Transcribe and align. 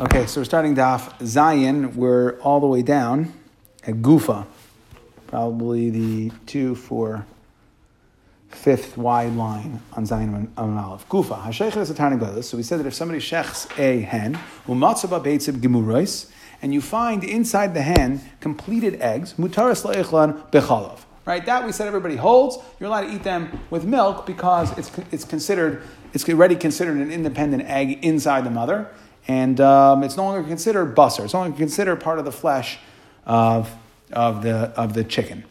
Okay, 0.00 0.24
so 0.24 0.40
we're 0.40 0.46
starting 0.46 0.74
Daf 0.74 1.12
Zayin. 1.18 1.94
We're 1.94 2.40
all 2.40 2.58
the 2.58 2.66
way 2.66 2.80
down 2.80 3.34
at 3.86 3.96
Gufa, 3.96 4.46
probably 5.26 5.90
the 5.90 6.32
two, 6.46 6.74
four, 6.74 7.26
fifth 8.48 8.96
wide 8.96 9.34
line 9.34 9.82
on 9.92 10.06
Zayin 10.06 10.28
of 10.56 10.70
an 10.70 10.78
Aleph. 10.78 11.06
Gufa, 11.10 11.42
Hashech 11.42 11.76
is 11.76 11.90
a 11.90 11.94
Tarnagolis. 11.94 12.44
So 12.44 12.56
we 12.56 12.62
said 12.62 12.80
that 12.80 12.86
if 12.86 12.94
somebody 12.94 13.20
shechs 13.20 13.68
a 13.78 14.00
hen, 14.00 14.38
beitzib 14.66 16.30
and 16.62 16.72
you 16.72 16.80
find 16.80 17.22
inside 17.22 17.74
the 17.74 17.82
hen 17.82 18.22
completed 18.40 19.02
eggs, 19.02 19.34
mutaras 19.34 19.84
la'ichlan 19.84 20.50
bechalav. 20.50 21.00
Right, 21.26 21.44
that 21.44 21.66
we 21.66 21.72
said 21.72 21.86
everybody 21.86 22.16
holds. 22.16 22.56
You're 22.80 22.88
allowed 22.88 23.02
to 23.02 23.14
eat 23.14 23.22
them 23.22 23.60
with 23.68 23.84
milk 23.84 24.24
because 24.24 24.76
it's, 24.78 24.90
it's 25.12 25.26
considered, 25.26 25.82
it's 26.14 26.26
already 26.26 26.56
considered 26.56 26.96
an 26.96 27.12
independent 27.12 27.64
egg 27.64 28.02
inside 28.02 28.44
the 28.44 28.50
mother 28.50 28.90
and 29.28 29.60
um, 29.60 30.02
it's 30.02 30.16
no 30.16 30.24
longer 30.24 30.46
considered 30.46 30.96
busser. 30.96 31.24
It's 31.24 31.34
no 31.34 31.40
longer 31.40 31.56
considered 31.56 31.96
part 31.96 32.18
of 32.18 32.24
the 32.24 32.32
flesh 32.32 32.78
of, 33.24 33.70
of, 34.12 34.42
the, 34.42 34.72
of 34.76 34.94
the 34.94 35.04
chicken. 35.04 35.44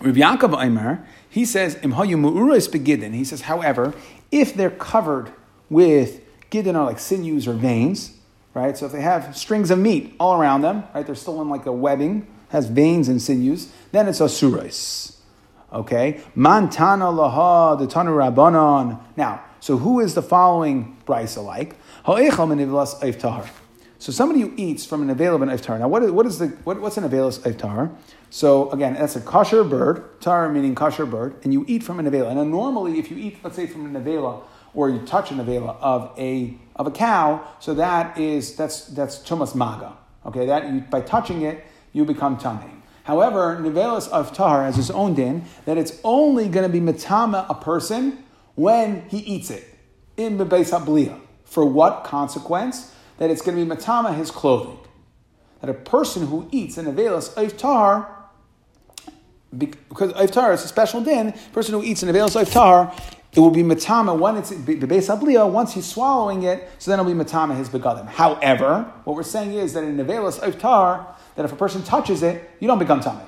Rabbi 0.00 0.20
Yaakov 0.20 0.62
Aimer, 0.62 1.06
he 1.28 1.44
says. 1.44 1.78
He 1.82 3.24
says, 3.24 3.40
however, 3.42 3.94
if 4.30 4.54
they're 4.54 4.70
covered 4.70 5.32
with 5.70 6.20
gidin 6.50 6.76
are 6.76 6.84
like 6.84 6.98
sinews 6.98 7.46
or 7.46 7.54
veins, 7.54 8.16
right? 8.54 8.76
So 8.76 8.86
if 8.86 8.92
they 8.92 9.00
have 9.00 9.36
strings 9.36 9.70
of 9.70 9.78
meat 9.78 10.14
all 10.18 10.40
around 10.40 10.62
them, 10.62 10.84
right? 10.94 11.04
They're 11.04 11.14
still 11.14 11.42
in 11.42 11.48
like 11.48 11.66
a 11.66 11.72
webbing, 11.72 12.26
has 12.50 12.66
veins 12.66 13.08
and 13.08 13.20
sinews, 13.20 13.72
then 13.92 14.08
it's 14.08 14.20
a 14.20 14.24
surais. 14.24 15.16
Okay? 15.72 16.20
Mantana 16.36 17.12
laha, 17.12 17.78
the 17.78 17.86
tanu 17.86 18.14
rabbanon. 18.14 19.00
Now, 19.16 19.42
so 19.58 19.78
who 19.78 20.00
is 20.00 20.14
the 20.14 20.22
following 20.22 20.96
brisa 21.06 21.44
like? 21.44 21.76
So 23.98 24.12
somebody 24.12 24.40
who 24.40 24.52
eats 24.58 24.84
from 24.84 25.00
an 25.00 25.08
available 25.08 25.46
iftar. 25.46 25.78
Now, 25.78 25.88
what 25.88 26.02
is, 26.02 26.10
what 26.10 26.26
is 26.26 26.38
the 26.38 26.48
what, 26.48 26.78
what's 26.78 26.98
an 26.98 27.04
available 27.04 27.38
iftar? 27.38 27.96
So 28.28 28.70
again, 28.72 28.92
that's 28.92 29.16
a 29.16 29.22
kosher 29.22 29.64
bird. 29.64 30.20
Tar 30.20 30.50
meaning 30.50 30.74
kosher 30.74 31.06
bird, 31.06 31.36
and 31.44 31.54
you 31.54 31.64
eat 31.66 31.82
from 31.82 31.98
an 31.98 32.04
avela. 32.04 32.36
And 32.36 32.50
normally, 32.50 32.98
if 32.98 33.10
you 33.10 33.16
eat, 33.16 33.38
let's 33.42 33.56
say, 33.56 33.66
from 33.66 33.86
an 33.86 34.04
avela, 34.04 34.42
or 34.74 34.90
you 34.90 34.98
touch 35.06 35.30
an 35.30 35.38
avela 35.38 35.78
of 35.80 36.12
a 36.18 36.58
of 36.76 36.86
a 36.86 36.90
cow, 36.90 37.42
so 37.58 37.72
that 37.72 38.18
is 38.18 38.54
that's 38.54 38.84
that's 38.88 39.20
tumas 39.20 39.54
maga. 39.54 39.96
Okay, 40.26 40.44
that 40.44 40.70
you, 40.70 40.80
by 40.80 41.00
touching 41.00 41.40
it, 41.40 41.64
you 41.94 42.04
become 42.04 42.36
tummy. 42.36 42.70
However, 43.04 43.56
nevelas 43.62 44.08
of 44.08 44.34
tar 44.34 44.64
has 44.64 44.78
its 44.78 44.90
own 44.90 45.14
din 45.14 45.46
that 45.64 45.78
it's 45.78 45.98
only 46.04 46.48
going 46.48 46.70
to 46.70 46.72
be 46.72 46.80
matama 46.80 47.46
a 47.48 47.54
person 47.54 48.24
when 48.56 49.08
he 49.08 49.20
eats 49.20 49.50
it 49.50 49.64
in 50.18 50.36
the 50.36 50.44
beis 50.44 50.70
for 51.54 51.64
what 51.64 52.02
consequence? 52.02 52.92
That 53.18 53.30
it's 53.30 53.42
going 53.42 53.56
to 53.56 53.62
be 53.62 53.68
matama 53.68 54.12
his 54.12 54.32
clothing. 54.32 54.78
That 55.60 55.70
a 55.70 55.74
person 55.74 56.26
who 56.26 56.48
eats 56.50 56.76
an 56.78 56.86
avelis 56.86 57.32
iftar, 57.34 58.08
because 59.56 60.12
iftar 60.14 60.52
is 60.52 60.64
a 60.64 60.68
special 60.68 61.00
din, 61.00 61.32
person 61.52 61.74
who 61.74 61.82
eats 61.84 62.02
an 62.02 62.08
avelis 62.08 62.34
iftar, 62.42 62.92
it 63.32 63.38
will 63.38 63.50
be 63.50 63.62
matama 63.62 64.18
when 64.18 64.36
it's 64.36 64.50
the 64.50 64.86
base 64.86 65.08
abliya, 65.08 65.48
once 65.48 65.74
he's 65.74 65.86
swallowing 65.86 66.42
it, 66.42 66.68
so 66.78 66.90
then 66.90 66.98
it'll 66.98 67.10
be 67.10 67.16
matama 67.16 67.54
his 67.54 67.68
begadim. 67.68 68.06
However, 68.08 68.92
what 69.04 69.14
we're 69.14 69.22
saying 69.22 69.54
is 69.54 69.74
that 69.74 69.84
in 69.84 69.96
nevelas 69.96 70.40
iftar, 70.40 71.06
that 71.36 71.44
if 71.44 71.52
a 71.52 71.56
person 71.56 71.84
touches 71.84 72.24
it, 72.24 72.50
you 72.58 72.66
don't 72.66 72.80
become 72.80 72.98
tummy. 73.00 73.24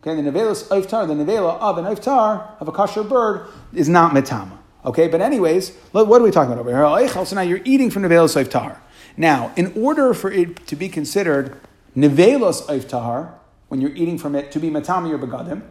Okay, 0.00 0.20
the 0.20 0.30
nevelas 0.30 0.64
iftar, 0.68 1.08
the 1.08 1.14
nevela 1.14 1.58
of 1.58 1.76
an 1.78 1.84
iftar 1.86 2.56
of 2.60 2.68
a 2.68 2.72
kosher 2.72 3.02
bird 3.02 3.48
is 3.74 3.88
not 3.88 4.14
matama. 4.14 4.59
Okay, 4.84 5.08
but 5.08 5.20
anyways, 5.20 5.76
what 5.92 6.08
are 6.08 6.24
we 6.24 6.30
talking 6.30 6.52
about 6.52 6.60
over 6.60 6.70
here? 6.70 6.84
Oh, 6.84 7.24
so 7.24 7.36
now 7.36 7.42
you're 7.42 7.60
eating 7.64 7.90
from 7.90 8.02
Nevelos 8.02 8.34
Oif 8.34 8.50
Tahar. 8.50 8.80
Now, 9.16 9.52
in 9.56 9.72
order 9.76 10.14
for 10.14 10.30
it 10.30 10.66
to 10.68 10.76
be 10.76 10.88
considered 10.88 11.60
Nevelos 11.94 12.62
Oif 12.66 12.88
Tahar, 12.88 13.38
when 13.68 13.80
you're 13.80 13.94
eating 13.94 14.16
from 14.16 14.34
it 14.34 14.50
to 14.52 14.58
be 14.58 14.70
Matami 14.70 15.12
or 15.12 15.18
Begadim, 15.18 15.62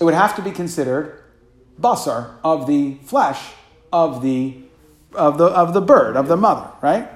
it 0.00 0.04
would 0.04 0.14
have 0.14 0.34
to 0.36 0.42
be 0.42 0.50
considered 0.50 1.22
basar 1.80 2.34
of 2.42 2.66
the 2.66 2.96
flesh 3.04 3.52
of 3.92 4.22
the 4.22 4.58
of 5.14 5.38
the 5.38 5.46
of 5.46 5.72
the 5.72 5.80
bird 5.80 6.16
of 6.16 6.26
the 6.28 6.36
mother, 6.36 6.68
right? 6.82 7.08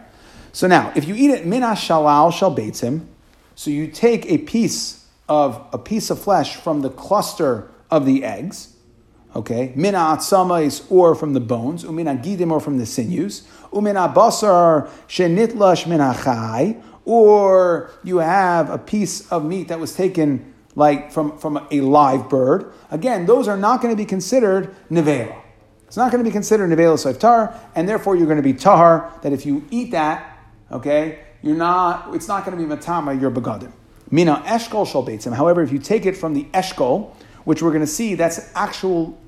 So 0.53 0.67
now, 0.67 0.93
if 0.95 1.07
you 1.07 1.15
eat 1.15 1.31
it 1.31 1.45
minas 1.45 1.79
shalal 1.79 2.33
shal 2.33 2.55
beitzim, 2.55 3.07
so 3.55 3.71
you 3.71 3.89
take 3.89 4.27
a 4.27 4.39
piece 4.39 5.07
of 5.29 5.67
a 5.73 5.79
piece 5.79 6.11
of 6.11 6.21
flesh 6.21 6.57
from 6.57 6.83
the 6.83 6.91
cluster 6.91 7.71
of 7.91 8.07
the 8.07 8.25
eggs, 8.25 8.75
Okay, 9.37 9.73
mina 9.77 9.99
atsamais 9.99 10.91
or 10.91 11.15
from 11.15 11.35
the 11.35 11.41
bones, 11.41 11.85
umina 11.85 12.23
gidim 12.23 12.51
or 12.51 12.61
from 12.61 12.79
the 12.79 12.87
sinews, 12.87 13.47
umina 13.73 14.13
basar 14.13 14.89
shenitlash 15.07 15.85
minachai, 15.85 16.83
or 17.05 17.91
you 18.03 18.19
have 18.19 18.71
a 18.71 18.79
piece 18.79 19.31
of 19.31 19.45
meat 19.45 19.69
that 19.69 19.79
was 19.79 19.95
taken 19.95 20.55
like 20.75 21.13
from, 21.13 21.37
from 21.39 21.67
a 21.71 21.81
live 21.81 22.29
bird. 22.29 22.73
Again, 22.91 23.27
those 23.27 23.49
are 23.49 23.57
not 23.57 23.83
going 23.83 23.93
to 23.93 23.97
be 23.97 24.07
considered 24.07 24.75
nevela. 24.91 25.43
It's 25.87 25.97
not 25.97 26.13
going 26.13 26.23
to 26.23 26.29
be 26.29 26.33
considered 26.33 26.71
nevela 26.71 26.97
saiftar, 26.97 27.55
and 27.75 27.89
therefore 27.89 28.17
you're 28.17 28.27
going 28.27 28.37
to 28.37 28.43
be 28.43 28.55
tahar. 28.55 29.13
That 29.23 29.33
if 29.33 29.45
you 29.45 29.65
eat 29.71 29.91
that, 29.91 30.39
okay, 30.71 31.21
you're 31.43 31.57
not. 31.57 32.15
It's 32.15 32.29
not 32.29 32.45
going 32.45 32.57
to 32.57 32.63
be 32.63 32.69
matama, 32.69 33.19
you're 33.21 33.31
begadim. 33.31 33.73
Mina 34.11 34.43
eshkol 34.47 34.87
shal 34.87 35.35
However, 35.35 35.63
if 35.63 35.73
you 35.73 35.79
take 35.79 36.07
it 36.07 36.17
from 36.17 36.35
the 36.35 36.45
eshkol, 36.55 37.15
which 37.49 37.63
we're 37.63 37.71
going 37.71 37.81
to 37.81 37.87
see 37.87 38.15
that's 38.15 38.53
actual 38.55 39.19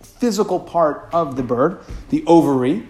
physical 0.00 0.60
part 0.60 1.08
of 1.12 1.34
the 1.34 1.42
bird, 1.42 1.80
the 2.10 2.22
ovary. 2.24 2.86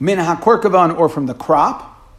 Min 0.00 0.18
hakorkavan, 0.18 0.98
or 0.98 1.08
from 1.08 1.26
the 1.26 1.34
crop. 1.34 2.10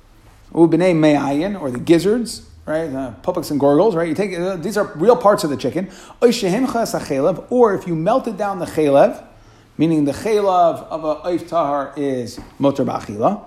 Ubinei 0.54 0.96
me'ayin, 0.96 1.60
or 1.60 1.70
the 1.70 1.80
gizzards, 1.80 2.50
right? 2.66 2.88
the 2.88 3.14
puppets 3.24 3.52
and 3.52 3.60
gorgles, 3.60 3.94
right? 3.94 4.08
You 4.08 4.16
take 4.16 4.40
uh, 4.40 4.56
these 4.56 4.78
are 4.78 4.86
real 4.96 5.18
parts 5.18 5.44
of 5.44 5.50
the 5.50 5.58
chicken. 5.58 5.92
Or 6.22 7.74
if 7.74 7.88
you 7.88 7.96
melted 7.96 8.38
down 8.38 8.59
the 8.59 8.66
chalev, 8.66 9.22
meaning 9.78 10.06
the 10.06 10.14
chalev 10.14 10.84
of 10.84 11.04
a 11.04 11.16
oif 11.30 11.50
tahar 11.50 11.94
is 11.98 12.40
motor 12.58 12.86
bachila, 12.86 13.44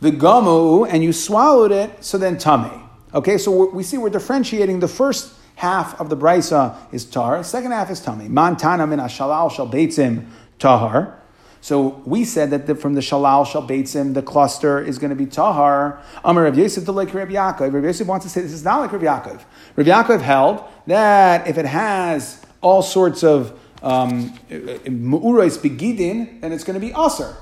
the 0.00 0.12
gamu, 0.12 0.88
and 0.88 1.02
you 1.02 1.12
swallowed 1.12 1.72
it, 1.72 2.04
so 2.04 2.18
then 2.18 2.38
tummy. 2.38 2.84
Okay, 3.12 3.36
so 3.36 3.68
we 3.74 3.82
see 3.82 3.98
we're 3.98 4.10
differentiating 4.10 4.78
the 4.78 4.86
first 4.86 5.35
half 5.56 5.98
of 6.00 6.08
the 6.08 6.16
brisa 6.16 6.76
is 6.92 7.04
tar, 7.04 7.42
second 7.42 7.72
half 7.72 7.90
is 7.90 8.00
tummy. 8.00 8.28
Mantana 8.28 8.88
min 8.88 8.98
shalal 9.00 9.50
shal 9.50 9.68
beitzim 9.68 10.26
tahar. 10.58 11.20
So 11.60 12.00
we 12.06 12.24
said 12.24 12.50
that 12.50 12.66
the, 12.66 12.74
from 12.74 12.94
the 12.94 13.00
shalal 13.00 13.46
shal 13.46 13.66
beitzim, 13.66 14.14
the 14.14 14.22
cluster 14.22 14.80
is 14.80 14.98
going 14.98 15.10
to 15.10 15.16
be 15.16 15.26
tahar. 15.26 16.00
Amar 16.24 16.44
Rav 16.44 16.56
Yosef 16.56 16.84
to 16.84 16.92
like 16.92 17.12
Rav 17.12 17.28
Yaakov. 17.28 17.72
Rav 17.72 17.84
Yosef 17.84 18.06
wants 18.06 18.24
to 18.24 18.30
say 18.30 18.42
this 18.42 18.52
is 18.52 18.64
not 18.64 18.80
like 18.80 18.92
Rav 18.92 19.02
Yaakov. 19.02 19.42
Rav 19.76 19.86
Yaakov 19.86 20.20
held 20.20 20.62
that 20.86 21.48
if 21.48 21.58
it 21.58 21.66
has 21.66 22.44
all 22.60 22.82
sorts 22.82 23.24
of 23.24 23.58
um, 23.82 24.30
mu'urais 24.50 25.58
begidin, 25.58 26.40
then 26.40 26.52
it's 26.52 26.64
going 26.64 26.78
to 26.78 26.86
be 26.86 26.92
aser. 26.92 27.34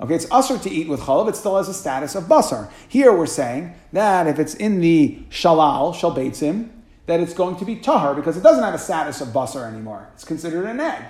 Okay, 0.00 0.16
it's 0.16 0.26
usher 0.32 0.58
to 0.58 0.70
eat 0.70 0.88
with 0.88 1.00
chalav, 1.00 1.28
it 1.28 1.36
still 1.36 1.56
has 1.56 1.68
a 1.68 1.74
status 1.74 2.16
of 2.16 2.24
basar. 2.24 2.68
Here 2.88 3.12
we're 3.12 3.26
saying 3.26 3.74
that 3.92 4.26
if 4.26 4.40
it's 4.40 4.54
in 4.54 4.80
the 4.80 5.20
shalal, 5.30 5.94
shal 5.94 6.14
beitzim, 6.14 6.70
that 7.06 7.20
it's 7.20 7.34
going 7.34 7.56
to 7.56 7.64
be 7.64 7.76
tahar 7.76 8.14
because 8.14 8.36
it 8.36 8.42
doesn't 8.42 8.62
have 8.64 8.74
a 8.74 8.78
status 8.78 9.20
of 9.20 9.28
basar 9.28 9.66
anymore. 9.70 10.08
It's 10.14 10.24
considered 10.24 10.64
an 10.66 10.80
egg. 10.80 11.04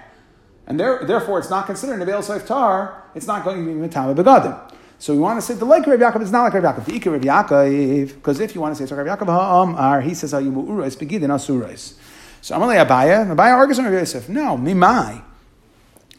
And 0.66 0.80
there, 0.80 1.04
therefore, 1.04 1.38
it's 1.38 1.50
not 1.50 1.66
considered 1.66 2.00
a 2.00 2.04
veil 2.04 2.20
saif 2.20 2.46
tahar, 2.46 3.02
it's 3.14 3.26
not 3.26 3.44
going 3.44 3.64
to 3.64 3.72
be 3.72 3.88
mitama 3.88 4.14
begadim. 4.14 4.72
So 4.98 5.12
we 5.12 5.20
want 5.20 5.38
to 5.38 5.42
say 5.42 5.54
the 5.54 5.64
like 5.64 5.86
Rav 5.86 5.98
Yaakov 5.98 6.22
is 6.22 6.32
not 6.32 6.44
like 6.44 6.54
Rav 6.54 6.76
Yaakov. 6.76 6.84
The 6.86 6.92
Ikar 6.92 7.12
Rav 7.12 7.20
Yaakov, 7.20 8.14
because 8.14 8.40
if 8.40 8.54
you 8.54 8.60
want 8.60 8.74
to 8.74 8.78
say 8.78 8.84
it's 8.84 8.92
like 8.92 9.04
Rav 9.04 9.18
Yaakov, 9.18 9.26
ha'amar, 9.26 10.00
he 10.00 10.14
says 10.14 10.32
ha'imu 10.32 10.66
urais 10.66 10.96
begidin 10.96 11.28
asurais. 11.28 11.94
So 12.40 12.56
Amalei 12.56 12.84
Abaya, 12.84 13.26
Abaya 13.26 13.54
argues 13.54 13.78
on 13.78 13.84
Rav 13.84 13.92
Yosef. 13.92 14.28
No, 14.28 14.56
mimai. 14.56 15.22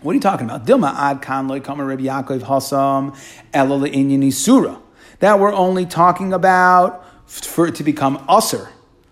What 0.02 0.12
are 0.12 0.16
you 0.16 0.22
talking 0.22 0.48
about? 0.48 0.68
Dilma 0.68 0.94
ad 0.94 1.22
kan 1.22 1.48
loy 1.48 1.62
kama 1.62 1.84
Rav 1.84 1.98
Yaakov 1.98 2.42
hasam 2.42 3.18
elala 3.54 3.92
inyan. 3.92 4.82
That 5.20 5.40
we're 5.40 5.54
only 5.54 5.86
talking 5.86 6.34
about 6.34 7.04
for 7.26 7.68
it 7.68 7.76
to 7.76 7.84
become 7.84 8.20
usr. 8.28 8.70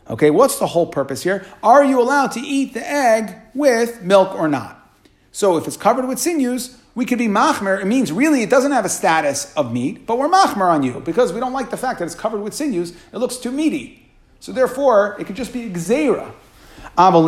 Okay, 0.09 0.29
what's 0.29 0.59
the 0.59 0.67
whole 0.67 0.87
purpose 0.87 1.23
here? 1.23 1.45
Are 1.61 1.83
you 1.83 2.01
allowed 2.01 2.31
to 2.33 2.39
eat 2.39 2.73
the 2.73 2.89
egg 2.89 3.35
with 3.53 4.01
milk 4.01 4.35
or 4.35 4.47
not? 4.47 4.79
So 5.31 5.57
if 5.57 5.65
it's 5.67 5.77
covered 5.77 6.07
with 6.07 6.19
sinews, 6.19 6.77
we 6.95 7.05
could 7.05 7.17
be 7.17 7.27
machmer. 7.27 7.81
It 7.81 7.85
means 7.85 8.11
really 8.11 8.43
it 8.43 8.49
doesn't 8.49 8.71
have 8.71 8.85
a 8.85 8.89
status 8.89 9.53
of 9.55 9.73
meat, 9.73 10.05
but 10.05 10.17
we're 10.17 10.29
machmer 10.29 10.69
on 10.69 10.83
you 10.83 10.99
because 10.99 11.33
we 11.33 11.39
don't 11.39 11.53
like 11.53 11.69
the 11.69 11.77
fact 11.77 11.99
that 11.99 12.05
it's 12.05 12.15
covered 12.15 12.41
with 12.41 12.53
sinews. 12.53 12.91
It 13.11 13.17
looks 13.17 13.37
too 13.37 13.51
meaty. 13.51 14.11
So 14.39 14.51
therefore, 14.51 15.15
it 15.19 15.25
could 15.25 15.35
just 15.37 15.53
be 15.53 15.69
xera. 15.69 16.31
But 16.95 17.21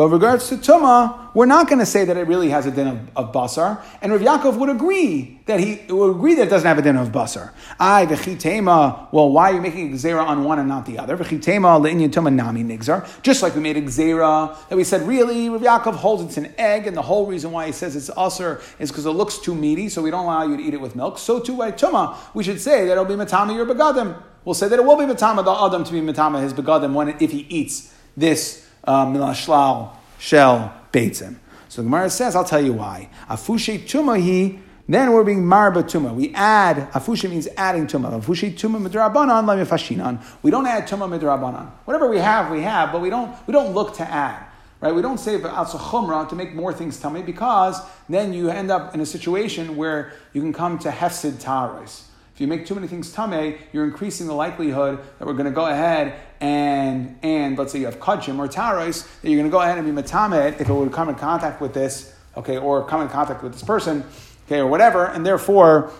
But 0.00 0.06
in 0.06 0.12
regards 0.12 0.48
to 0.48 0.56
Tuma, 0.56 1.28
we're 1.34 1.44
not 1.44 1.68
going 1.68 1.78
to 1.78 1.84
say 1.84 2.06
that 2.06 2.16
it 2.16 2.26
really 2.26 2.48
has 2.48 2.64
a 2.64 2.70
din 2.70 2.86
of, 2.86 3.10
of 3.16 3.32
basar. 3.34 3.82
And 4.00 4.10
Rav 4.10 4.22
Yaakov 4.22 4.56
would 4.56 4.70
agree 4.70 5.42
that 5.44 5.60
he 5.60 5.82
would 5.92 6.16
agree 6.16 6.34
that 6.36 6.46
it 6.46 6.48
doesn't 6.48 6.66
have 6.66 6.78
a 6.78 6.82
din 6.82 6.96
of 6.96 7.08
basar. 7.08 7.52
I 7.78 8.06
v'chitema. 8.06 9.12
Well, 9.12 9.28
why 9.28 9.50
are 9.50 9.56
you 9.56 9.60
making 9.60 9.92
a 9.92 9.94
gzera 9.94 10.24
on 10.24 10.44
one 10.44 10.58
and 10.58 10.70
not 10.70 10.86
the 10.86 10.98
other? 10.98 11.18
V'chitema 11.18 11.78
le'inyan 11.78 12.08
Tuma 12.08 12.32
nami 12.32 12.64
nigzar. 12.64 13.06
Just 13.20 13.42
like 13.42 13.54
we 13.54 13.60
made 13.60 13.76
a 13.76 13.82
gzera 13.82 14.56
that 14.70 14.76
we 14.76 14.84
said 14.84 15.02
really 15.02 15.50
Rav 15.50 15.60
Yaakov 15.60 15.96
holds 15.96 16.22
it's 16.22 16.38
an 16.38 16.54
egg, 16.56 16.86
and 16.86 16.96
the 16.96 17.02
whole 17.02 17.26
reason 17.26 17.52
why 17.52 17.66
he 17.66 17.72
says 17.72 17.94
it's 17.94 18.08
usr 18.08 18.62
is 18.78 18.90
because 18.90 19.04
it 19.04 19.10
looks 19.10 19.36
too 19.36 19.54
meaty, 19.54 19.90
so 19.90 20.00
we 20.00 20.10
don't 20.10 20.24
allow 20.24 20.44
you 20.44 20.56
to 20.56 20.62
eat 20.62 20.72
it 20.72 20.80
with 20.80 20.96
milk. 20.96 21.18
So 21.18 21.40
too 21.40 21.58
by 21.58 21.72
Tuma, 21.72 22.16
we 22.32 22.42
should 22.42 22.58
say 22.58 22.86
that 22.86 22.92
it'll 22.92 23.04
be 23.04 23.16
matami 23.16 23.58
or 23.58 23.66
begadim. 23.66 24.18
We'll 24.46 24.54
say 24.54 24.66
that 24.66 24.78
it 24.78 24.82
will 24.86 24.96
be 24.96 25.04
matama 25.04 25.44
the 25.44 25.52
adam 25.52 25.84
to 25.84 25.92
be 25.92 26.00
matama 26.00 26.40
his 26.40 26.54
begadim 26.54 26.94
when 26.94 27.10
if 27.20 27.32
he 27.32 27.40
eats 27.50 27.94
this 28.16 28.66
Um, 28.84 29.14
milashlal 29.14 29.90
shell 30.18 30.74
beitzim. 30.92 31.36
So 31.68 31.82
the 31.82 31.86
Gemara 31.86 32.10
says, 32.10 32.34
I'll 32.34 32.44
tell 32.44 32.64
you 32.64 32.72
why. 32.72 33.10
Afushe 33.28 33.84
tumahi, 33.84 34.60
then 34.88 35.12
we're 35.12 35.22
being 35.22 35.44
marba 35.44 35.84
tuma. 35.84 36.12
We 36.12 36.34
add, 36.34 36.90
afushe 36.90 37.30
means 37.30 37.46
adding 37.56 37.86
tuma. 37.86 38.10
Afushe 38.20 38.52
tuma 38.54 38.84
midrabanan 38.84 39.44
lamifashinan. 39.44 40.20
We 40.42 40.50
don't 40.50 40.66
add 40.66 40.88
tuma 40.88 41.08
midrabanan. 41.08 41.70
Whatever 41.84 42.08
we 42.08 42.18
have, 42.18 42.50
we 42.50 42.62
have, 42.62 42.90
but 42.90 43.00
we 43.00 43.08
don't, 43.08 43.36
we 43.46 43.52
don't 43.52 43.72
look 43.72 43.94
to 43.96 44.02
add. 44.02 44.46
Right? 44.80 44.94
We 44.94 45.02
don't 45.02 45.18
say 45.18 45.38
chumra 45.38 46.28
to 46.28 46.34
make 46.34 46.54
more 46.54 46.72
things 46.72 46.98
tummy 46.98 47.22
because 47.22 47.80
then 48.08 48.32
you 48.32 48.48
end 48.48 48.70
up 48.70 48.94
in 48.94 49.00
a 49.00 49.06
situation 49.06 49.76
where 49.76 50.12
you 50.32 50.40
can 50.40 50.52
come 50.52 50.78
to 50.80 50.90
hefsid 50.90 51.34
tarais. 51.34 52.09
If 52.40 52.44
you 52.44 52.48
make 52.48 52.64
too 52.64 52.74
many 52.74 52.86
things 52.86 53.12
tame, 53.12 53.58
you're 53.70 53.84
increasing 53.84 54.26
the 54.26 54.32
likelihood 54.32 54.98
that 55.18 55.26
we're 55.26 55.34
going 55.34 55.44
to 55.44 55.50
go 55.50 55.66
ahead 55.66 56.14
and 56.40 57.18
and 57.22 57.58
let's 57.58 57.70
say 57.70 57.80
you 57.80 57.84
have 57.84 58.00
kachim 58.00 58.38
or 58.38 58.48
tarais, 58.48 59.06
that 59.20 59.28
you're 59.28 59.38
going 59.38 59.50
to 59.50 59.52
go 59.52 59.60
ahead 59.60 59.76
and 59.76 59.86
be 59.86 60.02
matamed 60.02 60.58
if 60.58 60.66
it 60.66 60.72
would 60.72 60.90
come 60.90 61.10
in 61.10 61.16
contact 61.16 61.60
with 61.60 61.74
this, 61.74 62.14
okay, 62.38 62.56
or 62.56 62.86
come 62.86 63.02
in 63.02 63.08
contact 63.08 63.42
with 63.42 63.52
this 63.52 63.62
person, 63.62 64.04
okay, 64.46 64.56
or 64.56 64.66
whatever, 64.68 65.04
and 65.04 65.26
therefore 65.26 65.92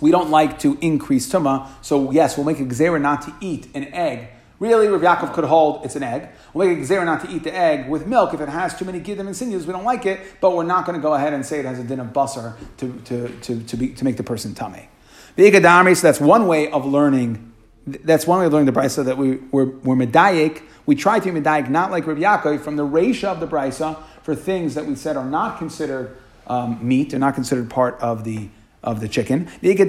we 0.00 0.12
don't 0.12 0.30
like 0.30 0.60
to 0.60 0.78
increase 0.80 1.28
tuma. 1.28 1.68
So 1.82 2.12
yes, 2.12 2.36
we'll 2.36 2.46
make 2.46 2.60
a 2.60 2.64
gzera 2.64 3.02
not 3.02 3.22
to 3.22 3.34
eat 3.40 3.66
an 3.74 3.92
egg. 3.92 4.28
Really, 4.60 4.86
Rav 4.86 5.00
Yaakov 5.00 5.32
could 5.32 5.46
hold 5.46 5.84
it's 5.84 5.96
an 5.96 6.04
egg. 6.04 6.28
We'll 6.54 6.68
make 6.68 6.78
a 6.78 6.82
gzera 6.82 7.04
not 7.04 7.22
to 7.22 7.28
eat 7.28 7.42
the 7.42 7.52
egg 7.52 7.88
with 7.88 8.06
milk 8.06 8.34
if 8.34 8.40
it 8.40 8.48
has 8.48 8.78
too 8.78 8.84
many 8.84 9.00
giddim 9.00 9.26
and 9.26 9.36
sinews. 9.36 9.66
We 9.66 9.72
don't 9.72 9.82
like 9.82 10.06
it, 10.06 10.20
but 10.40 10.54
we're 10.54 10.62
not 10.62 10.86
going 10.86 10.96
to 10.96 11.02
go 11.02 11.14
ahead 11.14 11.32
and 11.32 11.44
say 11.44 11.58
it 11.58 11.64
has 11.64 11.80
a 11.80 11.82
din 11.82 11.98
of 11.98 12.12
basar 12.12 12.56
to, 12.76 12.92
to, 13.06 13.28
to, 13.40 13.60
to, 13.64 13.76
be, 13.76 13.88
to 13.88 14.04
make 14.04 14.16
the 14.16 14.22
person 14.22 14.54
tummy. 14.54 14.90
The 15.36 15.94
so 15.94 16.06
that's 16.06 16.20
one 16.20 16.46
way 16.46 16.70
of 16.70 16.86
learning. 16.86 17.52
That's 17.86 18.26
one 18.26 18.40
way 18.40 18.46
of 18.46 18.52
learning 18.52 18.72
the 18.72 18.78
brisa 18.78 19.04
that 19.04 19.18
we, 19.18 19.36
we're, 19.52 19.66
we're 19.66 19.94
medayik. 19.94 20.62
We 20.86 20.94
try 20.94 21.20
to 21.20 21.32
be 21.32 21.40
medayik, 21.40 21.68
not 21.68 21.90
like 21.90 22.06
Rabbi 22.06 22.22
Yaakov, 22.22 22.62
from 22.62 22.76
the 22.76 22.86
reisha 22.86 23.28
of 23.28 23.40
the 23.40 23.46
brisa 23.46 24.02
for 24.22 24.34
things 24.34 24.74
that 24.74 24.86
we 24.86 24.94
said 24.96 25.16
are 25.16 25.26
not 25.26 25.58
considered 25.58 26.16
um, 26.46 26.78
meat, 26.80 27.10
they're 27.10 27.20
not 27.20 27.34
considered 27.34 27.68
part 27.68 28.00
of 28.00 28.24
the, 28.24 28.48
of 28.82 29.00
the 29.00 29.08
chicken. 29.08 29.44
Let's 29.44 29.62
look 29.62 29.82
at 29.82 29.88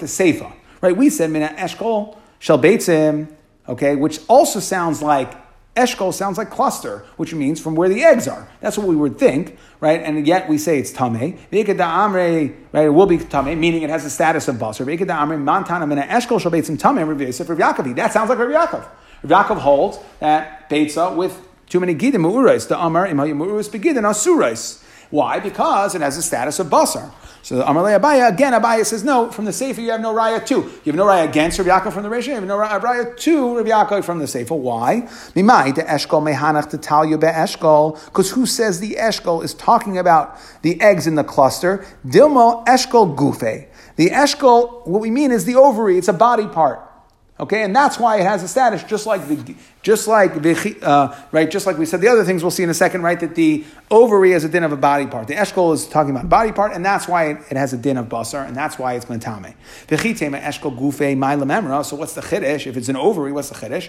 the 0.00 0.06
seifa. 0.06 0.52
Right, 0.80 0.96
we 0.96 1.10
said 1.10 1.30
mina 1.30 1.54
eshkol 1.56 2.16
shall 2.38 2.58
beitzim, 2.58 3.28
okay, 3.68 3.96
which 3.96 4.20
also 4.28 4.60
sounds 4.60 5.02
like 5.02 5.34
Eshkol 5.76 6.12
sounds 6.12 6.36
like 6.36 6.50
cluster, 6.50 7.04
which 7.16 7.32
means 7.32 7.58
from 7.58 7.74
where 7.74 7.88
the 7.88 8.04
eggs 8.04 8.28
are. 8.28 8.46
That's 8.60 8.76
what 8.76 8.86
we 8.86 8.94
would 8.94 9.18
think, 9.18 9.56
right? 9.80 10.02
And 10.02 10.26
yet 10.26 10.46
we 10.46 10.58
say 10.58 10.78
it's 10.78 10.92
tame. 10.92 11.38
Amre, 11.50 12.54
right? 12.72 12.84
It 12.84 12.90
will 12.90 13.06
be 13.06 13.16
tame, 13.16 13.58
meaning 13.58 13.82
it 13.82 13.88
has 13.88 14.04
the 14.04 14.10
status 14.10 14.48
of 14.48 14.56
basar. 14.56 14.84
Amre 14.84 15.38
mantana 15.38 15.88
mina 15.88 16.02
eshkol 16.02 16.38
shall 16.40 16.52
beitzim 16.52 16.78
tame. 16.78 17.08
Rav 17.08 17.96
That 17.96 18.12
sounds 18.12 18.28
like 18.28 18.38
Rav 18.38 18.48
Yaakov. 18.50 18.86
Rav 19.22 19.46
Yaakov 19.46 19.58
holds 19.60 19.98
that 20.20 20.68
beitza 20.68 21.16
with 21.16 21.40
too 21.70 21.80
many 21.80 21.94
gidim 21.94 22.20
mu'urais. 22.20 22.68
The 22.68 22.78
amar 22.78 23.06
imay 23.06 23.32
mu'urais 23.32 23.70
begidin 23.70 24.04
asurais. 24.04 24.81
Why? 25.12 25.40
Because 25.40 25.94
it 25.94 26.00
has 26.00 26.16
the 26.16 26.22
status 26.22 26.58
of 26.58 26.68
basar. 26.68 27.12
So 27.42 27.56
the 27.56 27.64
Amalei 27.64 28.00
Abaya, 28.00 28.32
again, 28.32 28.54
Abaya 28.54 28.86
says, 28.86 29.04
no, 29.04 29.30
from 29.30 29.44
the 29.44 29.52
Sefer 29.52 29.82
you 29.82 29.90
have 29.90 30.00
no 30.00 30.14
raya 30.14 30.44
too. 30.44 30.62
You 30.84 30.92
have 30.92 30.94
no 30.94 31.04
raya 31.04 31.28
against 31.28 31.58
Rav 31.58 31.66
Yaakov 31.66 31.92
from 31.92 32.04
the 32.04 32.08
Rishon, 32.08 32.28
you 32.28 32.34
have 32.36 32.44
no 32.44 32.56
raya 32.56 33.14
to 33.14 33.58
Rav 33.58 33.66
Yaakov 33.66 34.04
from 34.04 34.20
the 34.20 34.26
Sefer. 34.26 34.54
Why? 34.54 35.02
Mimai, 35.34 35.74
the 35.74 35.82
Eshkol 35.82 36.22
mehanach 36.22 36.70
to 36.70 36.78
talyu 36.78 37.20
be 37.20 37.26
Eshkol, 37.26 38.02
because 38.06 38.30
who 38.30 38.46
says 38.46 38.80
the 38.80 38.94
Eshkol 38.94 39.44
is 39.44 39.52
talking 39.52 39.98
about 39.98 40.38
the 40.62 40.80
eggs 40.80 41.06
in 41.06 41.16
the 41.16 41.24
cluster? 41.24 41.84
Dilmo 42.06 42.64
Eshkol 42.64 43.14
gufe. 43.14 43.68
The 43.96 44.08
Eshkol, 44.08 44.86
what 44.86 45.02
we 45.02 45.10
mean 45.10 45.30
is 45.30 45.44
the 45.44 45.56
ovary, 45.56 45.98
it's 45.98 46.08
a 46.08 46.14
body 46.14 46.46
part. 46.46 46.91
Okay, 47.40 47.62
and 47.62 47.74
that's 47.74 47.98
why 47.98 48.20
it 48.20 48.24
has 48.24 48.42
a 48.42 48.48
status, 48.48 48.84
just 48.84 49.06
like 49.06 49.26
the, 49.26 49.56
just 49.82 50.06
like 50.06 50.42
the, 50.42 50.76
uh, 50.82 51.16
right, 51.32 51.50
just 51.50 51.66
like 51.66 51.78
we 51.78 51.86
said 51.86 52.02
the 52.02 52.08
other 52.08 52.24
things 52.24 52.44
we'll 52.44 52.50
see 52.50 52.62
in 52.62 52.68
a 52.68 52.74
second, 52.74 53.02
right? 53.02 53.18
That 53.18 53.34
the 53.34 53.64
ovary 53.90 54.32
has 54.32 54.44
a 54.44 54.50
din 54.50 54.62
of 54.62 54.70
a 54.70 54.76
body 54.76 55.06
part. 55.06 55.28
The 55.28 55.34
eshkol 55.34 55.72
is 55.72 55.86
talking 55.86 56.10
about 56.10 56.28
body 56.28 56.52
part, 56.52 56.72
and 56.72 56.84
that's 56.84 57.08
why 57.08 57.30
it, 57.30 57.38
it 57.50 57.56
has 57.56 57.72
a 57.72 57.78
din 57.78 57.96
of 57.96 58.06
basar, 58.06 58.46
and 58.46 58.54
that's 58.54 58.78
why 58.78 58.94
it's 58.94 59.06
mentame. 59.06 59.54
V'chitema 59.88 60.42
eshkol 60.42 60.78
gufe 60.78 61.16
my 61.16 61.34
lememra. 61.34 61.82
So 61.84 61.96
what's 61.96 62.12
the 62.12 62.20
chiddush? 62.20 62.66
If 62.66 62.76
it's 62.76 62.90
an 62.90 62.96
ovary, 62.96 63.32
what's 63.32 63.48
the 63.48 63.56
chiddush? 63.56 63.88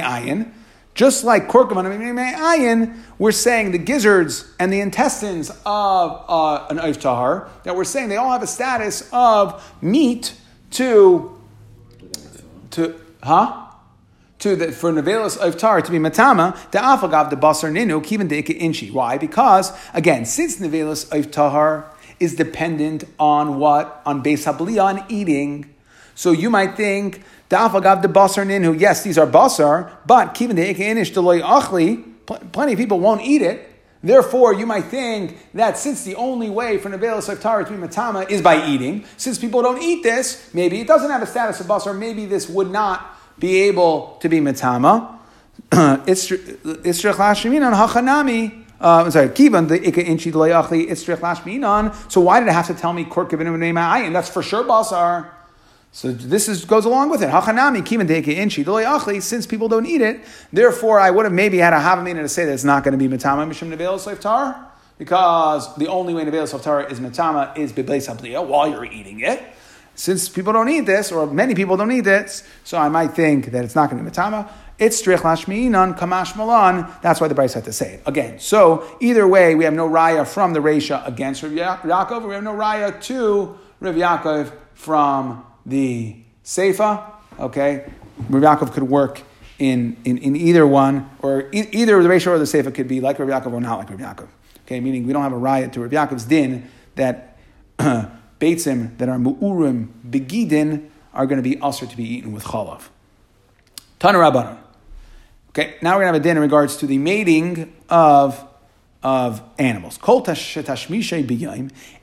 Ayin. 0.00 0.52
Just 0.94 1.24
like 1.24 1.48
korkam 1.48 1.74
ayin, 1.74 3.00
we're 3.18 3.32
saying 3.32 3.72
the 3.72 3.78
gizzards 3.78 4.52
and 4.58 4.72
the 4.72 4.80
intestines 4.80 5.50
of 5.66 6.24
uh, 6.28 6.66
an 6.70 6.78
oif 6.78 7.00
tahar 7.00 7.48
that 7.64 7.74
we're 7.76 7.84
saying 7.84 8.08
they 8.08 8.16
all 8.16 8.32
have 8.32 8.42
a 8.42 8.46
status 8.46 9.08
of 9.12 9.62
meat 9.82 10.34
to 10.72 11.39
to 12.70 13.00
huh? 13.22 13.66
To 14.40 14.56
the, 14.56 14.72
for 14.72 14.90
nevelas 14.90 15.36
of 15.36 15.58
to 15.58 15.90
be 15.90 15.98
matama, 15.98 16.58
the 16.70 16.78
afagav 16.78 17.28
the 17.28 17.36
basar 17.36 17.70
ninu 17.70 18.02
kiven 18.02 18.28
deika 18.28 18.56
inchi. 18.58 18.90
Why? 18.90 19.18
Because 19.18 19.70
again, 19.92 20.24
since 20.24 20.58
nevelas 20.58 21.04
of 21.12 21.84
is 22.18 22.36
dependent 22.36 23.04
on 23.18 23.58
what 23.58 24.00
on 24.06 24.22
beis 24.22 24.46
on 24.82 25.04
eating, 25.10 25.74
so 26.14 26.32
you 26.32 26.48
might 26.48 26.74
think 26.74 27.22
the 27.50 27.56
afagav 27.56 28.00
the 28.00 28.08
basar 28.08 28.46
ninu. 28.46 28.80
Yes, 28.80 29.02
these 29.02 29.18
are 29.18 29.26
basar, 29.26 29.90
but 30.06 30.34
kiven 30.34 30.52
deika 30.52 30.78
inish 30.78 31.12
deloy 31.12 31.42
achli. 31.42 32.06
Plenty 32.52 32.72
of 32.72 32.78
people 32.78 32.98
won't 32.98 33.20
eat 33.20 33.42
it. 33.42 33.69
Therefore, 34.02 34.54
you 34.54 34.64
might 34.64 34.86
think 34.86 35.36
that 35.52 35.76
since 35.76 36.04
the 36.04 36.14
only 36.14 36.48
way 36.48 36.78
for 36.78 36.88
Nevelah 36.88 37.20
Saftara 37.20 37.66
to 37.66 37.72
be 37.72 37.76
Matama 37.76 38.28
is 38.30 38.40
by 38.40 38.66
eating, 38.66 39.04
since 39.18 39.38
people 39.38 39.60
don't 39.60 39.82
eat 39.82 40.02
this, 40.02 40.48
maybe 40.54 40.80
it 40.80 40.86
doesn't 40.86 41.10
have 41.10 41.20
a 41.20 41.26
status 41.26 41.60
of 41.60 41.66
basar, 41.66 41.96
maybe 41.96 42.24
this 42.24 42.48
would 42.48 42.70
not 42.70 43.18
be 43.38 43.60
able 43.62 44.16
to 44.22 44.28
be 44.28 44.40
Matama. 44.40 45.18
Lashminan 45.70 47.74
Hachanami. 47.74 48.64
Uh, 48.80 49.04
I'm 49.04 49.10
sorry, 49.10 49.28
Kivan, 49.28 49.68
the 49.68 49.86
Ika 49.86 50.02
Inchi 50.02 50.32
Layachli, 50.32 50.88
Istrich 50.88 51.18
Lashminan. 51.18 51.94
So 52.10 52.22
why 52.22 52.40
did 52.40 52.48
it 52.48 52.52
have 52.52 52.68
to 52.68 52.74
tell 52.74 52.94
me 52.94 53.04
Kork 53.04 53.30
Kivin 53.30 53.46
Ayin? 53.46 54.14
That's 54.14 54.30
for 54.30 54.42
sure 54.42 54.64
basar. 54.64 55.28
So 55.92 56.12
this 56.12 56.48
is, 56.48 56.64
goes 56.64 56.84
along 56.84 57.10
with 57.10 57.22
it. 57.22 57.30
Hachanami 57.30 57.78
inchi 57.78 58.64
achli. 58.64 59.20
Since 59.20 59.46
people 59.46 59.68
don't 59.68 59.86
eat 59.86 60.00
it, 60.00 60.20
therefore 60.52 61.00
I 61.00 61.10
would 61.10 61.24
have 61.24 61.32
maybe 61.32 61.58
had 61.58 61.72
a 61.72 61.78
havamina 61.78 62.22
to 62.22 62.28
say 62.28 62.44
that 62.44 62.52
it's 62.52 62.64
not 62.64 62.84
going 62.84 62.96
to 62.96 62.98
be 62.98 63.08
matama 63.08 63.46
mishum 63.46 63.74
nevel 63.74 64.20
tar 64.20 64.68
because 64.98 65.74
the 65.76 65.88
only 65.88 66.14
way 66.14 66.24
nevel 66.24 66.62
tar 66.62 66.84
is 66.84 67.00
matama 67.00 67.52
is 67.56 67.72
bibleis 67.72 68.08
habliya 68.08 68.46
while 68.46 68.68
you're 68.68 68.84
eating 68.84 69.20
it. 69.20 69.42
Since 69.96 70.28
people 70.28 70.52
don't 70.52 70.68
eat 70.68 70.86
this, 70.86 71.12
or 71.12 71.26
many 71.26 71.54
people 71.54 71.76
don't 71.76 71.90
eat 71.90 72.02
this, 72.02 72.44
so 72.64 72.78
I 72.78 72.88
might 72.88 73.08
think 73.08 73.46
that 73.46 73.64
it's 73.64 73.74
not 73.74 73.90
going 73.90 74.02
to 74.02 74.08
be 74.08 74.14
matama. 74.14 74.48
It's 74.78 75.02
strich 75.02 75.18
lashmi'inan 75.18 75.98
kamash 75.98 76.36
malan. 76.36 76.86
That's 77.02 77.20
why 77.20 77.28
the 77.28 77.34
Bryce 77.34 77.52
had 77.52 77.64
to 77.64 77.72
say 77.72 77.94
it. 77.94 78.02
Again, 78.06 78.38
so 78.38 78.96
either 79.00 79.26
way, 79.28 79.56
we 79.56 79.64
have 79.64 79.74
no 79.74 79.86
raya 79.86 80.26
from 80.26 80.54
the 80.54 80.60
Resha 80.60 81.06
against 81.06 81.42
Rav 81.42 81.52
Yaakov, 81.52 82.26
we 82.26 82.34
have 82.34 82.44
no 82.44 82.54
raya 82.54 83.02
to 83.02 83.58
Rav 83.80 83.94
Yaakov 83.94 84.52
from 84.72 85.44
the 85.70 86.16
Seifa, 86.44 87.04
okay, 87.38 87.90
Rav 88.28 88.42
Yaakov 88.58 88.72
could 88.72 88.82
work 88.82 89.22
in, 89.58 89.96
in, 90.04 90.18
in 90.18 90.36
either 90.36 90.66
one, 90.66 91.10
or 91.20 91.48
e- 91.52 91.68
either 91.72 92.02
the 92.02 92.08
ratio 92.08 92.34
or 92.34 92.38
the 92.38 92.44
Seifa 92.44 92.74
could 92.74 92.88
be 92.88 93.00
like 93.00 93.18
Rav 93.18 93.28
Yaakov 93.28 93.52
or 93.52 93.60
not 93.60 93.78
like 93.78 93.90
Rav 93.90 93.98
Yaakov. 93.98 94.28
Okay, 94.66 94.80
meaning 94.80 95.06
we 95.06 95.12
don't 95.12 95.22
have 95.22 95.32
a 95.32 95.38
riot 95.38 95.72
to 95.74 95.80
Rav 95.80 95.90
Yaakov's 95.90 96.24
din 96.24 96.70
that 96.96 97.38
Beitzim 97.78 98.96
that 98.98 99.08
are 99.08 99.18
Mu'urim 99.18 99.88
Begidin 100.08 100.88
are 101.12 101.26
going 101.26 101.42
to 101.42 101.42
be 101.42 101.58
also 101.60 101.86
to 101.86 101.96
be 101.96 102.04
eaten 102.04 102.32
with 102.32 102.44
Chalav. 102.44 102.88
Tana 103.98 104.60
Okay, 105.50 105.74
now 105.82 105.96
we're 105.96 106.04
going 106.04 106.12
to 106.12 106.14
have 106.14 106.14
a 106.14 106.20
din 106.20 106.36
in 106.36 106.42
regards 106.42 106.76
to 106.78 106.86
the 106.86 106.96
mating 106.96 107.74
of, 107.88 108.46
of 109.02 109.42
animals. 109.58 109.98
Kol 109.98 110.24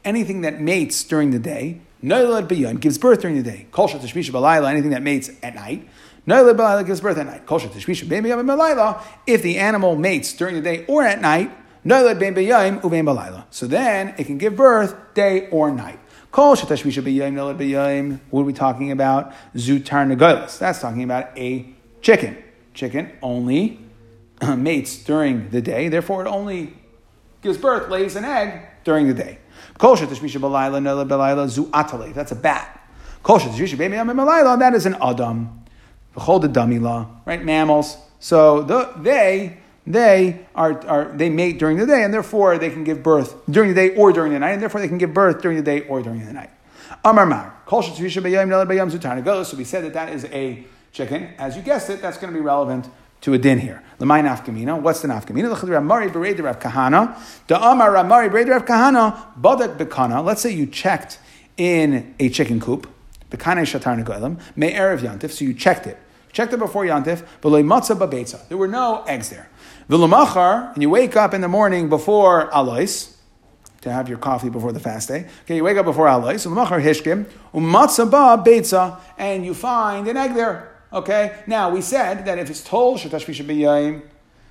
anything 0.04 0.42
that 0.42 0.62
mates 0.62 1.04
during 1.06 1.32
the 1.32 1.40
day, 1.40 1.82
Noilad 2.04 2.48
b'yom 2.48 2.80
gives 2.80 2.98
birth 2.98 3.22
during 3.22 3.38
the 3.38 3.44
day. 3.44 3.68
Kol 3.72 3.88
shetishmisha 3.88 4.32
b'layla, 4.32 4.70
anything 4.70 4.92
that 4.92 5.02
mates 5.02 5.32
at 5.42 5.56
night. 5.56 5.88
Noilad 6.28 6.56
b'layla 6.56 6.86
gives 6.86 7.02
birth 7.02 7.18
at 7.18 7.26
night. 7.26 7.46
Kol 7.46 7.60
shetishmisha 7.60 8.08
b'yom 8.08 8.46
b'layla, 8.46 9.02
if 9.26 9.42
the 9.42 9.58
animal 9.58 9.96
mates 9.96 10.34
during 10.34 10.56
the 10.56 10.62
day 10.62 10.86
or 10.88 11.04
at 11.04 11.22
night, 11.22 11.52
noilad 11.86 12.20
b'yom 12.20 12.82
b'yom 12.82 13.06
b'layla. 13.06 13.46
So 13.50 13.66
then 13.66 14.14
it 14.18 14.26
can 14.26 14.38
give 14.38 14.56
birth 14.56 14.96
day 15.16 15.50
or 15.50 15.72
night. 15.72 16.00
Kol 16.32 16.56
shetishmisha 16.56 17.02
b'yom 17.02 17.34
noilad 17.34 17.58
b'yom, 17.58 18.20
what 18.30 18.42
are 18.42 18.46
we 18.46 18.54
talking 18.54 18.92
about? 18.92 19.34
Zutar 19.56 20.06
negolis. 20.06 20.60
That's 20.60 20.80
talking 20.80 21.04
about 21.04 21.36
a 21.38 21.74
chicken. 22.02 22.38
chicken 22.74 23.12
only 23.24 23.80
uh, 24.40 24.56
mates 24.56 25.04
during 25.04 25.50
the 25.50 25.62
day, 25.62 25.90
therefore 25.90 26.26
it 26.26 26.30
only 26.30 26.74
gives 27.42 27.58
birth, 27.58 27.90
lays 27.90 28.16
an 28.16 28.24
egg 28.24 28.62
during 28.84 29.08
the 29.08 29.14
day. 29.14 29.40
That's 32.14 32.32
a 32.32 32.36
bat. 32.36 32.74
That 33.24 34.74
is 34.74 34.86
an 34.86 34.96
adam. 35.02 35.66
Behold 36.14 36.42
the 36.42 36.50
damila, 36.50 37.08
right? 37.26 37.44
Mammals. 37.44 37.98
So 38.20 38.64
the, 38.64 38.92
they 38.98 39.58
they 39.86 40.46
are, 40.56 40.86
are 40.88 41.06
they 41.16 41.30
mate 41.30 41.60
during 41.60 41.78
the 41.78 41.86
day, 41.86 42.04
and 42.04 42.14
therefore 42.14 42.58
they 42.58 42.70
can 42.70 42.84
give 42.84 43.04
birth 43.04 43.36
during 43.50 43.74
the 43.74 43.76
day 43.76 43.96
or 43.96 44.12
during 44.12 44.34
the 44.34 44.40
night, 44.40 44.52
and 44.52 44.62
therefore 44.62 44.82
they 44.82 44.88
can 44.88 44.98
give 44.98 45.14
birth 45.14 45.42
during 45.42 45.58
the 45.58 45.64
day 45.64 45.88
or 45.88 46.02
during 46.02 46.26
the 46.26 46.34
night. 46.34 46.50
Amar 47.06 47.26
Mar. 47.26 47.54
So 47.70 47.94
we 49.58 49.64
said 49.64 49.84
that 49.84 49.94
that 49.94 50.10
is 50.10 50.26
a 50.26 50.66
chicken. 50.92 51.30
As 51.38 51.56
you 51.56 51.62
guessed 51.62 51.90
it, 51.90 52.02
that's 52.02 52.18
going 52.18 52.34
to 52.34 52.38
be 52.38 52.44
relevant 52.44 52.90
to 53.22 53.34
a 53.34 53.38
din 53.38 53.60
here. 53.60 53.84
Lemay 54.00 54.24
nafkamina. 54.24 54.80
What's 54.80 55.02
the 55.02 55.08
nafkamina? 55.08 55.54
Ramari 55.56 56.12
bered 56.12 56.40
Rav 56.44 56.60
Kahana. 56.60 57.18
Da 57.48 57.72
Amar 57.72 57.92
Ramari 57.92 58.30
bered 58.30 58.48
Rav 58.48 58.66
Kahana. 58.66 59.34
Badak 59.40 59.78
bekana. 59.78 60.24
Let's 60.24 60.42
say 60.42 60.54
you 60.54 60.68
checked 60.68 61.20
in 61.58 62.14
a 62.20 62.30
chicken 62.30 62.60
coop. 62.60 62.88
Bekane 63.32 63.62
shatar 63.62 64.02
negolim. 64.02 64.40
May 64.56 64.74
erev 64.74 65.00
yantif. 65.00 65.32
So 65.32 65.46
you 65.46 65.54
checked 65.54 65.88
it. 65.88 65.98
Checked 66.32 66.54
it 66.54 66.60
before 66.60 66.86
yantif. 66.86 67.26
But 67.42 67.50
matzah 67.50 67.98
babetza. 67.98 68.48
There 68.50 68.58
were 68.58 68.68
no 68.68 69.04
eggs 69.08 69.30
there. 69.30 69.50
Vilamachar. 69.90 70.74
And 70.74 70.84
you 70.84 70.92
wake 70.92 71.16
up 71.16 71.34
in 71.34 71.42
the 71.42 71.48
morning 71.48 71.90
before 71.90 72.50
alois 72.54 73.16
to 73.82 73.92
have 73.92 74.08
your 74.08 74.18
coffee 74.20 74.50
before 74.50 74.72
the 74.72 74.80
fast 74.80 75.08
day. 75.08 75.28
Okay, 75.44 75.56
you 75.56 75.64
wake 75.64 75.78
up 75.78 75.86
before 75.86 76.08
alois. 76.08 76.46
Vilamachar 76.46 76.84
hishkim. 76.84 77.26
Umatzah 77.52 78.12
ba 78.12 78.44
betza. 78.48 79.00
And 79.18 79.44
you 79.44 79.56
find 79.56 80.08
an 80.08 80.18
egg 80.18 80.36
there. 80.36 80.77
Okay, 80.98 81.38
now 81.46 81.70
we 81.70 81.82
said 81.82 82.26
that 82.26 82.40
if 82.40 82.50
it's 82.50 82.64
told 82.64 82.98
shetashvisha 82.98 83.46
b'yayim, 83.46 84.02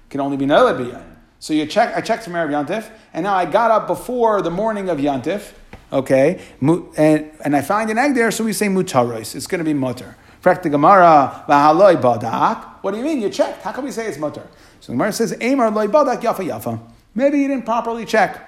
can 0.09 0.21
only 0.21 0.37
be 0.37 0.47
nolad 0.47 0.79
b'yayim. 0.79 1.17
So 1.41 1.53
you 1.53 1.67
check. 1.67 1.97
I 1.97 2.01
checked 2.01 2.23
from 2.23 2.35
Erev 2.35 2.51
Yantif, 2.51 2.89
and 3.13 3.25
now 3.25 3.35
I 3.35 3.47
got 3.47 3.73
up 3.73 3.89
before 3.89 4.43
the 4.43 4.51
morning 4.51 4.89
of 4.89 4.99
Yantif. 4.99 5.55
Okay, 5.93 6.41
and, 6.61 7.31
and 7.45 7.57
I 7.57 7.63
find 7.63 7.91
an 7.91 7.99
egg 7.99 8.15
there, 8.15 8.31
so 8.31 8.45
we 8.45 8.53
say 8.53 8.69
mutaros. 8.69 9.35
It's 9.35 9.49
going 9.49 9.59
to 9.59 9.65
be 9.65 9.75
mutter. 9.75 10.17
Frak 10.41 10.63
Gemara 10.63 11.45
v'haloi 11.49 12.01
badak. 12.01 12.81
What 12.81 12.93
do 12.93 12.99
you 12.99 13.03
mean? 13.03 13.21
You 13.21 13.29
checked. 13.29 13.63
How 13.63 13.73
can 13.73 13.83
we 13.83 13.91
say 13.91 14.07
it's 14.07 14.19
mutter? 14.19 14.47
So 14.79 14.93
the 14.93 14.93
Gemara 14.93 15.13
says 15.13 15.33
Amar 15.41 15.73
loy 15.73 15.89
badak 15.89 16.23
yafa 16.23 16.47
yafa. 16.47 16.79
Maybe 17.13 17.41
you 17.41 17.49
didn't 17.49 17.65
properly 17.65 18.05
check. 18.05 18.39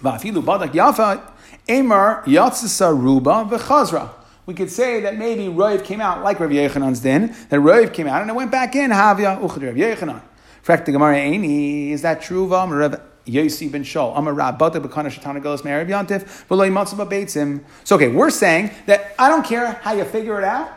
Va'afilu 0.00 0.42
badak 0.42 0.72
yafa. 0.72 1.30
Amar 1.68 2.22
yatzisa 2.24 2.98
ruba 2.98 3.44
v'chazra 3.44 4.08
we 4.46 4.54
could 4.54 4.70
say 4.70 5.00
that 5.00 5.16
maybe 5.16 5.44
Roiv 5.44 5.84
came 5.84 6.00
out 6.00 6.24
like 6.24 6.40
Rav 6.40 6.50
Yechanan's 6.50 7.00
din, 7.00 7.28
that 7.48 7.60
Roiv 7.60 7.92
came 7.94 8.06
out 8.06 8.22
and 8.22 8.30
it 8.30 8.34
went 8.34 8.50
back 8.50 8.74
in, 8.74 8.90
Havya 8.90 9.40
Uchad 9.40 9.62
Rav 9.62 9.74
Yechanan. 9.74 10.22
Frak 10.64 10.84
the 10.84 10.92
Gemara 10.92 11.16
Aini, 11.16 11.90
is 11.90 12.02
that 12.02 12.22
true? 12.22 12.46
Vam 12.48 12.76
Rav 12.76 13.00
Yosi 13.26 13.70
ben 13.70 13.84
Shol, 13.84 14.16
Amar 14.16 14.32
Rab 14.32 14.58
Bata 14.58 14.80
Bekana 14.80 15.06
Shatana 15.06 15.40
Golos 15.40 15.64
Me'er 15.64 15.84
Yantif, 15.86 16.46
V'lo 16.48 16.68
Yimatzah 16.68 17.08
Beitzim. 17.08 17.64
So 17.84 17.96
okay, 17.96 18.08
we're 18.08 18.30
saying 18.30 18.70
that 18.86 19.14
I 19.18 19.28
don't 19.28 19.44
care 19.44 19.74
how 19.82 19.92
you 19.92 20.04
figure 20.04 20.38
it 20.38 20.44
out. 20.44 20.72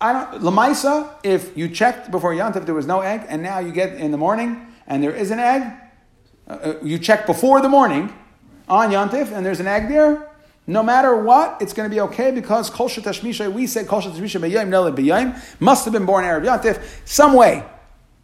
I 0.00 0.12
don't, 0.12 0.42
Lamaisa, 0.42 1.14
if 1.22 1.56
you 1.56 1.68
checked 1.68 2.10
before 2.10 2.32
Yantif 2.32 2.66
there 2.66 2.74
was 2.74 2.86
no 2.86 3.00
egg, 3.00 3.22
and 3.28 3.42
now 3.42 3.58
you 3.58 3.72
get 3.72 3.94
in 3.94 4.10
the 4.10 4.18
morning 4.18 4.66
and 4.86 5.02
there 5.02 5.14
is 5.14 5.30
an 5.30 5.38
egg, 5.38 5.72
uh, 6.48 6.52
uh 6.52 6.74
you 6.82 6.98
check 6.98 7.26
before 7.26 7.60
the 7.60 7.68
morning 7.68 8.12
on 8.68 8.90
Yantif 8.90 9.32
and 9.32 9.44
there's 9.46 9.60
an 9.60 9.68
egg 9.68 9.88
there, 9.88 10.28
no 10.66 10.82
matter 10.82 11.16
what, 11.16 11.60
it's 11.60 11.72
going 11.72 11.88
to 11.88 11.94
be 11.94 12.00
okay 12.02 12.30
because 12.30 12.70
Kol 12.70 12.88
Tashmisha, 12.88 13.52
we 13.52 13.66
said 13.66 13.88
Kol 13.88 14.00
Tashmisha 14.00 14.40
B'yayim 14.40 14.68
Neled 14.68 14.94
B'yayim, 14.94 15.40
must 15.60 15.84
have 15.84 15.92
been 15.92 16.06
born 16.06 16.24
Arab 16.24 16.44
Yantif, 16.44 16.82
some 17.04 17.32
way. 17.32 17.64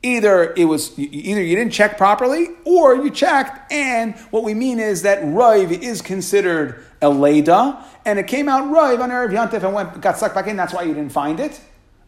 Either 0.01 0.55
it 0.57 0.67
was 0.67 0.97
either 0.97 1.43
you 1.43 1.57
didn't 1.57 1.73
check 1.73 1.99
properly 1.99 2.51
or 2.65 2.95
you 2.95 3.11
checked, 3.11 3.73
and 3.73 4.15
what 4.31 4.45
we 4.45 4.55
mean 4.55 4.79
is 4.79 5.03
that 5.03 5.19
Rive 5.25 5.73
is 5.73 6.01
considered 6.01 6.85
a 7.03 7.09
Leda, 7.09 7.85
and 8.05 8.17
it 8.17 8.29
came 8.29 8.49
out 8.49 8.71
Rive 8.71 9.01
on 9.01 9.11
Arab 9.11 9.33
Yantif 9.33 9.65
and 9.65 9.75
went 9.75 10.01
got 10.01 10.17
sucked 10.17 10.37
back 10.37 10.47
in, 10.47 10.57
that's 10.57 10.73
why 10.73 10.83
you 10.83 10.95
didn't 10.95 11.11
find 11.11 11.41
it. 11.41 11.61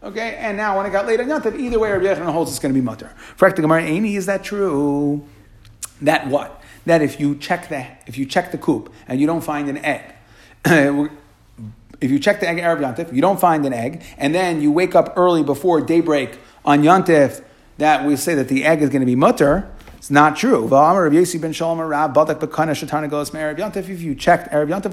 Okay, 0.02 0.37
and 0.37 0.56
now 0.56 0.76
when 0.76 0.87
it 0.87 0.90
got 0.90 1.06
laid 1.06 1.20
on 1.20 1.26
Yantif, 1.26 1.58
either 1.58 1.80
way, 1.80 1.90
Rabbi 1.90 2.04
Yechon 2.04 2.32
holds 2.32 2.52
it's 2.52 2.60
going 2.60 2.72
to 2.72 2.80
be 2.80 2.84
mutter. 2.84 3.12
For 3.37 3.50
Gemara, 3.50 3.82
Aini, 3.82 4.14
is 4.14 4.26
that 4.26 4.44
true? 4.44 5.26
That 6.00 6.28
what? 6.28 6.62
That 6.87 7.02
if 7.02 7.20
you 7.20 7.37
check 7.37 7.68
the 7.68 7.87
if 8.06 8.16
you 8.16 8.25
check 8.25 8.52
the 8.52 8.58
coop 8.58 8.92
and 9.08 9.20
you 9.20 9.26
don't 9.26 9.42
find 9.42 9.68
an 9.68 9.78
egg, 9.78 10.14
if 12.00 12.11
you 12.11 12.19
check 12.19 12.40
the 12.40 12.49
egg 12.49 12.59
Arab 12.59 12.81
Yantif, 12.81 13.12
you 13.12 13.21
don't 13.21 13.40
find 13.40 13.64
an 13.67 13.73
egg, 13.73 14.02
and 14.19 14.35
then 14.35 14.61
you 14.61 14.73
wake 14.73 14.95
up 14.95 15.14
early 15.17 15.43
before 15.43 15.81
daybreak 15.81 16.38
on 16.64 16.83
Yantif, 16.83 17.45
that 17.79 18.05
we 18.05 18.17
say 18.17 18.35
that 18.35 18.49
the 18.49 18.64
egg 18.64 18.83
is 18.83 18.90
going 18.90 19.00
to 19.00 19.07
be 19.07 19.17
mutter. 19.17 19.71
It's 19.97 20.11
not 20.11 20.37
true. 20.37 20.64
If 20.64 21.12
you 21.12 21.29
checked 24.14 24.49
Arab 24.50 24.69
Yantif, 24.69 24.93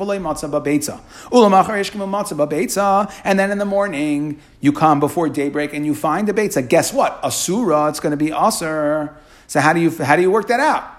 and 3.24 3.40
then 3.40 3.52
in 3.52 3.58
the 3.58 3.66
morning 3.66 4.40
you 4.60 4.74
come 4.74 5.00
before 5.00 5.30
daybreak 5.30 5.74
and 5.74 5.86
you 5.86 5.96
find 5.96 6.28
the 6.28 6.34
beitza, 6.34 6.68
guess 6.68 6.92
what? 6.92 7.24
Asura, 7.24 7.88
it's 7.88 8.02
going 8.02 8.12
to 8.12 8.18
be 8.18 8.32
asur. 8.32 9.16
So 9.48 9.62
how 9.62 9.72
do 9.72 9.80
you 9.80 9.92
how 9.92 10.18
do 10.18 10.22
you 10.22 10.32
work 10.32 10.48
that 10.48 10.60
out? 10.60 10.92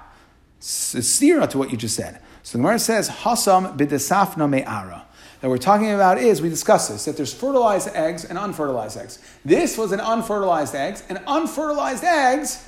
It's 0.59 1.19
to 1.19 1.59
what 1.59 1.71
you 1.71 1.77
just 1.77 1.95
said. 1.95 2.23
So 2.49 2.57
the 2.57 2.63
Gemara 2.63 2.79
says, 2.79 3.11
Hasam 3.11 3.77
bidesafna 3.77 4.49
me'ara. 4.49 5.05
That 5.43 5.51
we're 5.51 5.59
talking 5.59 5.91
about 5.91 6.17
is, 6.17 6.41
we 6.41 6.49
discussed 6.49 6.89
this, 6.89 7.05
that 7.05 7.15
there's 7.15 7.35
fertilized 7.35 7.89
eggs 7.95 8.25
and 8.25 8.39
unfertilized 8.39 8.97
eggs. 8.97 9.19
This 9.45 9.77
was 9.77 9.93
an 9.93 10.01
unfertilized 10.01 10.75
eggs, 10.75 11.05
and 11.11 11.19
unfertilized 11.27 12.05
eggs 12.05 12.67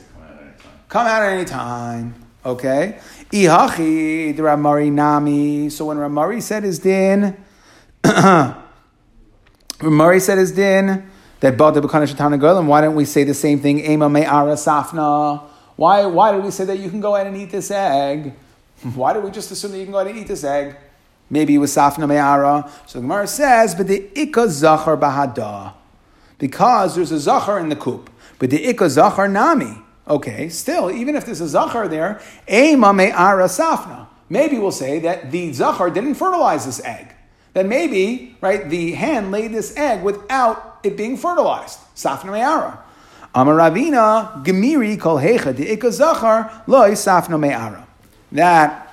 come 0.90 1.06
out 1.06 1.22
at 1.22 1.32
any 1.32 1.46
time. 1.46 2.14
Okay? 2.44 2.98
Ihachi, 3.32 4.36
the 4.36 4.42
Ramari 4.42 4.92
Nami. 4.92 5.70
So 5.70 5.86
when 5.86 5.96
Ramari 5.96 6.42
said 6.42 6.62
his 6.62 6.78
din, 6.78 7.42
Ramari 8.04 8.60
said 10.20 10.36
his 10.36 10.52
din, 10.52 11.10
that 11.40 11.56
Bada 11.56 11.76
B'kana 11.76 12.06
Shatana 12.06 12.38
Golim, 12.38 12.66
why 12.66 12.82
don't 12.82 12.96
we 12.96 13.06
say 13.06 13.24
the 13.24 13.32
same 13.32 13.60
thing? 13.60 13.78
Ema 13.78 14.10
Me'ara 14.10 14.56
Safna. 14.56 15.42
Why, 15.76 16.04
why 16.04 16.32
did 16.32 16.44
we 16.44 16.50
say 16.50 16.66
that 16.66 16.78
you 16.78 16.90
can 16.90 17.00
go 17.00 17.14
ahead 17.14 17.28
and 17.28 17.34
eat 17.38 17.50
this 17.50 17.70
egg? 17.70 18.34
Why 18.82 19.12
do 19.12 19.20
we 19.20 19.30
just 19.30 19.50
assume 19.50 19.72
that 19.72 19.78
you 19.78 19.84
can 19.84 19.92
go 19.92 19.98
ahead 19.98 20.10
and 20.10 20.18
eat 20.18 20.28
this 20.28 20.42
egg? 20.42 20.74
Maybe 21.28 21.54
it 21.54 21.58
was 21.58 21.74
safna 21.74 22.08
me'ara. 22.08 22.70
So 22.86 22.98
the 22.98 23.02
Gemara 23.02 23.26
says, 23.26 23.74
but 23.74 23.86
the 23.86 24.08
ikka 24.14 24.48
zachar 24.48 24.96
bahada. 24.96 25.74
Because 26.38 26.96
there's 26.96 27.12
a 27.12 27.20
zachar 27.20 27.60
in 27.60 27.68
the 27.68 27.76
coop. 27.76 28.08
But 28.38 28.50
the 28.50 28.58
ikka 28.58 28.88
zachar 28.88 29.28
nami. 29.28 29.76
Okay, 30.08 30.48
still, 30.48 30.90
even 30.90 31.14
if 31.14 31.26
there's 31.26 31.42
a 31.42 31.46
zachar 31.46 31.88
there, 31.88 32.20
ema 32.50 32.92
me'ara 32.92 33.44
safna. 33.44 34.08
Maybe 34.30 34.58
we'll 34.58 34.72
say 34.72 34.98
that 35.00 35.30
the 35.30 35.52
zachar 35.52 35.90
didn't 35.90 36.14
fertilize 36.14 36.64
this 36.64 36.82
egg. 36.82 37.14
Then 37.52 37.68
maybe, 37.68 38.36
right, 38.40 38.68
the 38.68 38.92
hen 38.92 39.30
laid 39.30 39.52
this 39.52 39.76
egg 39.76 40.02
without 40.02 40.78
it 40.82 40.96
being 40.96 41.16
fertilized. 41.18 41.78
Safna 41.94 42.32
me'ara. 42.32 42.82
Amaravina, 43.34 44.42
gemiri 44.42 44.98
kol 44.98 45.18
hecha, 45.18 45.54
the 45.54 45.66
ikka 45.66 45.92
zachar, 45.92 46.62
loy 46.66 46.92
safna 46.92 47.38
me'ara 47.38 47.86
that 48.32 48.86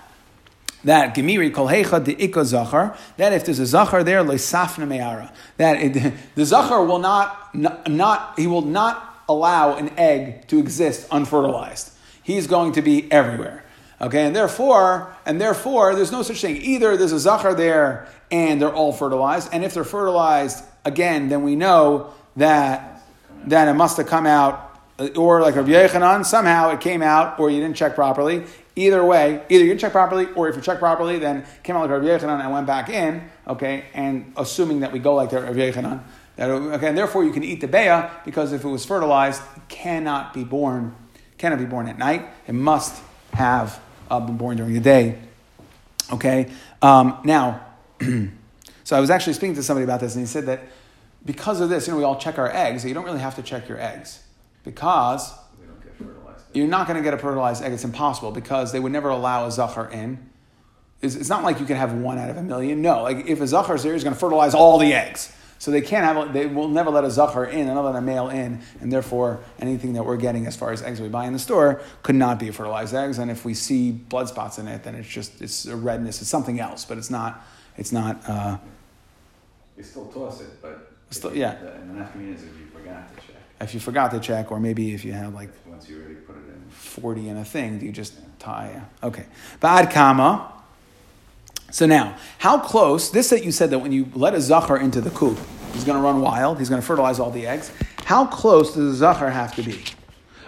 that 0.84 1.16
gemiri 1.16 1.54
kol 1.54 1.68
hecha 1.68 2.04
de 2.04 2.16
ikka 2.16 2.46
zachar, 2.46 2.98
that 3.18 3.34
if 3.34 3.46
there's 3.46 3.60
a 3.60 3.66
zachar 3.66 4.04
there, 4.04 4.24
loisafna 4.24 4.88
me'ara, 4.88 5.32
that 5.58 5.82
it, 5.82 6.14
the 6.36 6.46
zachar 6.46 6.84
will 6.86 7.00
not, 7.00 7.54
not, 7.54 8.34
he 8.38 8.48
will 8.48 8.62
not 8.62 9.24
allow 9.28 9.76
an 9.76 9.90
egg 9.98 10.48
to 10.48 10.60
exist 10.60 11.08
unfertilized. 11.12 11.92
He's 12.24 12.48
going 12.48 12.74
to 12.74 12.82
be 12.82 13.12
everywhere. 13.12 13.64
Okay, 14.00 14.26
and 14.26 14.36
therefore, 14.36 15.16
and 15.26 15.42
therefore, 15.42 15.96
there's 15.96 16.12
no 16.12 16.22
such 16.22 16.42
thing. 16.42 16.58
Either 16.58 16.96
there's 16.96 17.12
a 17.12 17.20
zachar 17.20 17.56
there 17.56 18.08
and 18.30 18.62
they're 18.62 18.74
all 18.74 18.94
fertilized, 18.94 19.50
and 19.52 19.66
if 19.66 19.74
they're 19.74 19.84
fertilized 19.84 20.64
again, 20.86 21.30
then 21.30 21.44
we 21.44 21.56
know 21.56 22.14
that 22.36 23.02
that 23.46 23.68
it 23.68 23.74
must 23.74 23.98
have 23.98 24.08
come 24.08 24.26
out, 24.26 24.67
or 25.16 25.42
like 25.42 25.56
Rabbi 25.56 25.70
Yechanan, 25.70 26.26
somehow 26.26 26.72
it 26.72 26.82
came 26.82 27.02
out, 27.02 27.40
or 27.40 27.50
you 27.50 27.62
didn't 27.62 27.76
check 27.76 27.96
properly, 27.96 28.46
Either 28.78 29.04
way, 29.04 29.42
either 29.50 29.64
you 29.64 29.72
didn't 29.72 29.80
check 29.80 29.92
properly, 29.92 30.28
or 30.36 30.48
if 30.48 30.56
you 30.56 30.62
checked 30.62 30.80
properly, 30.80 31.18
then 31.18 31.44
came 31.64 31.76
out 31.76 31.82
like 31.82 31.90
Rav 31.90 32.04
Yechanan 32.04 32.40
and 32.40 32.52
went 32.54 32.68
back 32.68 32.90
in, 32.90 33.28
okay, 33.48 33.86
and 33.96 34.32
assuming 34.38 34.82
that 34.82 34.92
we 34.92 35.00
go 35.00 35.16
like 35.16 35.32
Rav 35.32 35.56
Yechanan, 35.56 36.04
that, 36.36 36.52
okay, 36.52 36.90
and 36.90 36.96
therefore 36.96 37.24
you 37.24 37.32
can 37.32 37.44
eat 37.44 37.60
the 37.60 37.68
beya, 37.68 38.12
because 38.24 38.54
if 38.54 38.64
it 38.64 38.68
was 38.68 38.86
fertilized, 38.86 39.42
it 39.56 39.68
cannot 39.68 40.32
be 40.32 40.44
born, 40.44 40.96
cannot 41.40 41.58
be 41.58 41.66
born 41.66 41.88
at 41.88 41.98
night. 41.98 42.28
It 42.46 42.54
must 42.54 43.02
have 43.34 43.80
uh, 44.12 44.20
been 44.20 44.38
born 44.38 44.58
during 44.58 44.76
the 44.76 44.80
day. 44.80 45.18
Okay, 46.14 46.52
um, 46.84 47.20
now, 47.24 47.66
so 48.84 48.96
I 48.96 49.00
was 49.00 49.10
actually 49.10 49.34
speaking 49.34 49.56
to 49.56 49.64
somebody 49.64 49.86
about 49.86 50.02
this, 50.02 50.14
and 50.14 50.22
he 50.22 50.28
said 50.28 50.46
that 50.46 50.62
because 51.26 51.62
of 51.62 51.70
this, 51.70 51.88
you 51.88 51.94
know, 51.94 51.98
we 51.98 52.04
all 52.04 52.20
check 52.20 52.38
our 52.38 52.52
eggs, 52.52 52.84
so 52.84 52.88
you 52.88 52.94
don't 52.94 53.06
really 53.06 53.22
have 53.22 53.38
to 53.38 53.42
check 53.42 53.68
your 53.68 53.82
eggs 53.82 54.22
because 54.68 55.34
you're 56.54 56.68
not 56.68 56.88
going 56.88 56.98
to 56.98 57.04
get 57.04 57.14
a 57.14 57.18
fertilized 57.18 57.64
egg. 57.64 57.74
It's 57.74 57.84
impossible 57.84 58.32
because 58.32 58.72
they 58.72 58.80
would 58.80 58.92
never 58.92 59.10
allow 59.10 59.48
a 59.48 59.52
zachar 59.52 59.90
in. 59.90 60.30
It's, 61.02 61.16
it's, 61.16 61.30
not 61.30 61.44
like 61.44 61.60
you 61.60 61.66
can 61.66 61.78
have 61.78 61.94
one 61.94 62.18
out 62.18 62.30
of 62.30 62.38
a 62.38 62.44
million. 62.44 62.82
No, 62.82 63.04
like 63.04 63.28
if 63.28 63.40
a 63.40 63.48
zachar 63.48 63.76
is 63.76 63.84
there, 63.84 63.94
he's 63.94 64.04
going 64.04 64.16
to 64.16 64.20
fertilize 64.20 64.54
all 64.54 64.78
the 64.78 64.94
eggs. 64.94 65.34
So 65.60 65.72
they 65.72 65.82
can't 65.82 66.04
have, 66.04 66.34
they 66.34 66.46
will 66.46 66.68
never 66.68 66.90
let 66.90 67.04
a 67.04 67.10
zachar 67.10 67.46
in, 67.46 67.68
and 67.68 67.76
not 67.76 67.86
let 67.86 67.96
a 67.96 68.02
male 68.02 68.30
in, 68.30 68.62
and 68.80 68.92
therefore 68.92 69.40
anything 69.60 69.94
that 69.94 70.06
we're 70.06 70.18
getting 70.18 70.46
as 70.46 70.56
far 70.56 70.72
as 70.72 70.84
eggs 70.84 71.00
we 71.00 71.08
buy 71.08 71.26
in 71.26 71.34
the 71.34 71.40
store 71.40 71.82
could 72.04 72.16
not 72.16 72.38
be 72.40 72.52
fertilized 72.52 72.94
eggs. 72.94 73.18
And 73.18 73.32
if 73.32 73.46
we 73.46 73.54
see 73.54 73.92
blood 73.92 74.28
spots 74.28 74.60
in 74.60 74.68
it, 74.68 74.84
then 74.84 74.96
it's 74.96 75.08
just, 75.08 75.42
it's 75.42 75.66
a 75.66 75.76
redness, 75.76 76.22
it's 76.22 76.30
something 76.30 76.60
else, 76.60 76.86
but 76.86 76.98
it's 76.98 77.10
not, 77.10 77.44
it's 77.76 77.92
not, 77.92 78.22
uh, 78.28 78.58
You 79.78 79.84
still 79.84 80.08
toss 80.08 80.42
it, 80.42 80.62
but. 80.62 80.92
Still- 81.10 81.36
yeah. 81.36 81.54
And 81.54 81.90
the 81.90 82.04
nafkamina 82.04 82.36
is 82.36 82.44
if 82.44 82.60
you 82.60 82.66
forgot 82.74 83.16
to 83.16 83.28
check, 83.28 83.37
if 83.60 83.74
you 83.74 83.80
forgot 83.80 84.12
to 84.12 84.20
check, 84.20 84.52
or 84.52 84.60
maybe 84.60 84.94
if 84.94 85.04
you 85.04 85.14
have 85.14 85.34
like 85.34 85.50
once 85.66 85.90
you 85.90 85.98
already 85.98 86.16
put 86.16 86.36
it 86.36 86.48
in. 86.48 86.70
40 86.70 87.30
in 87.30 87.38
a 87.38 87.46
thing, 87.46 87.80
do 87.80 87.86
you 87.86 87.92
just 87.92 88.14
tie? 88.40 88.82
Okay. 89.04 89.26
bad 89.60 89.92
kama. 89.92 90.54
So 91.72 91.86
now, 91.86 92.16
how 92.38 92.60
close, 92.60 93.10
this 93.10 93.30
that 93.30 93.44
you 93.44 93.52
said 93.52 93.72
that 93.72 93.80
when 93.80 93.92
you 93.92 94.10
let 94.16 94.34
a 94.34 94.40
zachar 94.40 94.78
into 94.78 95.02
the 95.02 95.10
coop, 95.10 95.38
he's 95.74 95.84
going 95.84 95.98
to 95.98 96.04
run 96.04 96.22
wild, 96.22 96.60
he's 96.60 96.70
going 96.70 96.82
to 96.82 96.88
fertilize 96.88 97.20
all 97.20 97.30
the 97.30 97.46
eggs. 97.46 97.72
How 98.06 98.26
close 98.26 98.74
does 98.74 98.92
the 98.92 98.96
zachar 98.96 99.30
have 99.30 99.54
to 99.56 99.64
be? 99.64 99.84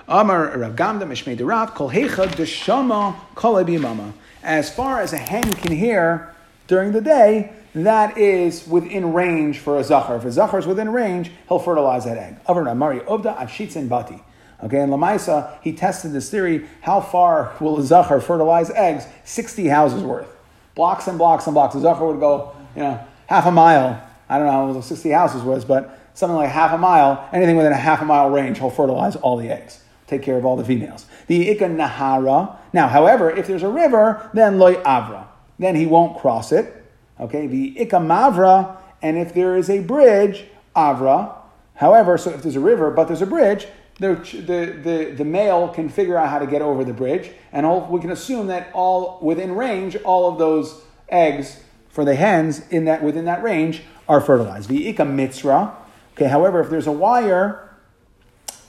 Amar 0.07 0.57
Rav 0.57 0.75
Gamda 0.75 1.03
Mishmei 1.03 1.37
de 1.37 1.45
Rav, 1.45 1.75
Kol 1.75 1.89
Hecha 1.89 2.27
Deshama 2.29 3.15
Kol 3.35 3.63
Mama. 3.63 4.13
As 4.41 4.73
far 4.73 5.01
as 5.01 5.13
a 5.13 5.17
hen 5.17 5.51
can 5.53 5.75
hear 5.75 6.33
during 6.67 6.93
the 6.93 7.01
day, 7.01 7.51
that 7.75 8.17
is 8.17 8.67
within 8.67 9.13
range 9.13 9.59
for 9.59 9.77
a 9.77 9.83
zachar. 9.83 10.17
If 10.17 10.25
a 10.25 10.31
zachar 10.31 10.59
is 10.59 10.65
within 10.65 10.89
range, 10.89 11.31
he'll 11.47 11.59
fertilize 11.59 12.05
that 12.05 12.17
egg. 12.17 12.43
Obda 12.45 13.37
Avshitz 13.37 13.87
Bati. 13.87 14.21
Okay, 14.61 14.81
in 14.81 14.89
Lamaisa, 14.89 15.57
he 15.61 15.71
tested 15.71 16.11
this 16.11 16.29
theory. 16.29 16.65
How 16.81 16.99
far 16.99 17.55
will 17.61 17.79
a 17.79 17.83
zachar 17.83 18.19
fertilize 18.19 18.69
eggs? 18.71 19.05
60 19.23 19.67
houses 19.67 20.03
worth. 20.03 20.35
Blocks 20.75 21.07
and 21.07 21.17
blocks 21.17 21.47
and 21.47 21.53
blocks. 21.53 21.75
The 21.75 21.81
zachar 21.81 22.05
would 22.05 22.19
go, 22.19 22.55
you 22.75 22.81
know, 22.81 22.99
half 23.27 23.45
a 23.45 23.51
mile. 23.51 24.01
I 24.27 24.37
don't 24.37 24.47
know 24.47 24.51
how 24.51 24.73
the 24.73 24.81
60 24.81 25.09
houses 25.11 25.43
was, 25.43 25.63
but 25.63 25.97
something 26.13 26.35
like 26.35 26.49
half 26.49 26.73
a 26.73 26.77
mile, 26.77 27.29
anything 27.31 27.55
within 27.55 27.71
a 27.71 27.77
half 27.77 28.01
a 28.01 28.05
mile 28.05 28.29
range, 28.29 28.59
he'll 28.59 28.69
fertilize 28.69 29.15
all 29.15 29.37
the 29.37 29.49
eggs. 29.49 29.81
Take 30.07 30.23
care 30.23 30.37
of 30.37 30.45
all 30.45 30.57
the 30.57 30.65
females. 30.65 31.05
The 31.27 31.49
Ika 31.49 31.65
Nahara. 31.65 32.57
Now, 32.73 32.87
however, 32.87 33.29
if 33.29 33.47
there's 33.47 33.63
a 33.63 33.69
river, 33.69 34.29
then 34.33 34.59
Loy 34.59 34.75
Avra. 34.75 35.27
Then 35.57 35.75
he 35.75 35.85
won't 35.85 36.17
cross 36.17 36.51
it. 36.51 36.78
Okay, 37.19 37.47
the 37.47 37.75
ikamavra, 37.75 38.77
And 39.01 39.17
if 39.17 39.33
there 39.33 39.57
is 39.57 39.69
a 39.69 39.79
bridge, 39.79 40.45
Avra. 40.75 41.35
However, 41.75 42.17
so 42.17 42.31
if 42.31 42.41
there's 42.41 42.55
a 42.55 42.61
river, 42.61 42.91
but 42.91 43.07
there's 43.07 43.21
a 43.21 43.25
bridge, 43.25 43.67
the, 43.99 44.15
the, 44.15 44.79
the, 44.81 45.13
the 45.17 45.25
male 45.25 45.69
can 45.69 45.89
figure 45.89 46.17
out 46.17 46.29
how 46.29 46.39
to 46.39 46.47
get 46.47 46.61
over 46.61 46.83
the 46.83 46.93
bridge, 46.93 47.31
and 47.51 47.65
all, 47.65 47.87
we 47.89 47.99
can 47.99 48.11
assume 48.11 48.47
that 48.47 48.69
all 48.73 49.19
within 49.21 49.55
range, 49.55 49.95
all 49.97 50.31
of 50.31 50.37
those 50.37 50.81
eggs 51.09 51.61
for 51.89 52.05
the 52.05 52.15
hens 52.15 52.61
in 52.69 52.85
that 52.85 53.03
within 53.03 53.25
that 53.25 53.43
range 53.43 53.81
are 54.07 54.21
fertilized. 54.21 54.69
V'ika 54.69 54.97
mitzra. 54.97 55.73
Okay, 56.13 56.27
however, 56.27 56.61
if 56.61 56.69
there's 56.69 56.87
a 56.87 56.91
wire 56.91 57.65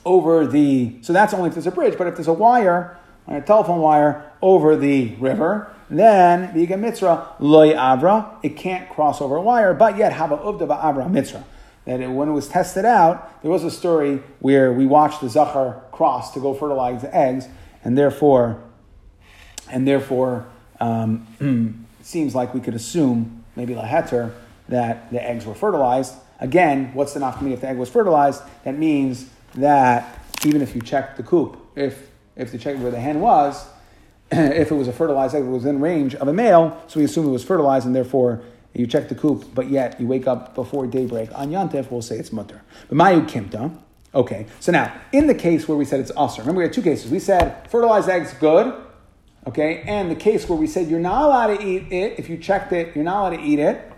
over 0.03 0.47
the 0.47 0.95
so 1.01 1.13
that's 1.13 1.33
only 1.33 1.47
if 1.49 1.53
there's 1.53 1.67
a 1.67 1.71
bridge, 1.71 1.97
but 1.97 2.07
if 2.07 2.15
there's 2.15 2.27
a 2.27 2.33
wire, 2.33 2.97
a 3.27 3.39
telephone 3.41 3.79
wire 3.79 4.31
over 4.41 4.75
the 4.75 5.15
river, 5.15 5.73
then 5.99 6.53
v'ika 6.53 6.77
mitzra 6.77 7.27
loy 7.39 7.73
avra. 7.73 8.37
It 8.43 8.55
can't 8.55 8.89
cross 8.89 9.21
over 9.21 9.35
a 9.35 9.41
wire, 9.41 9.73
but 9.73 9.97
yet 9.97 10.13
have 10.13 10.31
a 10.31 10.37
uvda 10.37 10.81
avra 10.81 11.09
mitzra 11.09 11.43
that 11.85 11.99
it, 11.99 12.07
when 12.07 12.29
it 12.29 12.33
was 12.33 12.47
tested 12.47 12.85
out, 12.85 13.41
there 13.41 13.51
was 13.51 13.63
a 13.63 13.71
story 13.71 14.21
where 14.39 14.71
we 14.71 14.85
watched 14.85 15.21
the 15.21 15.29
zachar 15.29 15.81
cross 15.91 16.33
to 16.33 16.39
go 16.39 16.53
fertilize 16.53 17.01
the 17.01 17.15
eggs, 17.15 17.47
and 17.83 17.97
therefore, 17.97 18.61
and 19.69 19.87
therefore, 19.87 20.45
um, 20.79 21.27
it 21.39 22.05
seems 22.05 22.35
like 22.35 22.53
we 22.53 22.59
could 22.59 22.75
assume 22.75 23.43
maybe 23.55 23.73
laheter 23.73 24.33
that 24.69 25.11
the 25.11 25.21
eggs 25.21 25.45
were 25.45 25.55
fertilized. 25.55 26.15
Again, 26.39 26.91
what's 26.93 27.13
the 27.13 27.19
nafkamina 27.19 27.53
if 27.53 27.61
the 27.61 27.69
egg 27.69 27.77
was 27.77 27.89
fertilized? 27.89 28.41
That 28.63 28.77
means 28.77 29.29
that 29.55 30.19
even 30.45 30.61
if 30.61 30.75
you 30.75 30.81
checked 30.81 31.17
the 31.17 31.23
coop, 31.23 31.57
if 31.75 32.09
if 32.35 32.51
the 32.51 32.57
check 32.57 32.77
where 32.77 32.91
the 32.91 32.99
hen 32.99 33.19
was, 33.19 33.67
if 34.33 34.71
it 34.71 34.75
was 34.75 34.87
a 34.87 34.93
fertilized 34.93 35.35
egg, 35.35 35.43
it 35.43 35.47
was 35.47 35.65
in 35.65 35.81
range 35.81 36.15
of 36.15 36.27
a 36.27 36.33
male, 36.33 36.81
so 36.87 36.99
we 37.01 37.03
assume 37.03 37.27
it 37.27 37.31
was 37.31 37.43
fertilized, 37.43 37.85
and 37.85 37.93
therefore 37.93 38.41
you 38.73 38.87
check 38.87 39.09
the 39.09 39.15
coop, 39.15 39.53
but 39.53 39.69
yet 39.69 39.99
you 39.99 40.07
wake 40.07 40.25
up 40.25 40.55
before 40.55 40.87
daybreak 40.87 41.29
on 41.35 41.49
Yantif, 41.49 41.91
we'll 41.91 42.01
say 42.01 42.17
it's 42.17 42.31
mutter. 42.31 42.61
But 42.87 42.97
Mayu 42.97 43.27
Kimta, 43.27 43.75
okay. 44.15 44.45
So 44.61 44.71
now, 44.71 44.93
in 45.11 45.27
the 45.27 45.35
case 45.35 45.67
where 45.67 45.77
we 45.77 45.83
said 45.83 45.99
it's 45.99 46.13
usr, 46.13 46.39
remember 46.39 46.59
we 46.59 46.63
had 46.63 46.73
two 46.73 46.81
cases. 46.81 47.11
We 47.11 47.19
said 47.19 47.69
fertilized 47.69 48.07
eggs, 48.07 48.33
good, 48.35 48.73
okay, 49.47 49.81
and 49.81 50.09
the 50.09 50.15
case 50.15 50.47
where 50.47 50.57
we 50.57 50.67
said 50.67 50.87
you're 50.87 50.99
not 50.99 51.23
allowed 51.23 51.57
to 51.57 51.61
eat 51.61 51.91
it, 51.91 52.17
if 52.17 52.29
you 52.29 52.37
checked 52.37 52.71
it, 52.71 52.95
you're 52.95 53.03
not 53.03 53.19
allowed 53.19 53.37
to 53.37 53.43
eat 53.43 53.59
it. 53.59 53.91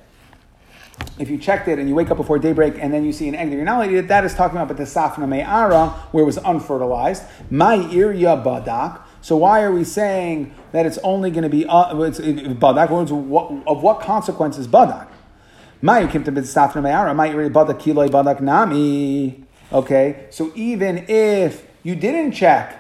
If 1.20 1.30
you 1.30 1.38
checked 1.38 1.68
it 1.68 1.78
and 1.78 1.88
you 1.88 1.94
wake 1.94 2.10
up 2.10 2.18
before 2.18 2.40
daybreak 2.40 2.76
and 2.80 2.92
then 2.92 3.06
you 3.06 3.14
see 3.14 3.28
an 3.28 3.36
egg 3.36 3.50
that 3.50 3.56
you're 3.56 3.66
not 3.66 3.78
allowed 3.78 3.88
to 3.88 3.92
eat 3.94 4.00
it, 4.00 4.08
that 4.08 4.26
is 4.26 4.34
talking 4.34 4.58
about 4.58 4.76
the 4.76 4.84
safna 4.84 5.28
me'ara, 5.28 5.90
where 6.12 6.24
it 6.24 6.26
was 6.26 6.38
unfertilized. 6.40 7.24
My 7.52 7.78
irya 7.78 8.44
badak. 8.44 9.02
So 9.24 9.38
why 9.38 9.64
are 9.64 9.72
we 9.72 9.86
saying 9.86 10.54
that 10.74 10.86
it's 10.86 10.98
only 10.98 11.32
going 11.32 11.44
to 11.44 11.50
be 11.50 11.66
uh, 11.66 11.98
it's, 12.02 12.20
it, 12.20 12.60
badak? 12.60 12.90
Words 12.90 13.10
of 13.10 13.82
what 13.82 14.02
consequence 14.02 14.58
is 14.58 14.68
badak? 14.68 15.08
Kiloi. 17.80 19.44
Okay, 19.72 20.28
so 20.30 20.52
even 20.56 21.06
if 21.08 21.66
you 21.84 21.96
didn't 21.96 22.34
check, 22.34 22.78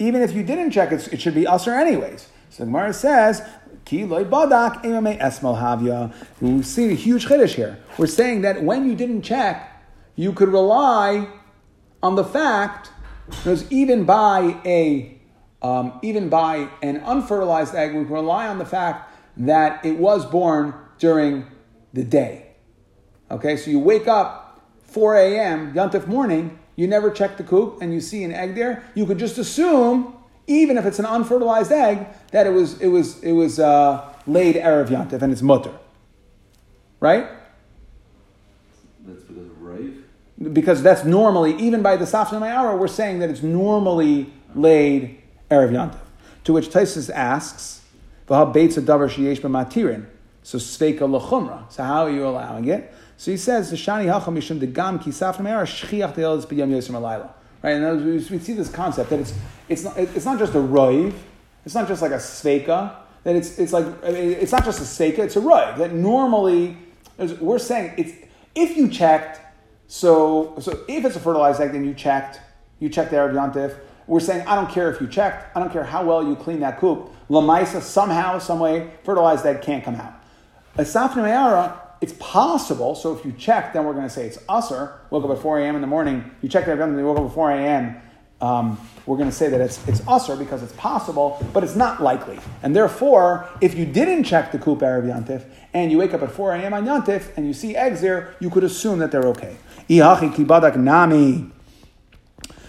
even 0.00 0.20
if 0.20 0.32
you 0.32 0.42
didn't 0.42 0.72
check, 0.72 0.90
it 0.90 1.20
should 1.20 1.34
be 1.34 1.46
usher 1.46 1.70
anyways. 1.70 2.28
So 2.50 2.64
Gemara 2.64 2.92
says, 2.92 3.42
Ki 3.84 4.04
loy 4.04 4.24
badak 4.24 4.82
imame 4.82 5.16
esmal 5.20 5.60
havya. 5.60 6.12
We 6.40 6.62
see 6.62 6.90
a 6.90 6.94
huge 6.94 7.26
chiddush 7.26 7.54
here. 7.54 7.78
We're 7.98 8.08
saying 8.08 8.40
that 8.40 8.64
when 8.64 8.84
you 8.84 8.96
didn't 8.96 9.22
check, 9.22 9.70
you 10.16 10.32
could 10.32 10.48
rely 10.48 11.28
on 12.02 12.16
the 12.16 12.24
fact, 12.24 12.90
because 13.28 13.70
even 13.70 14.02
by 14.04 14.56
a 14.64 15.13
um, 15.64 15.98
even 16.02 16.28
by 16.28 16.68
an 16.82 16.98
unfertilized 16.98 17.74
egg, 17.74 17.94
we 17.94 18.04
can 18.04 18.12
rely 18.12 18.46
on 18.46 18.58
the 18.58 18.66
fact 18.66 19.10
that 19.38 19.82
it 19.84 19.96
was 19.96 20.26
born 20.26 20.74
during 20.98 21.46
the 21.94 22.04
day. 22.04 22.48
Okay, 23.30 23.56
so 23.56 23.70
you 23.70 23.78
wake 23.78 24.06
up 24.06 24.60
4 24.82 25.16
a.m. 25.16 25.72
Yantif 25.72 26.06
morning, 26.06 26.58
you 26.76 26.86
never 26.86 27.10
check 27.10 27.38
the 27.38 27.42
coop, 27.42 27.78
and 27.80 27.94
you 27.94 28.02
see 28.02 28.22
an 28.24 28.32
egg 28.32 28.54
there. 28.54 28.84
You 28.94 29.06
could 29.06 29.18
just 29.18 29.38
assume, 29.38 30.14
even 30.46 30.76
if 30.76 30.84
it's 30.84 30.98
an 30.98 31.06
unfertilized 31.06 31.72
egg, 31.72 32.08
that 32.30 32.46
it 32.46 32.50
was 32.50 32.78
it 32.82 32.88
was 32.88 33.22
it 33.22 33.32
was 33.32 33.58
uh, 33.58 34.12
laid 34.26 34.56
erev 34.56 34.88
Yantif 34.88 35.22
and 35.22 35.32
it's 35.32 35.40
mutter, 35.40 35.72
right? 37.00 37.26
That's 39.06 39.22
because 39.22 39.46
of 39.46 39.62
rave? 39.62 40.04
Because 40.52 40.82
that's 40.82 41.04
normally, 41.04 41.56
even 41.56 41.80
by 41.80 41.96
the 41.96 42.04
Safna 42.04 42.38
Mayara, 42.38 42.78
we're 42.78 42.86
saying 42.86 43.20
that 43.20 43.30
it's 43.30 43.42
normally 43.42 44.30
laid 44.54 45.22
erev 45.50 45.70
Yantif. 45.70 45.98
To 46.44 46.52
which 46.52 46.68
Tosfos 46.68 47.10
asks, 47.14 47.82
"V'ha 48.28 48.52
beitza 48.54 48.82
davar 48.82 49.08
sheyesh 49.08 49.40
b'matirin." 49.40 50.06
So 50.42 50.58
sveika 50.58 51.00
lechumra. 51.00 51.70
So 51.72 51.82
how 51.82 52.04
are 52.04 52.10
you 52.10 52.26
allowing 52.26 52.68
it? 52.68 52.92
So 53.16 53.30
he 53.30 53.36
says, 53.36 53.70
"The 53.70 53.76
shani 53.76 54.06
hacham 54.06 54.36
mishum 54.36 54.60
degam 54.60 55.00
ki 55.02 55.10
safna 55.10 55.40
mayara 55.40 55.64
shchiach 55.64 56.14
de'elis 56.14 56.46
b'yam 56.46 56.70
yosem 56.70 56.90
alayla." 56.90 57.30
Right, 57.62 57.76
and 57.76 58.04
we 58.04 58.38
see 58.38 58.52
this 58.52 58.68
concept 58.70 59.08
that 59.08 59.20
it's 59.20 59.32
it's 59.70 59.84
not 59.84 59.96
it's 59.96 60.26
not 60.26 60.38
just 60.38 60.54
a 60.54 60.58
roiv, 60.58 61.14
it's 61.64 61.74
not 61.74 61.88
just 61.88 62.02
like 62.02 62.12
a 62.12 62.16
sveika. 62.16 62.92
That 63.22 63.36
it's 63.36 63.58
it's 63.58 63.72
like 63.72 63.86
it's 64.02 64.52
not 64.52 64.64
just 64.66 64.80
a 64.80 64.82
sveika, 64.82 65.20
it's 65.20 65.36
a 65.36 65.40
roiv. 65.40 65.78
That 65.78 65.94
normally 65.94 66.76
we're 67.40 67.58
saying 67.58 67.94
it's 67.96 68.12
if 68.54 68.76
you 68.76 68.88
checked. 68.88 69.40
So 69.88 70.54
so 70.60 70.84
if 70.88 71.06
it's 71.06 71.16
a 71.16 71.20
fertilized 71.20 71.58
egg, 71.58 71.72
then 71.72 71.86
you 71.86 71.94
checked. 71.94 72.38
You 72.80 72.90
checked 72.90 73.12
the 73.12 73.16
Erev 73.16 73.32
Yantif. 73.32 73.74
We're 74.06 74.20
saying, 74.20 74.46
I 74.46 74.54
don't 74.54 74.70
care 74.70 74.90
if 74.92 75.00
you 75.00 75.06
checked. 75.06 75.56
I 75.56 75.60
don't 75.60 75.72
care 75.72 75.84
how 75.84 76.04
well 76.04 76.26
you 76.26 76.36
clean 76.36 76.60
that 76.60 76.78
coop. 76.78 77.10
Lamaisa, 77.30 77.80
somehow, 77.80 78.38
some 78.38 78.58
way, 78.58 78.90
fertilized 79.02 79.46
egg 79.46 79.62
can't 79.62 79.82
come 79.82 79.96
out. 79.96 80.14
A 80.76 80.82
Safna 80.82 81.16
Mayara, 81.16 81.78
it's 82.00 82.14
possible. 82.18 82.94
So 82.94 83.16
if 83.16 83.24
you 83.24 83.32
check, 83.32 83.72
then 83.72 83.84
we're 83.84 83.94
going 83.94 84.04
to 84.04 84.10
say 84.10 84.26
it's 84.26 84.36
usser. 84.38 84.92
Woke 85.10 85.24
up 85.24 85.30
at 85.30 85.38
4 85.38 85.60
a.m. 85.60 85.74
in 85.74 85.80
the 85.80 85.86
morning. 85.86 86.30
You 86.42 86.48
check 86.48 86.66
that 86.66 86.78
and 86.78 86.98
you 86.98 87.04
woke 87.04 87.18
up 87.18 87.26
at 87.26 87.32
4 87.32 87.50
a.m. 87.52 87.96
Um, 88.40 88.78
we're 89.06 89.16
going 89.16 89.30
to 89.30 89.34
say 89.34 89.48
that 89.48 89.60
it's, 89.60 89.86
it's 89.88 90.02
usser 90.02 90.38
because 90.38 90.62
it's 90.62 90.74
possible, 90.74 91.42
but 91.54 91.64
it's 91.64 91.76
not 91.76 92.02
likely. 92.02 92.38
And 92.62 92.76
therefore, 92.76 93.48
if 93.62 93.74
you 93.74 93.86
didn't 93.86 94.24
check 94.24 94.52
the 94.52 94.58
coop 94.58 94.80
Erev 94.80 95.04
Yantif 95.04 95.46
and 95.72 95.90
you 95.90 95.96
wake 95.96 96.12
up 96.12 96.22
at 96.22 96.30
4 96.30 96.56
a.m. 96.56 96.74
on 96.74 96.84
Yantif 96.84 97.34
and 97.36 97.46
you 97.46 97.54
see 97.54 97.74
eggs 97.74 98.02
there, 98.02 98.34
you 98.40 98.50
could 98.50 98.64
assume 98.64 98.98
that 98.98 99.10
they're 99.10 99.28
okay. 99.28 99.56
Ihachi 99.88 100.34
kibadak 100.34 100.76
nami. 100.76 101.53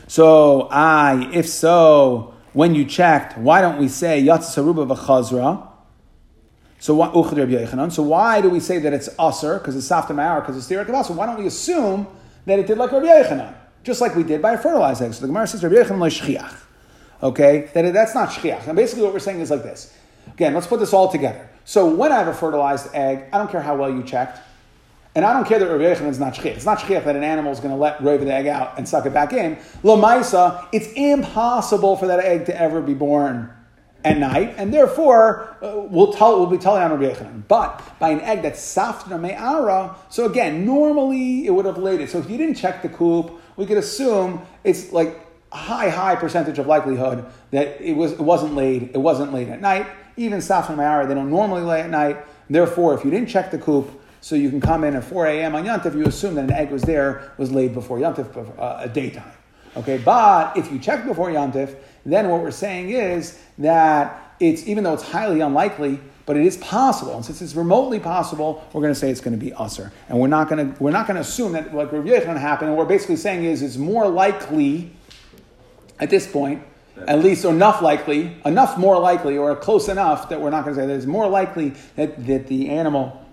So, 0.08 0.68
I, 0.72 1.30
if 1.34 1.48
so, 1.50 2.34
when 2.54 2.76
you 2.76 2.86
checked, 2.86 3.38
why 3.38 3.62
don't 3.62 3.80
we 3.80 3.88
say 3.88 4.24
Yatsaruba 4.24 4.96
v'chazra? 4.96 5.68
So 6.80 6.94
why, 6.94 7.90
so 7.90 8.04
why 8.04 8.42
do 8.42 8.50
we 8.50 8.60
say 8.60 8.78
that 8.80 8.94
it's 8.94 9.10
usr? 9.10 9.60
Because 9.60 9.76
it's 9.76 9.88
safta 9.88 10.14
ma'ar, 10.14 10.42
because 10.42 10.56
it's 10.56 10.68
theoretic 10.68 10.94
So 11.06 11.14
why 11.14 11.26
don't 11.26 11.40
we 11.40 11.48
assume 11.48 12.06
that 12.46 12.60
it 12.60 12.68
did 12.68 12.78
like 12.78 12.92
Rabbi 12.92 13.08
Yechanan? 13.08 13.56
Just 13.84 14.02
like 14.02 14.16
we 14.16 14.24
did 14.24 14.42
by 14.42 14.54
a 14.54 14.58
fertilized 14.58 15.02
egg. 15.02 15.14
So 15.14 15.22
the 15.22 15.28
Gemara 15.28 15.48
says 15.48 15.64
Rabbi 15.64 15.76
Yechanan 15.76 16.00
like 16.00 16.14
shchiach. 16.14 16.56
Okay? 17.24 17.72
That, 17.74 17.92
that's 17.94 18.14
not 18.14 18.30
shchiach. 18.30 18.68
And 18.68 18.76
basically 18.76 19.04
what 19.04 19.14
we're 19.14 19.20
saying 19.20 19.40
is 19.40 19.50
like 19.50 19.64
this. 19.64 19.98
Again, 20.34 20.54
let's 20.54 20.68
put 20.68 20.80
this 20.80 20.94
all 20.94 21.12
together. 21.12 21.50
So 21.64 21.94
when 21.94 22.12
I 22.12 22.18
have 22.18 22.28
a 22.28 22.34
fertilized 22.34 22.94
egg, 22.94 23.26
I 23.34 23.38
don't 23.38 23.50
care 23.50 23.62
how 23.62 23.76
well 23.76 23.90
you 23.90 24.04
checked. 24.04 24.40
And 25.16 25.24
I 25.24 25.32
don't 25.32 25.48
care 25.48 25.60
that 25.60 25.70
Yochanan 25.70 26.10
is 26.10 26.20
not 26.20 26.34
shchiach. 26.34 26.58
It's 26.58 26.66
not 26.66 26.80
shchiach 26.80 27.06
that 27.06 27.16
an 27.16 27.24
animal 27.24 27.54
is 27.54 27.60
going 27.60 27.72
to 27.72 27.78
let 27.78 28.00
Rova 28.00 28.20
the 28.20 28.34
egg 28.34 28.48
out 28.48 28.78
and 28.78 28.88
suck 28.88 29.06
it 29.06 29.14
back 29.14 29.32
in. 29.32 29.58
Lo 29.82 29.98
Maisa, 30.00 30.68
it's 30.74 30.92
impossible 30.94 31.96
for 31.96 32.08
that 32.08 32.20
egg 32.20 32.46
to 32.48 32.62
ever 32.62 32.82
be 32.82 32.94
born 32.94 33.50
at 34.04 34.18
night, 34.18 34.54
and 34.58 34.74
therefore 34.74 35.58
uh, 35.62 35.80
we'll 35.90 36.14
tell 36.14 36.38
we'll 36.38 36.48
be 36.48 36.58
telling 36.58 36.84
on 36.84 36.92
Rabbi. 37.00 37.24
But 37.48 37.82
by 37.98 38.10
an 38.10 38.22
egg 38.22 38.44
that's 38.44 38.62
safna 38.62 39.20
me'ara, 39.20 39.96
so 40.10 40.26
again, 40.26 40.66
normally 40.66 41.48
it 41.48 41.52
would 41.52 41.66
have 41.66 41.78
laid 41.80 42.02
it. 42.02 42.10
So 42.10 42.20
if 42.20 42.30
you 42.30 42.38
didn't 42.38 42.56
check 42.56 42.84
the 42.84 42.90
coop, 42.90 43.42
we 43.56 43.66
could 43.66 43.78
assume 43.78 44.46
it's 44.64 44.92
like 44.92 45.20
a 45.52 45.58
high, 45.58 45.90
high 45.90 46.16
percentage 46.16 46.60
of 46.60 46.68
likelihood 46.68 47.26
that 47.52 47.82
it 47.82 47.94
was 47.94 48.12
it 48.12 48.20
wasn't 48.20 48.54
laid. 48.54 48.92
It 48.94 49.00
wasn't 49.00 49.34
laid 49.34 49.50
at 49.50 49.60
night. 49.60 49.88
Even 50.18 50.40
safna 50.40 50.78
me'ara, 50.78 51.08
they 51.08 51.16
don't 51.16 51.30
normally 51.30 51.62
lay 51.62 51.82
at 51.82 51.90
night. 51.90 52.18
Therefore, 52.50 52.94
if 52.94 53.04
you 53.04 53.10
didn't 53.10 53.30
check 53.30 53.50
the 53.50 53.58
coop, 53.58 53.90
so 54.26 54.34
you 54.34 54.50
can 54.50 54.60
come 54.60 54.84
in 54.84 54.96
at 54.96 55.04
4 55.04 55.28
a.m. 55.28 55.54
on 55.54 55.66
Yantif, 55.66 55.96
you 55.96 56.08
assume 56.08 56.34
that 56.34 56.46
an 56.46 56.52
egg 56.52 56.72
was 56.72 56.82
there, 56.82 57.32
was 57.38 57.52
laid 57.52 57.76
before 57.76 58.00
Yantif, 58.00 58.58
uh, 58.58 58.78
a 58.80 58.90
daytime. 58.90 59.32
Okay, 59.78 60.00
but 60.00 60.58
if 60.58 60.72
you 60.72 60.80
check 60.80 61.06
before 61.06 61.30
Yantif, 61.30 61.76
then 62.08 62.30
what 62.30 62.42
we're 62.42 62.50
saying 62.50 62.90
is 62.90 63.40
that 63.60 64.36
it's 64.40 64.66
even 64.66 64.84
though 64.84 64.96
it's 64.96 65.04
highly 65.04 65.42
unlikely, 65.42 66.00
but 66.26 66.38
it 66.38 66.44
is 66.44 66.58
possible. 66.58 67.14
And 67.14 67.24
since 67.24 67.40
it's 67.40 67.54
remotely 67.54 68.00
possible, 68.00 68.68
we're 68.74 68.82
going 68.82 68.96
to 68.96 69.00
say 69.00 69.12
it's 69.12 69.22
going 69.22 69.38
to 69.38 69.46
be 69.46 69.54
usher. 69.54 69.92
And 70.10 70.20
we're 70.20 70.26
not 70.26 70.50
going 70.50 70.74
to 70.74 70.84
we're 70.84 70.90
not 70.90 71.06
going 71.06 71.18
to 71.18 71.22
assume 71.22 71.52
that 71.52 71.76
like 71.76 71.92
Rav 71.92 72.04
Yechon 72.04 72.36
happened. 72.36 72.70
And 72.70 72.78
what 72.78 72.88
we're 72.88 72.96
basically 72.96 73.18
saying 73.18 73.44
is 73.44 73.62
it's 73.62 73.78
more 73.78 74.10
likely 74.10 74.92
at 76.00 76.10
this 76.10 76.26
point, 76.26 76.64
at 77.08 77.20
least 77.20 77.46
enough 77.46 77.80
likely, 77.84 78.36
enough 78.44 78.76
more 78.76 78.98
likely, 79.00 79.38
or 79.38 79.56
close 79.56 79.88
enough 79.88 80.30
that 80.30 80.42
we're 80.42 80.50
not 80.50 80.64
going 80.66 80.76
to 80.76 80.82
say 80.82 80.88
that 80.88 80.96
it's 80.96 81.06
more 81.06 81.28
likely 81.30 81.74
that, 81.96 82.26
that 82.26 82.48
the 82.48 82.72
animal, 82.72 83.24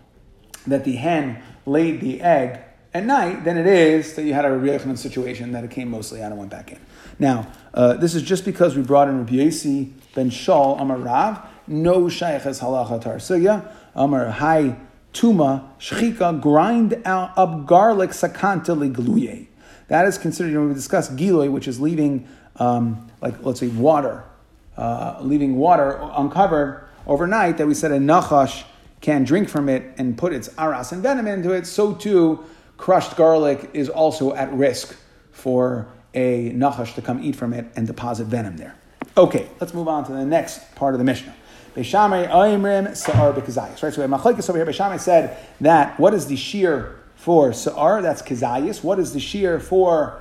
that 0.66 0.84
the 0.84 0.96
hen 0.96 1.42
laid 1.66 2.00
the 2.00 2.20
egg 2.20 2.60
at 2.94 3.04
night 3.04 3.44
than 3.44 3.56
it 3.56 3.66
is 3.66 4.14
that 4.14 4.24
you 4.24 4.34
had 4.34 4.44
a 4.44 4.50
Rav 4.50 4.80
Yechon 4.82 4.98
situation 4.98 5.52
that 5.52 5.64
it 5.64 5.70
came 5.70 5.90
mostly 5.90 6.22
out 6.22 6.30
and 6.30 6.38
went 6.38 6.50
back 6.50 6.72
in. 6.72 6.78
Now, 7.18 7.46
uh, 7.74 7.94
this 7.94 8.14
is 8.14 8.22
just 8.22 8.44
because 8.44 8.76
we 8.76 8.82
brought 8.82 9.08
in 9.08 9.18
Rabbi 9.18 9.34
Yasi 9.34 9.92
ben 10.14 10.30
Shal 10.30 10.76
Amar 10.78 10.98
Rav, 10.98 11.40
no 11.66 12.08
shaykh 12.08 12.44
as 12.44 12.60
halacha 12.60 13.02
tarsuya, 13.02 13.70
Amar 13.94 14.30
Hai 14.30 14.76
Tuma 15.12 15.68
Shchika, 15.78 16.40
grind 16.40 17.00
out 17.04 17.36
up 17.36 17.66
garlic 17.66 18.10
sakanta 18.10 18.76
ligluye. 18.76 19.46
That 19.88 20.06
is 20.06 20.18
considered, 20.18 20.54
when 20.54 20.68
we 20.68 20.74
discussed 20.74 21.16
giloy, 21.16 21.50
which 21.50 21.68
is 21.68 21.80
leaving, 21.80 22.26
um, 22.56 23.10
like, 23.20 23.42
let's 23.42 23.60
say, 23.60 23.68
water, 23.68 24.24
uh, 24.76 25.18
leaving 25.20 25.56
water 25.56 25.98
uncovered 26.16 26.88
overnight, 27.06 27.58
that 27.58 27.66
we 27.66 27.74
said 27.74 27.92
a 27.92 27.98
nachash 27.98 28.64
can 29.02 29.24
drink 29.24 29.50
from 29.50 29.68
it 29.68 29.82
and 29.98 30.16
put 30.16 30.32
its 30.32 30.48
aras 30.56 30.92
and 30.92 31.02
venom 31.02 31.26
into 31.26 31.52
it, 31.52 31.66
so 31.66 31.92
too 31.92 32.42
crushed 32.78 33.16
garlic 33.16 33.70
is 33.74 33.90
also 33.90 34.34
at 34.34 34.50
risk 34.54 34.96
for 35.32 35.86
a 36.14 36.50
nachash 36.52 36.94
to 36.94 37.02
come 37.02 37.22
eat 37.22 37.36
from 37.36 37.52
it 37.52 37.66
and 37.76 37.86
deposit 37.86 38.24
venom 38.24 38.56
there. 38.56 38.74
Okay, 39.16 39.48
let's 39.60 39.74
move 39.74 39.88
on 39.88 40.04
to 40.06 40.12
the 40.12 40.24
next 40.24 40.74
part 40.74 40.94
of 40.94 40.98
the 40.98 41.04
Mishnah. 41.04 41.34
Beishamay 41.74 42.30
Oimrim 42.30 42.96
Sa'ar 42.96 43.32
Bekazayis. 43.32 43.82
Right, 43.82 43.92
so 43.92 44.02
we 44.02 44.10
have 44.10 44.10
Machlekes 44.10 44.48
over 44.48 44.58
here, 44.58 44.66
Beishamay 44.66 45.00
said 45.00 45.36
that 45.60 45.98
what 45.98 46.14
is 46.14 46.26
the 46.26 46.36
shear 46.36 46.98
for 47.14 47.52
Sa'ar? 47.52 48.02
That's 48.02 48.22
Kazayis. 48.22 48.82
What 48.82 48.98
is 48.98 49.12
the 49.12 49.20
shear 49.20 49.58
for 49.58 50.20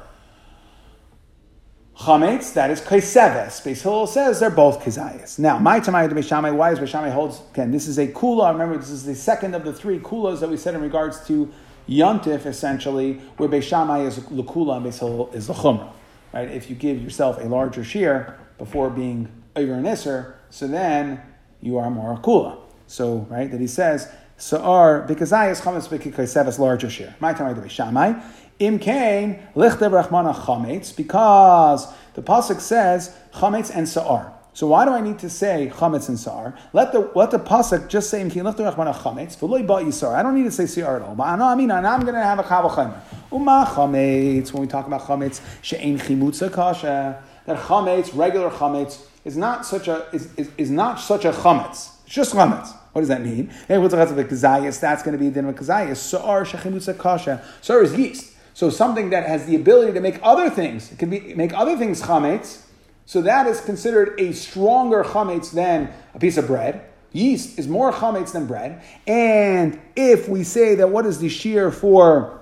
Chametz? 2.01 2.53
That 2.53 2.71
is 2.71 2.81
Kaiseves. 2.81 3.61
Beis 3.61 3.83
Hillel 3.83 4.07
says 4.07 4.39
they're 4.39 4.49
both 4.49 4.81
Kazayis. 4.83 5.37
Now, 5.37 5.59
my 5.59 5.79
Tamai 5.79 6.09
to 6.09 6.15
Beishamay, 6.15 6.55
why 6.55 6.71
is 6.71 6.79
Beishamay 6.79 7.11
holds, 7.11 7.41
again, 7.53 7.69
this 7.69 7.87
is 7.87 7.99
a 7.99 8.07
kula. 8.07 8.51
Remember, 8.51 8.75
this 8.75 8.89
is 8.89 9.05
the 9.05 9.13
second 9.13 9.53
of 9.53 9.63
the 9.63 9.71
three 9.71 9.99
kulas 9.99 10.39
that 10.39 10.49
we 10.49 10.57
said 10.57 10.73
in 10.73 10.81
regards 10.81 11.23
to 11.27 11.51
Yontif, 11.87 12.47
essentially, 12.47 13.21
where 13.37 13.47
Beishamai 13.47 14.07
is 14.07 14.17
Lakula 14.17 14.77
and 14.77 14.85
Beis 14.87 14.99
Hillel 14.99 15.29
is 15.31 15.45
the 15.45 15.53
Chumrah. 15.53 15.91
Right? 16.33 16.49
If 16.49 16.71
you 16.71 16.75
give 16.75 16.99
yourself 17.01 17.37
a 17.39 17.45
larger 17.45 17.83
shear 17.83 18.39
before 18.57 18.89
being 18.89 19.31
over 19.55 19.73
an 19.73 19.83
Isser, 19.83 20.33
so 20.49 20.67
then 20.67 21.21
you 21.61 21.77
are 21.77 21.91
more 21.91 22.17
kula. 22.17 22.57
So, 22.87 23.27
right, 23.29 23.49
that 23.51 23.61
he 23.61 23.67
says, 23.67 24.11
Sa'ar, 24.37 25.03
because 25.07 25.31
I 25.31 25.51
is 25.51 25.61
Chametz 25.61 25.87
Bekikaiseves 25.87 26.57
larger 26.57 26.89
shear. 26.89 27.15
My 27.19 27.31
time 27.31 27.47
I 27.47 27.53
do 27.53 27.61
Beishamai. 27.61 28.23
Im 28.61 28.79
Kain, 28.79 29.39
Lichter 29.55 29.89
Rachmana 29.89 30.33
Chametz, 30.35 30.95
because 30.95 31.87
the 32.13 32.21
Pasuk 32.21 32.59
says 32.59 33.15
Chametz 33.33 33.71
and 33.75 33.89
Sa'ar. 33.89 34.33
So 34.53 34.67
why 34.67 34.83
do 34.83 34.91
I 34.91 34.99
need 34.99 35.17
to 35.19 35.29
say 35.29 35.71
chametz 35.73 36.09
and 36.09 36.19
sar? 36.19 36.53
Let 36.73 36.91
the 36.91 37.09
let 37.15 37.31
the 37.31 37.39
pasuk 37.39 37.87
just 37.87 38.09
say 38.09 38.21
imkin 38.21 38.43
lefter 38.43 38.69
rachmana 38.69 38.93
chametz 38.93 39.37
v'loy 39.37 39.65
ba 39.65 39.75
yisar. 39.75 40.13
I 40.13 40.21
don't 40.21 40.35
need 40.35 40.43
to 40.43 40.51
say 40.51 40.65
sar 40.65 40.97
at 40.97 41.01
all. 41.03 41.15
But 41.15 41.23
I 41.23 41.55
mean, 41.55 41.71
and 41.71 41.87
I'm 41.87 42.01
going 42.01 42.15
to 42.15 42.21
have 42.21 42.37
a 42.37 42.43
chav 42.43 42.69
chamer. 42.69 42.99
Uma 43.31 43.65
chametz. 43.73 44.51
When 44.51 44.61
we 44.61 44.67
talk 44.67 44.87
about 44.87 45.01
chametz, 45.01 45.39
she'ein 45.61 45.97
chimutza 45.97 46.51
kasha. 46.51 47.23
That 47.45 47.59
chametz, 47.59 48.15
regular 48.15 48.49
chametz, 48.49 49.01
is 49.23 49.37
not 49.37 49.65
such 49.65 49.87
a 49.87 50.07
is, 50.11 50.27
is, 50.35 50.51
is 50.57 50.69
not 50.69 50.99
such 50.99 51.23
a 51.23 51.31
chametz. 51.31 51.91
It's 52.05 52.13
just 52.13 52.33
chametz. 52.33 52.75
What 52.91 53.03
does 53.03 53.07
that 53.07 53.21
mean? 53.21 53.49
That's 53.69 53.81
going 55.03 55.13
to 55.13 55.17
be 55.17 55.29
din 55.29 55.45
of 55.45 55.55
kazayas. 55.55 55.95
Sar 55.95 56.43
shechimutza 56.43 56.99
kasha. 56.99 57.41
Sar 57.61 57.81
is 57.83 57.97
yeast. 57.97 58.30
So 58.53 58.69
something 58.69 59.09
that 59.11 59.27
has 59.27 59.45
the 59.45 59.55
ability 59.55 59.93
to 59.93 60.01
make 60.01 60.19
other 60.21 60.49
things. 60.49 60.91
It 60.91 60.99
can 60.99 61.09
be 61.09 61.33
make 61.35 61.53
other 61.53 61.77
things 61.77 62.01
chametz. 62.01 62.61
So 63.05 63.21
that 63.21 63.47
is 63.47 63.61
considered 63.61 64.19
a 64.19 64.33
stronger 64.33 65.03
chametz 65.03 65.51
than 65.51 65.93
a 66.13 66.19
piece 66.19 66.37
of 66.37 66.47
bread. 66.47 66.85
Yeast 67.13 67.59
is 67.59 67.67
more 67.67 67.91
chametz 67.91 68.31
than 68.31 68.45
bread. 68.45 68.81
And 69.05 69.79
if 69.95 70.29
we 70.29 70.43
say 70.43 70.75
that 70.75 70.89
what 70.89 71.05
is 71.05 71.19
the 71.19 71.29
shear 71.29 71.71
for 71.71 72.41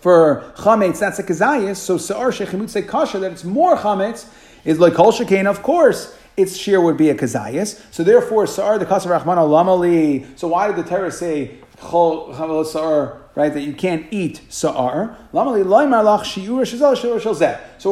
for 0.00 0.52
chametz, 0.56 0.98
that's 0.98 1.18
a 1.18 1.22
kazayas. 1.22 1.76
So 1.76 1.96
sa'ar 1.96 2.30
say 2.30 2.82
kasha, 2.82 3.18
that 3.20 3.32
it's 3.32 3.44
more 3.44 3.74
chametz, 3.74 4.26
is 4.64 4.78
like 4.78 4.94
kol 4.94 5.12
shekain, 5.12 5.46
of 5.46 5.62
course. 5.62 6.14
Its 6.36 6.56
shear 6.56 6.80
would 6.80 6.96
be 6.96 7.10
a 7.10 7.14
kazayas. 7.14 7.80
So 7.90 8.02
therefore, 8.04 8.46
sa'ar 8.46 8.78
the 8.78 8.84
kasha 8.84 9.08
rachman 9.08 9.38
lamali. 9.38 10.38
So 10.38 10.48
why 10.48 10.66
did 10.66 10.76
the 10.76 10.82
Torah 10.82 11.10
say 11.10 11.58
chol 11.78 12.66
sa'ar 12.66 13.23
right, 13.34 13.52
that 13.52 13.62
you 13.62 13.72
can't 13.72 14.06
eat 14.10 14.42
sa'ar. 14.48 15.16
So 15.32 15.44
we're 15.44 15.64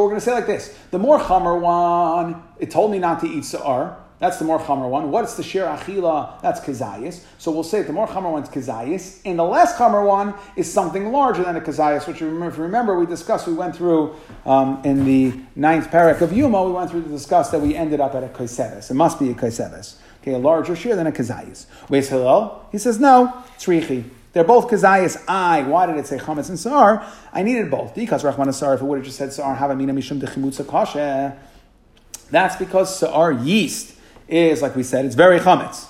going 0.09 0.15
to 0.15 0.21
say 0.21 0.33
like 0.33 0.47
this. 0.47 0.79
The 0.91 0.99
more 0.99 1.19
chamer 1.19 1.61
one, 1.61 2.43
it 2.59 2.71
told 2.71 2.93
me 2.93 2.99
not 2.99 3.21
to 3.21 3.27
eat 3.27 3.45
sa'ar. 3.45 3.99
That's 4.21 4.39
the 4.39 4.45
more 4.45 4.61
chamer 4.61 4.89
one. 4.89 5.11
What's 5.11 5.35
the 5.35 5.43
shir 5.43 5.67
achila? 5.67 6.41
That's 6.43 6.61
kazayas. 6.61 7.25
So 7.39 7.51
we'll 7.51 7.65
say 7.65 7.83
the 7.83 7.93
more 7.93 8.07
chamer 8.07 8.31
one's 8.31 8.49
kazayas, 8.49 9.21
and 9.25 9.37
the 9.37 9.43
less 9.43 9.75
chamer 9.75 10.07
one 10.07 10.35
is 10.55 10.73
something 10.73 11.11
larger 11.11 11.43
than 11.43 11.57
a 11.57 11.61
kazayas, 11.61 12.07
which 12.07 12.19
if 12.19 12.21
you 12.21 12.29
remember, 12.29 12.97
we 12.97 13.05
discussed, 13.05 13.49
we 13.49 13.55
went 13.55 13.75
through 13.75 14.15
um, 14.47 14.81
in 14.85 15.05
the 15.05 15.35
ninth 15.57 15.91
parak 15.91 16.21
of 16.21 16.33
Yuma, 16.33 16.63
we 16.63 16.71
went 16.71 16.89
through 16.89 17.03
to 17.03 17.09
discuss 17.09 17.51
that 17.51 17.61
we 17.61 17.75
ended 17.75 17.99
up 17.99 18.15
at 18.15 18.23
a 18.23 18.29
kaiseves. 18.29 18.93
It 18.93 18.95
must 18.95 19.19
be 19.19 19.31
a 19.31 19.35
kaiseves. 19.35 19.97
Okay, 20.21 20.35
a 20.35 20.39
larger 20.39 20.77
shir 20.77 20.95
than 20.95 21.09
a 21.09 21.13
kazayas. 21.13 21.67
Where's 21.89 22.09
Hillel? 22.09 22.69
He 22.71 22.79
says, 22.79 23.01
no, 23.01 23.43
it's 23.57 23.65
richi. 23.65 24.05
They're 24.33 24.45
both 24.45 24.69
kazayas. 24.69 25.23
I. 25.29 25.63
Why 25.63 25.87
did 25.87 25.97
it 25.97 26.07
say 26.07 26.19
chametz 26.19 26.49
and 26.49 26.59
sar? 26.59 27.07
I 27.33 27.43
needed 27.43 27.71
both. 27.71 27.95
Because 27.95 28.25
Rahman 28.25 28.53
sar. 28.53 28.75
If 28.75 28.81
it 28.81 28.85
would 28.85 28.99
have 28.99 29.05
just 29.05 29.19
said 29.19 29.33
sar, 29.33 29.55
have 29.55 29.71
amina 29.71 29.93
mishum 29.93 30.21
dechimutza 30.21 30.67
kasha. 30.67 31.37
That's 32.31 32.57
because 32.57 32.99
sar 32.99 33.33
yeast 33.33 33.95
is 34.29 34.63
like 34.63 34.75
we 34.75 34.83
said. 34.83 35.05
It's 35.05 35.15
very 35.15 35.39
chametz. 35.39 35.89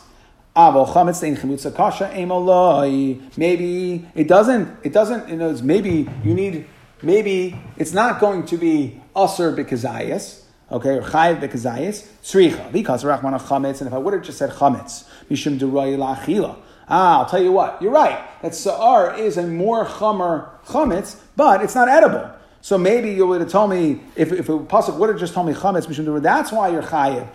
Maybe 3.39 4.09
it 4.15 4.29
doesn't. 4.29 4.79
It 4.83 4.93
doesn't. 4.93 5.29
You 5.29 5.37
know, 5.37 5.51
it's 5.51 5.63
maybe 5.63 6.09
you 6.25 6.35
need. 6.35 6.67
Maybe 7.01 7.61
it's 7.77 7.93
not 7.93 8.21
going 8.21 8.45
to 8.47 8.57
be 8.57 9.01
usher 9.15 9.53
bekazayas. 9.57 10.43
Okay, 10.71 10.97
or 10.97 11.03
chayiv 11.03 11.41
bekazayas. 11.41 12.07
Tzricha 12.23 12.73
because 12.73 13.05
Rahman 13.05 13.35
chametz. 13.35 13.81
And 13.81 13.87
if 13.89 13.95
I 13.95 13.99
would 13.99 14.15
have 14.15 14.23
just 14.23 14.39
said 14.39 14.51
chametz 14.51 15.05
mishum 15.31 15.59
deroy 15.59 15.97
lachila. 15.97 16.57
Ah, 16.89 17.21
I'll 17.21 17.27
tell 17.27 17.43
you 17.43 17.53
what, 17.53 17.81
you're 17.81 17.93
right. 17.93 18.21
That 18.43 18.55
sa'ar 18.55 19.15
is 19.19 19.37
a 19.37 19.47
more 19.47 19.87
chamer 19.87 20.49
chametz, 20.67 21.17
but 21.37 21.63
it's 21.63 21.75
not 21.75 21.89
edible. 21.89 22.31
So 22.65 22.79
maybe 22.79 23.11
you 23.11 23.27
would 23.27 23.41
have 23.41 23.51
told 23.51 23.71
me 23.71 24.01
if 24.15 24.31
if 24.31 24.49
a 24.49 24.53
pasuk 24.59 24.97
would 24.97 25.09
have 25.09 25.19
just 25.19 25.35
told 25.35 25.49
me 25.49 25.53
chametz 25.53 26.23
That's 26.23 26.53
why 26.53 26.69
you're 26.69 26.83
chayiv. 26.83 27.29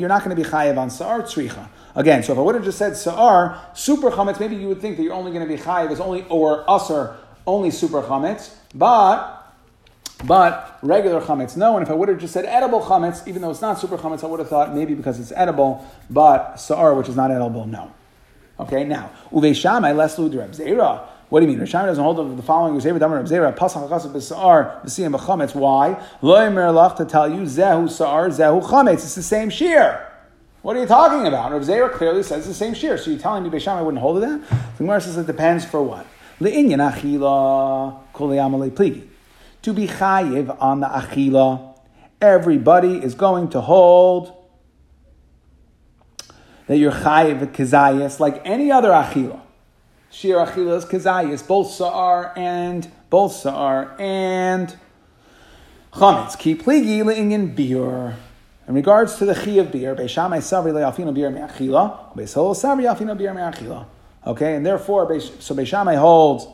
You're 0.00 0.08
not 0.08 0.24
going 0.24 0.36
to 0.36 0.42
be 0.42 0.48
chayiv 0.48 0.78
on 0.78 0.90
sa'ar 0.90 1.22
tzricha. 1.22 1.68
Again, 1.96 2.22
so 2.22 2.32
if 2.32 2.38
I 2.38 2.42
would 2.42 2.54
have 2.54 2.64
just 2.64 2.78
said 2.78 2.96
sa'ar 2.96 3.60
super 3.74 4.12
chametz, 4.12 4.38
maybe 4.38 4.54
you 4.54 4.68
would 4.68 4.80
think 4.80 4.96
that 4.96 5.02
you're 5.02 5.12
only 5.12 5.32
going 5.32 5.46
to 5.46 5.52
be 5.52 5.60
chayiv 5.60 5.90
as 5.90 5.98
only 5.98 6.24
or 6.28 6.64
usar 6.66 7.16
only 7.48 7.72
super 7.72 8.00
chametz, 8.02 8.54
but 8.72 9.39
but 10.24 10.78
regular 10.82 11.20
chametz, 11.20 11.56
no. 11.56 11.76
And 11.76 11.86
if 11.86 11.90
I 11.90 11.94
would 11.94 12.08
have 12.08 12.18
just 12.18 12.32
said 12.32 12.44
edible 12.44 12.80
chametz, 12.80 13.26
even 13.26 13.42
though 13.42 13.50
it's 13.50 13.60
not 13.60 13.78
super 13.78 13.96
chametz, 13.96 14.22
I 14.24 14.26
would 14.26 14.40
have 14.40 14.48
thought 14.48 14.74
maybe 14.74 14.94
because 14.94 15.18
it's 15.18 15.32
edible, 15.32 15.86
but 16.08 16.56
sa'ar, 16.56 16.94
which 16.94 17.08
is 17.08 17.16
not 17.16 17.30
edible, 17.30 17.66
no. 17.66 17.92
Okay, 18.58 18.84
now, 18.84 19.10
uve 19.32 19.50
shamai 19.50 19.96
les 19.96 20.18
Reb 20.36 20.52
zera. 20.52 21.06
What 21.30 21.40
do 21.40 21.46
you 21.46 21.52
mean? 21.52 21.64
Rishon 21.64 21.86
doesn't 21.86 22.02
hold 22.02 22.18
of 22.18 22.36
the 22.36 22.42
following. 22.42 22.74
Reb 22.74 22.82
Zera, 23.26 23.56
pasach 23.56 23.88
chasab 23.88 24.12
b'sa'ar, 24.12 24.84
b'siyam 24.84 25.16
b'chametz. 25.16 25.54
Why? 25.54 26.04
Lo 26.22 26.36
lach 26.36 26.96
to 26.96 27.04
tell 27.04 27.28
you, 27.30 27.42
zehu 27.42 27.88
sa'ar, 27.88 28.28
zehu 28.30 28.60
chametz. 28.62 28.94
It's 28.94 29.14
the 29.14 29.22
same 29.22 29.48
shear. 29.48 30.08
What 30.62 30.76
are 30.76 30.80
you 30.80 30.86
talking 30.86 31.26
about? 31.26 31.52
Rav 31.52 31.62
Zera 31.62 31.90
clearly 31.90 32.22
says 32.22 32.46
the 32.46 32.52
same 32.52 32.74
shear. 32.74 32.98
So 32.98 33.10
you're 33.10 33.18
telling 33.18 33.44
me 33.44 33.48
Beis 33.48 33.62
Shammai 33.62 33.80
wouldn't 33.80 34.02
hold 34.02 34.20
to 34.20 34.28
that? 34.28 34.50
The 34.76 34.84
Gemara 34.84 35.00
says 35.00 35.16
it 35.16 35.26
depends 35.26 35.64
for 35.64 35.82
what. 35.82 36.04
Le'inyan 36.38 36.92
achila 36.92 37.98
kuliyamale 38.12 38.70
pligi. 38.70 39.06
To 39.62 39.72
be 39.72 39.86
chayiv 39.86 40.56
on 40.60 40.80
the 40.80 40.86
achila, 40.86 41.78
everybody 42.20 42.96
is 42.96 43.14
going 43.14 43.50
to 43.50 43.60
hold 43.60 44.36
that 46.66 46.78
you're 46.78 46.92
chayiv 46.92 47.52
kazayas 47.52 48.20
like 48.20 48.40
any 48.44 48.70
other 48.70 48.90
achila. 48.90 49.40
Shir 50.10 50.36
achila 50.36 51.30
is 51.32 51.42
both 51.42 51.70
sa'ar 51.70 52.32
and 52.36 52.90
both 53.10 53.32
sa'ar 53.32 53.96
and 53.98 54.76
chametz. 55.92 56.38
Ki 56.38 56.54
pligi 56.54 57.02
le'inyan 57.02 57.54
biur. 57.54 58.14
In 58.66 58.74
regards 58.74 59.16
to 59.16 59.24
the 59.24 59.34
chi 59.34 59.52
of 59.52 59.72
beer, 59.72 59.96
Beishamai 59.96 60.38
Savri 60.38 60.72
Le'afino 60.72 61.12
beer 61.12 61.28
me'achila, 61.28 62.14
Beishol 62.14 62.54
Savri 62.54 62.84
Afino 62.84 63.18
beer 63.18 63.34
me'achila. 63.34 63.84
Okay, 64.24 64.54
and 64.54 64.64
therefore, 64.64 65.20
so 65.20 65.54
Beishamai 65.56 65.98
holds 65.98 66.46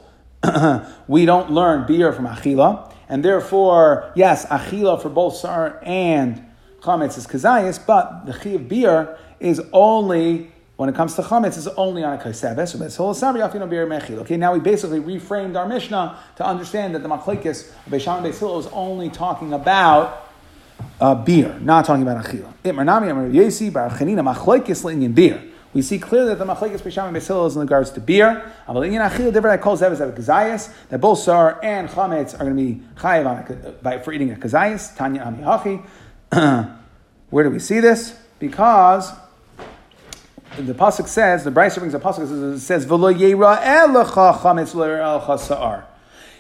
we 1.09 1.27
don't 1.27 1.51
learn 1.51 1.87
beer 1.87 2.13
from 2.13 2.27
achila, 2.27 2.86
and 3.09 3.25
therefore, 3.25 4.13
yes, 4.15 4.47
achila 4.47 5.01
for 5.01 5.09
both 5.09 5.37
sar 5.37 5.81
and 5.83 6.45
chametz 6.81 7.17
is 7.19 7.27
kazayis, 7.27 7.85
but 7.87 8.27
the 8.27 8.33
chi 8.33 8.51
of 8.51 8.69
beer 8.69 9.19
is 9.41 9.61
only 9.73 10.53
when 10.77 10.89
it 10.89 10.95
comes 10.95 11.15
to 11.15 11.23
chametz 11.23 11.57
is 11.57 11.67
only 11.69 12.05
on 12.05 12.19
a 12.19 12.23
kaiseves. 12.23 12.75
Okay, 14.21 14.37
now 14.37 14.53
we 14.53 14.61
basically 14.61 15.01
reframed 15.01 15.57
our 15.57 15.67
mishnah 15.67 16.19
to 16.37 16.47
understand 16.47 16.95
that 16.95 17.03
the 17.03 17.09
machlekes 17.09 17.71
of 17.87 17.93
Beisham 17.93 18.23
Beisil 18.23 18.61
is 18.61 18.67
only 18.69 19.09
talking 19.09 19.53
about 19.53 20.31
uh, 21.01 21.15
beer, 21.15 21.59
not 21.61 21.87
talking 21.87 22.03
about 22.03 22.25
achila. 22.25 22.53
beer. 25.15 25.43
We 25.77 25.83
see 25.83 25.99
clearly 25.99 26.29
that 26.29 26.39
the 26.39 26.47
machlekes 26.47 26.81
b'sham 26.81 27.09
and 27.09 27.17
is 27.19 27.55
in 27.55 27.61
regards 27.61 27.91
to 27.91 28.01
beer. 28.01 28.51
That 28.67 28.75
both 31.03 31.19
sar 31.19 31.61
and 31.63 31.89
chametz 31.91 32.33
are 32.33 32.39
going 32.39 32.57
to 32.57 32.63
be 32.63 32.81
chayiv 32.95 33.83
by, 33.83 33.99
for 33.99 34.15
eating 34.15 34.33
a 34.33 34.37
kazayas. 34.37 34.97
Tanya 34.97 35.25
ami 35.25 35.43
hachi. 35.43 35.85
Where 37.29 37.45
do 37.45 37.51
we 37.51 37.59
see 37.59 37.81
this? 37.81 38.19
Because 38.39 39.13
the 40.57 40.73
pasuk 40.73 41.09
says 41.09 41.45
the 41.45 41.51
Brisa 41.51 41.81
brings 41.81 41.93
a 41.93 41.99
pasuk 41.99 42.59
says 42.59 42.87
v'lo 42.87 43.15
yera 43.15 43.63
elecha 43.63 44.39
chametz 44.39 44.75
lo 44.75 45.37
sa'ar. 45.37 45.87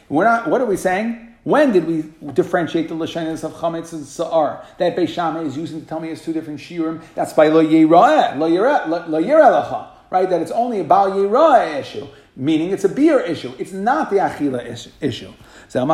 We're 0.08 0.24
not. 0.24 0.48
What 0.48 0.62
are 0.62 0.66
we 0.66 0.78
saying? 0.78 1.25
When 1.46 1.70
did 1.70 1.86
we 1.86 2.02
differentiate 2.32 2.88
the 2.88 2.96
lashonis 2.96 3.44
of 3.44 3.52
chametz 3.52 3.92
and 3.92 4.04
sa'ar? 4.04 4.66
That 4.78 4.96
Beishame 4.96 5.46
is 5.46 5.56
using 5.56 5.80
to 5.80 5.86
tell 5.86 6.00
me 6.00 6.08
it's 6.08 6.24
two 6.24 6.32
different 6.32 6.58
shiurim. 6.58 7.00
That's 7.14 7.34
by 7.34 7.46
lo 7.46 7.64
yirah, 7.64 8.36
lo 8.36 8.50
yirah 8.50 9.88
right? 10.10 10.28
That 10.28 10.42
it's 10.42 10.50
only 10.50 10.80
a 10.80 10.84
bal 10.84 11.12
yirah 11.12 11.78
issue, 11.78 12.08
meaning 12.34 12.72
it's 12.72 12.82
a 12.82 12.88
beer 12.88 13.20
issue. 13.20 13.52
It's 13.60 13.70
not 13.70 14.10
the 14.10 14.16
achila 14.16 14.66
issue. 15.00 15.32
So 15.68 15.84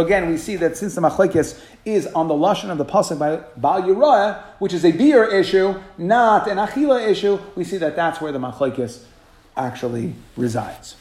again, 0.00 0.30
we 0.30 0.36
see 0.36 0.56
that 0.56 0.76
since 0.76 0.94
the 0.94 1.00
machlekes 1.00 1.60
is 1.84 2.06
on 2.06 2.28
the 2.28 2.34
lashon 2.34 2.70
of 2.70 2.78
the 2.78 2.84
pasuk 2.84 3.18
by 3.18 3.40
Bal 3.56 3.82
Yirah, 3.82 4.40
which 4.60 4.72
is 4.72 4.84
a 4.84 4.92
beer 4.92 5.24
issue, 5.24 5.74
not 5.96 6.48
an 6.48 6.58
achila 6.58 7.04
issue, 7.08 7.40
we 7.56 7.64
see 7.64 7.78
that 7.78 7.96
that's 7.96 8.20
where 8.20 8.30
the 8.30 8.38
machlekes 8.38 9.04
actually 9.58 10.14
resides. 10.36 10.96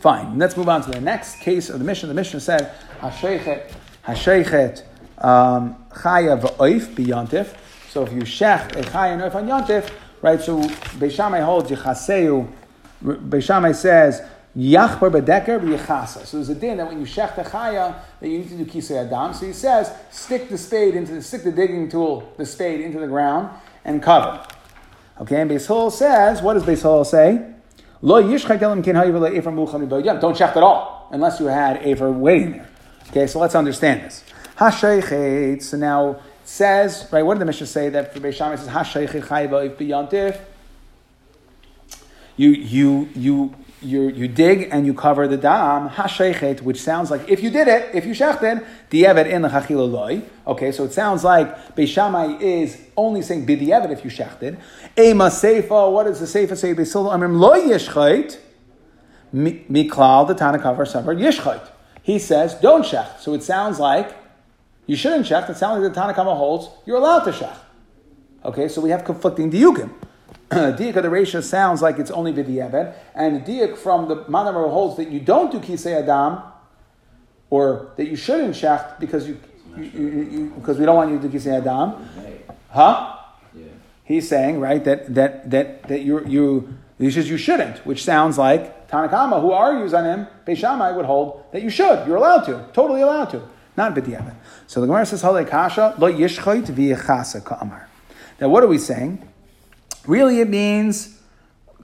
Fine. 0.00 0.38
Let's 0.38 0.56
move 0.56 0.68
on 0.68 0.82
to 0.82 0.90
the 0.90 1.00
next 1.00 1.40
case 1.40 1.68
of 1.68 1.78
the 1.78 1.84
Mishnah. 1.84 2.08
The 2.08 2.14
Mishnah 2.14 2.40
said, 2.40 2.74
Hasheichet, 3.00 3.70
Hasheichet, 4.06 4.82
um, 5.18 5.76
Chaya 5.90 6.40
v'oif 6.40 6.94
biyantif. 6.94 7.54
So 7.90 8.04
if 8.04 8.12
you 8.12 8.22
shech 8.22 8.76
a 8.76 8.82
Chaya 8.82 9.12
and 9.12 9.22
on 9.22 9.46
yantif, 9.46 9.92
right, 10.22 10.40
so 10.40 10.60
Beishamai 10.60 11.44
holds 11.44 11.70
Yechaseu, 11.70 12.50
Beishamai 13.02 13.74
says, 13.74 14.22
Yachbar 14.56 15.10
bedeker 15.12 15.60
b'yechasa. 15.60 16.24
So 16.24 16.38
there's 16.38 16.48
a 16.48 16.54
din 16.54 16.78
that 16.78 16.88
when 16.88 16.98
you 16.98 17.06
shech 17.06 17.36
the 17.36 17.42
chaya, 17.42 17.94
that 18.18 18.28
you 18.28 18.38
need 18.38 18.48
to 18.48 18.56
do 18.56 18.64
kisei 18.64 19.06
adam. 19.06 19.32
So 19.32 19.46
he 19.46 19.52
says, 19.52 19.92
stick 20.10 20.48
the 20.48 20.58
spade 20.58 20.96
into 20.96 21.12
the, 21.12 21.22
stick 21.22 21.44
the 21.44 21.52
digging 21.52 21.88
tool, 21.88 22.32
the 22.36 22.44
spade 22.44 22.80
into 22.80 22.98
the 22.98 23.06
ground, 23.06 23.50
and 23.84 24.02
cover. 24.02 24.44
Okay, 25.20 25.40
and 25.40 25.50
Beis 25.50 25.66
Hillel 25.66 25.90
says, 25.90 26.40
what 26.40 26.54
does 26.54 26.62
Beis 26.62 26.80
Hillel 26.80 27.04
say? 27.04 27.46
Lo 28.00 28.22
Don't 28.22 30.36
check 30.36 30.56
at 30.56 30.62
all, 30.62 31.08
unless 31.10 31.40
you 31.40 31.46
had 31.46 31.82
Aver 31.82 32.10
waiting 32.10 32.52
there. 32.52 32.68
Okay, 33.10 33.26
so 33.26 33.38
let's 33.38 33.54
understand 33.54 34.02
this. 34.02 34.24
Hasheichet, 34.56 35.62
so 35.62 35.76
now 35.76 36.20
says, 36.44 37.06
right, 37.12 37.22
what 37.22 37.34
did 37.34 37.40
the 37.40 37.46
Mishnah 37.46 37.66
say 37.66 37.88
that 37.90 38.14
for 38.14 38.20
Beis 38.20 38.34
Shammai 38.34 38.56
says, 38.56 38.66
if 38.66 39.78
biyantif? 39.78 40.40
You, 42.36 42.50
you, 42.50 43.08
you 43.14 43.54
you, 43.82 44.08
you 44.08 44.28
dig 44.28 44.68
and 44.70 44.84
you 44.84 44.92
cover 44.92 45.26
the 45.26 45.36
dam, 45.36 45.88
hashechet, 45.88 46.60
which 46.60 46.80
sounds 46.80 47.10
like 47.10 47.28
if 47.28 47.42
you 47.42 47.50
did 47.50 47.68
it, 47.68 47.94
if 47.94 48.04
you 48.04 48.12
shechted, 48.12 48.64
di'evet 48.90 49.26
in 49.26 49.42
the 49.42 49.84
loy. 49.84 50.22
Okay, 50.46 50.70
so 50.72 50.84
it 50.84 50.92
sounds 50.92 51.24
like 51.24 51.74
Beishamai 51.74 52.40
is 52.40 52.80
only 52.96 53.22
saying 53.22 53.46
bidi'evet 53.46 53.90
if 53.90 54.04
you 54.04 54.10
shechted. 54.10 54.58
Ema 54.98 55.26
seifa, 55.26 55.92
what 55.92 56.04
does 56.04 56.20
the 56.20 56.26
seifa 56.26 56.56
say? 56.56 56.74
Beisil 56.74 57.10
amrim 57.10 57.38
loy 57.38 57.60
yishchait, 57.60 58.38
miklal, 59.34 60.28
the 60.28 60.34
Tanakavar 60.34 60.86
suffered 60.86 61.18
yishchait. 61.18 61.66
He 62.02 62.18
says, 62.18 62.54
don't 62.54 62.84
shecht. 62.84 63.20
So 63.20 63.34
it 63.34 63.42
sounds 63.42 63.78
like 63.78 64.14
you 64.86 64.96
shouldn't 64.96 65.26
shecht. 65.26 65.48
It 65.48 65.56
sounds 65.56 65.82
like 65.82 65.92
the 65.92 66.00
Tanakama 66.00 66.36
holds 66.36 66.68
you're 66.84 66.96
allowed 66.96 67.20
to 67.20 67.30
shecht. 67.30 67.58
Okay, 68.44 68.68
so 68.68 68.80
we 68.80 68.90
have 68.90 69.04
conflicting 69.04 69.50
diukim. 69.50 69.92
diak 70.76 70.96
of 70.96 71.04
the 71.04 71.10
ratio 71.10 71.40
sounds 71.40 71.80
like 71.80 72.00
it's 72.00 72.10
only 72.10 72.32
b'di'eved, 72.32 72.92
and 73.14 73.36
the 73.36 73.52
diak 73.52 73.78
from 73.78 74.08
the 74.08 74.16
manamar 74.24 74.68
holds 74.68 74.96
that 74.96 75.08
you 75.08 75.20
don't 75.20 75.52
do 75.52 75.60
kisei 75.60 76.02
adam, 76.02 76.42
or 77.50 77.92
that 77.96 78.08
you 78.08 78.16
shouldn't 78.16 78.54
shacht 78.54 78.98
because 78.98 79.28
you, 79.28 79.38
you, 79.76 79.84
you, 79.84 80.08
you, 80.30 80.52
because 80.56 80.76
we 80.76 80.84
don't 80.84 80.96
want 80.96 81.12
you 81.12 81.20
to 81.20 81.28
do 81.28 81.38
kisei 81.38 81.56
adam. 81.56 82.08
Huh? 82.70 83.16
Yeah. 83.54 83.66
He's 84.04 84.28
saying 84.28 84.58
right 84.58 84.82
that 84.84 85.14
that 85.14 85.50
that 85.52 85.84
that 85.84 86.02
you 86.02 86.26
you 86.26 86.74
he 86.98 87.12
says 87.12 87.30
you 87.30 87.36
shouldn't, 87.36 87.78
which 87.86 88.02
sounds 88.04 88.36
like 88.36 88.88
Tanakama, 88.88 89.40
who 89.40 89.52
argues 89.52 89.94
on 89.94 90.04
him, 90.04 90.26
Beishamai 90.44 90.96
would 90.96 91.06
hold 91.06 91.44
that 91.52 91.62
you 91.62 91.70
should. 91.70 92.06
You're 92.08 92.16
allowed 92.16 92.42
to, 92.46 92.66
totally 92.72 93.02
allowed 93.02 93.30
to, 93.30 93.42
not 93.76 93.94
b'di'eved. 93.94 94.34
So 94.66 94.80
the 94.80 94.88
Gemara 94.88 95.06
says, 95.06 95.22
"Halei 95.22 95.48
kasha 95.48 95.94
lo 95.96 96.12
v'yechasa 96.12 97.44
ka'amar." 97.44 97.86
Now, 98.40 98.48
what 98.48 98.64
are 98.64 98.68
we 98.68 98.78
saying? 98.78 99.29
Really, 100.10 100.40
it 100.40 100.48
means 100.48 101.20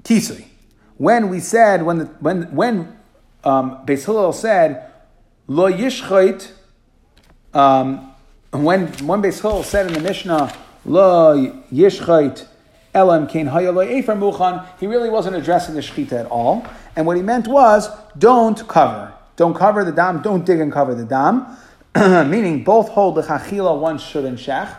kisui. 0.03 0.47
When 0.97 1.29
we 1.29 1.39
said, 1.39 1.85
when, 1.85 2.07
when, 2.19 2.53
when 2.57 2.99
um, 3.45 3.87
Beis 3.87 4.05
Hillel 4.05 4.33
said, 4.33 4.91
lo 5.47 5.71
yishchait, 5.71 6.51
um, 7.55 8.13
when, 8.51 8.89
when 9.07 9.23
Beis 9.23 9.41
Hillel 9.41 9.63
said 9.63 9.87
in 9.87 9.93
the 9.93 10.01
Mishnah, 10.01 10.53
lo 10.85 11.37
yishchait, 11.73 12.49
elam 12.93 13.29
kain 13.29 13.47
hayaloi 13.47 13.93
efer 13.93 14.17
muchan, 14.17 14.67
he 14.81 14.89
really 14.89 15.09
wasn't 15.09 15.37
addressing 15.37 15.77
the 15.77 15.81
shechita 15.81 16.25
at 16.25 16.27
all. 16.27 16.67
And 16.97 17.07
what 17.07 17.17
he 17.17 17.23
meant 17.23 17.47
was, 17.47 17.89
don't 18.19 18.67
cover. 18.67 19.15
Don't 19.37 19.55
cover 19.55 19.85
the 19.85 19.93
dam, 19.93 20.21
don't 20.21 20.45
dig 20.45 20.59
and 20.59 20.73
cover 20.73 20.97
the 20.97 21.05
dam. 21.05 21.47
Meaning, 22.29 22.65
both 22.65 22.89
hold 22.89 23.15
the 23.15 23.23
chachila, 23.23 23.79
one 23.79 23.99
should 23.99 24.25
and 24.25 24.37
shecht. 24.37 24.79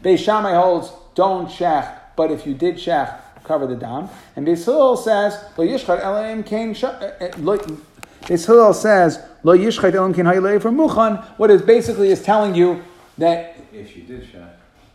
Beis 0.00 0.18
Shammai 0.18 0.54
holds, 0.54 0.92
don't 1.16 1.48
shecht, 1.48 2.02
but 2.16 2.30
if 2.30 2.46
you 2.46 2.54
did 2.54 2.76
shech, 2.76 3.20
cover 3.44 3.66
the 3.66 3.76
dam. 3.76 4.08
And 4.36 4.46
Beis 4.46 4.64
Hillel 4.64 4.96
says, 4.96 5.44
lo 5.56 5.66
yishchat 5.66 6.02
elam 6.02 6.42
kain 6.42 6.70
eh, 6.70 7.12
eh, 7.20 7.30
Beis 7.30 8.46
Hillel 8.46 8.74
says, 8.74 9.24
lo 9.42 9.56
yishchat 9.56 9.94
elam 9.94 10.14
kain 10.14 10.24
hayalei 10.24 10.60
from 10.60 10.76
muchan, 10.76 11.24
what 11.36 11.50
is 11.50 11.62
basically 11.62 12.10
is 12.10 12.22
telling 12.22 12.54
you 12.54 12.82
that 13.18 13.56
if 13.72 13.96
you 13.96 14.02
did 14.02 14.22
shech, 14.22 14.50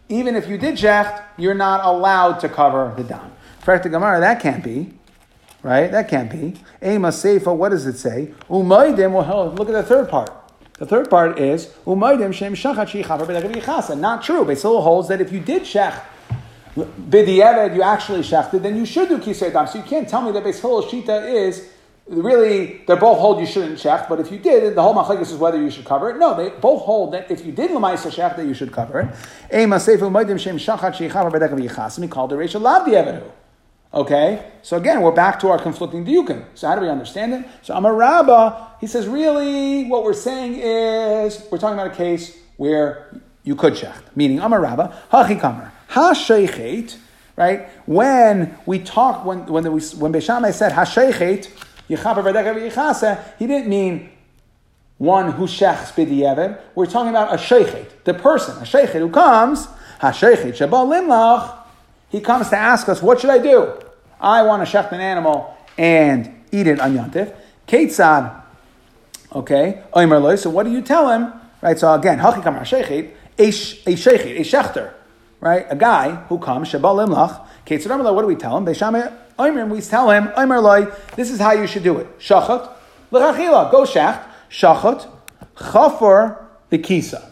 even 0.10 0.36
if 0.36 0.48
you 0.50 0.58
did 0.58 0.76
shecht, 0.76 1.24
you're 1.38 1.54
not 1.54 1.86
allowed 1.86 2.40
to 2.40 2.50
cover 2.50 2.94
the 2.98 3.04
dam. 3.04 3.32
Correct 3.62 3.84
Gemara, 3.90 4.20
that 4.20 4.42
can't 4.42 4.64
be. 4.64 4.94
Right? 5.62 5.92
That 5.92 6.08
can't 6.08 6.32
be. 6.32 6.56
Ema 6.82 7.10
Seifa, 7.10 7.56
what 7.56 7.70
does 7.70 7.86
it 7.86 7.98
say? 7.98 8.34
Umaydim, 8.50 9.12
well, 9.12 9.52
look 9.52 9.68
at 9.68 9.74
the 9.74 9.84
third 9.84 10.10
part. 10.10 10.32
The 10.76 10.86
third 10.86 11.10
part 11.10 11.38
is, 11.38 11.68
Umaydim 11.86 12.34
Shem 12.34 12.54
Shachat 12.54 14.00
Not 14.00 14.24
true. 14.24 14.46
Beis 14.46 14.62
Hillel 14.62 14.82
holds 14.82 15.10
that 15.10 15.20
if 15.20 15.34
you 15.34 15.42
did 15.42 15.64
shech 15.64 16.02
b'di'eved 16.76 17.76
you 17.76 17.82
actually 17.82 18.22
shechted, 18.22 18.62
then 18.62 18.76
you 18.76 18.86
should 18.86 19.10
do 19.10 19.18
kisei 19.18 19.52
dam. 19.52 19.68
So 19.68 19.78
you 19.80 19.84
can't 19.84 20.08
tell 20.08 20.22
me 20.22 20.32
that 20.32 20.44
Beis 20.44 20.60
Hillel's 20.62 20.86
shita 20.86 21.34
is 21.34 21.68
really 22.08 22.82
they're 22.88 22.96
both 22.96 23.20
hold 23.20 23.40
you 23.40 23.46
shouldn't 23.46 23.78
shech, 23.80 24.10
but 24.10 24.20
if 24.20 24.32
you 24.32 24.40
did, 24.40 24.76
the 24.76 24.82
whole 24.82 24.96
machlekes 24.96 25.32
is 25.32 25.36
whether 25.36 25.62
you 25.62 25.70
should 25.70 25.86
cover 25.86 26.10
it. 26.10 26.18
No, 26.18 26.36
they 26.36 26.50
both 26.50 26.84
hold 26.84 27.14
that 27.14 27.30
if 27.30 27.46
you 27.46 27.52
did 27.52 27.70
lemaisa 27.72 28.10
shech, 28.12 28.36
that 28.36 28.46
you 28.46 28.54
should 28.54 28.72
cover 28.72 29.02
it. 29.02 29.08
He 29.52 29.66
called 29.68 29.84
the 32.32 32.36
reisha 32.36 32.60
lav 32.62 32.86
di'evedu. 32.86 33.32
Okay, 33.92 34.52
so 34.62 34.78
again, 34.78 35.02
we're 35.02 35.12
back 35.12 35.40
to 35.40 35.48
our 35.50 35.58
conflicting 35.58 36.06
diukim. 36.06 36.46
So 36.54 36.68
how 36.68 36.76
do 36.76 36.82
we 36.82 36.90
understand 36.90 37.34
it? 37.34 37.44
So 37.64 37.74
I'm 37.74 37.86
a 37.86 37.94
Rabba, 37.94 38.76
he 38.80 38.86
says, 38.86 39.08
really, 39.08 39.86
what 39.86 40.04
we're 40.04 40.14
saying 40.14 40.58
is 40.58 41.44
we're 41.52 41.58
talking 41.58 41.74
about 41.74 41.92
a 41.92 41.96
case 41.96 42.38
where 42.58 43.20
you 43.44 43.56
could 43.56 43.74
shecht, 43.74 44.04
meaning 44.16 44.40
Amar 44.40 44.62
Rabba, 44.62 44.94
hachi 45.12 45.40
ha 45.90 46.14
sheichet, 46.14 46.98
right? 47.36 47.70
When 47.86 48.58
we 48.66 48.80
talk, 48.80 49.26
when 49.26 49.46
when 49.46 49.64
the, 49.64 49.72
when 49.72 50.14
Beishamai 50.14 50.54
said 50.54 50.72
ha 50.72 50.86
sheichet, 50.86 51.50
yichaper 51.90 52.24
v'decha 52.24 52.56
v'yichase, 52.56 53.22
he 53.38 53.48
didn't 53.48 53.68
mean 53.68 54.10
one 54.98 55.34
who 55.34 55.46
shechs 55.46 55.92
b'di'evet. 55.94 56.60
We're 56.76 56.86
talking 56.86 57.10
about 57.10 57.34
a 57.34 57.38
sheichet, 57.38 58.04
the 58.04 58.14
person, 58.14 58.58
a 58.58 58.66
sheichet 58.66 59.00
who 59.00 59.10
comes, 59.10 59.66
ha 60.00 60.12
sheichet 60.12 60.54
shabal 60.58 60.88
limlach, 60.88 61.58
he 62.10 62.22
comes 62.22 62.50
to 62.50 62.58
ask 62.58 62.90
us, 62.90 63.02
what 63.02 63.20
should 63.20 63.30
I 63.30 63.40
do? 63.40 63.74
I 64.20 64.44
want 64.44 64.68
to 64.68 64.78
shecht 64.78 64.92
an 64.92 65.00
animal 65.00 65.56
and 65.78 66.44
eat 66.52 66.68
it 66.68 66.80
on 66.80 66.96
Yantif. 66.96 67.34
Ketzad, 67.68 68.42
okay, 69.34 69.84
so 70.38 70.50
what 70.50 70.64
do 70.64 70.72
you 70.72 70.82
tell 70.82 71.10
him? 71.10 71.34
Right, 71.62 71.78
so 71.78 71.94
again, 71.94 72.20
Hachikam 72.20 72.60
HaShechet, 72.60 73.12
a 73.38 73.50
Shechet, 73.50 74.40
a 74.40 74.42
Shechter, 74.42 74.94
right, 75.40 75.66
a 75.70 75.76
guy 75.76 76.16
who 76.28 76.38
comes, 76.40 76.70
Shabal 76.70 77.08
Limlach, 77.08 77.46
Ketzad 77.66 77.88
Amalai, 77.88 78.14
what 78.14 78.22
do 78.22 78.28
we 78.28 78.36
tell 78.36 78.58
him? 78.58 78.66
Beis 78.66 78.78
Shammai 78.78 79.10
Oimrim, 79.40 79.70
we 79.70 79.80
tell 79.82 80.10
him, 80.12 80.28
Oimer 80.30 80.62
Loi, 80.62 80.92
this 81.16 81.32
is 81.32 81.40
how 81.40 81.54
you 81.54 81.66
should 81.66 81.84
do 81.84 81.98
it. 81.98 82.20
Shachot, 82.20 82.70
L'chachila, 83.12 83.72
go 83.72 83.84
shecht, 83.84 84.22
Shachat, 84.50 85.08
Chafor, 85.56 86.46
Bekisa. 86.70 87.24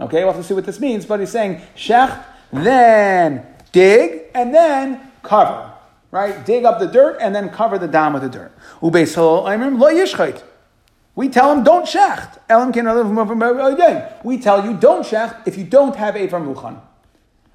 Okay, 0.00 0.24
we'll 0.24 0.32
have 0.32 0.40
to 0.40 0.46
see 0.46 0.54
what 0.54 0.64
this 0.64 0.80
means, 0.80 1.04
but 1.04 1.20
he's 1.20 1.30
saying 1.30 1.60
shecht, 1.76 2.24
then 2.50 3.46
dig, 3.72 4.22
and 4.34 4.54
then 4.54 5.12
cover. 5.22 5.70
Right? 6.10 6.46
Dig 6.46 6.64
up 6.64 6.78
the 6.78 6.86
dirt 6.86 7.18
and 7.20 7.34
then 7.34 7.50
cover 7.50 7.76
the 7.78 7.88
dam 7.88 8.12
with 8.14 8.22
the 8.22 8.28
dirt. 8.28 8.52
We 8.80 9.04
tell 9.04 9.46
him 11.52 11.64
don't 11.64 11.86
shecht. 11.86 12.38
We 14.24 14.38
tell 14.38 14.64
you 14.64 14.74
don't 14.74 15.04
shecht 15.04 15.46
if 15.46 15.58
you 15.58 15.64
don't 15.64 15.96
have 15.96 16.14
Ephar 16.14 16.40
Muchan. 16.40 16.80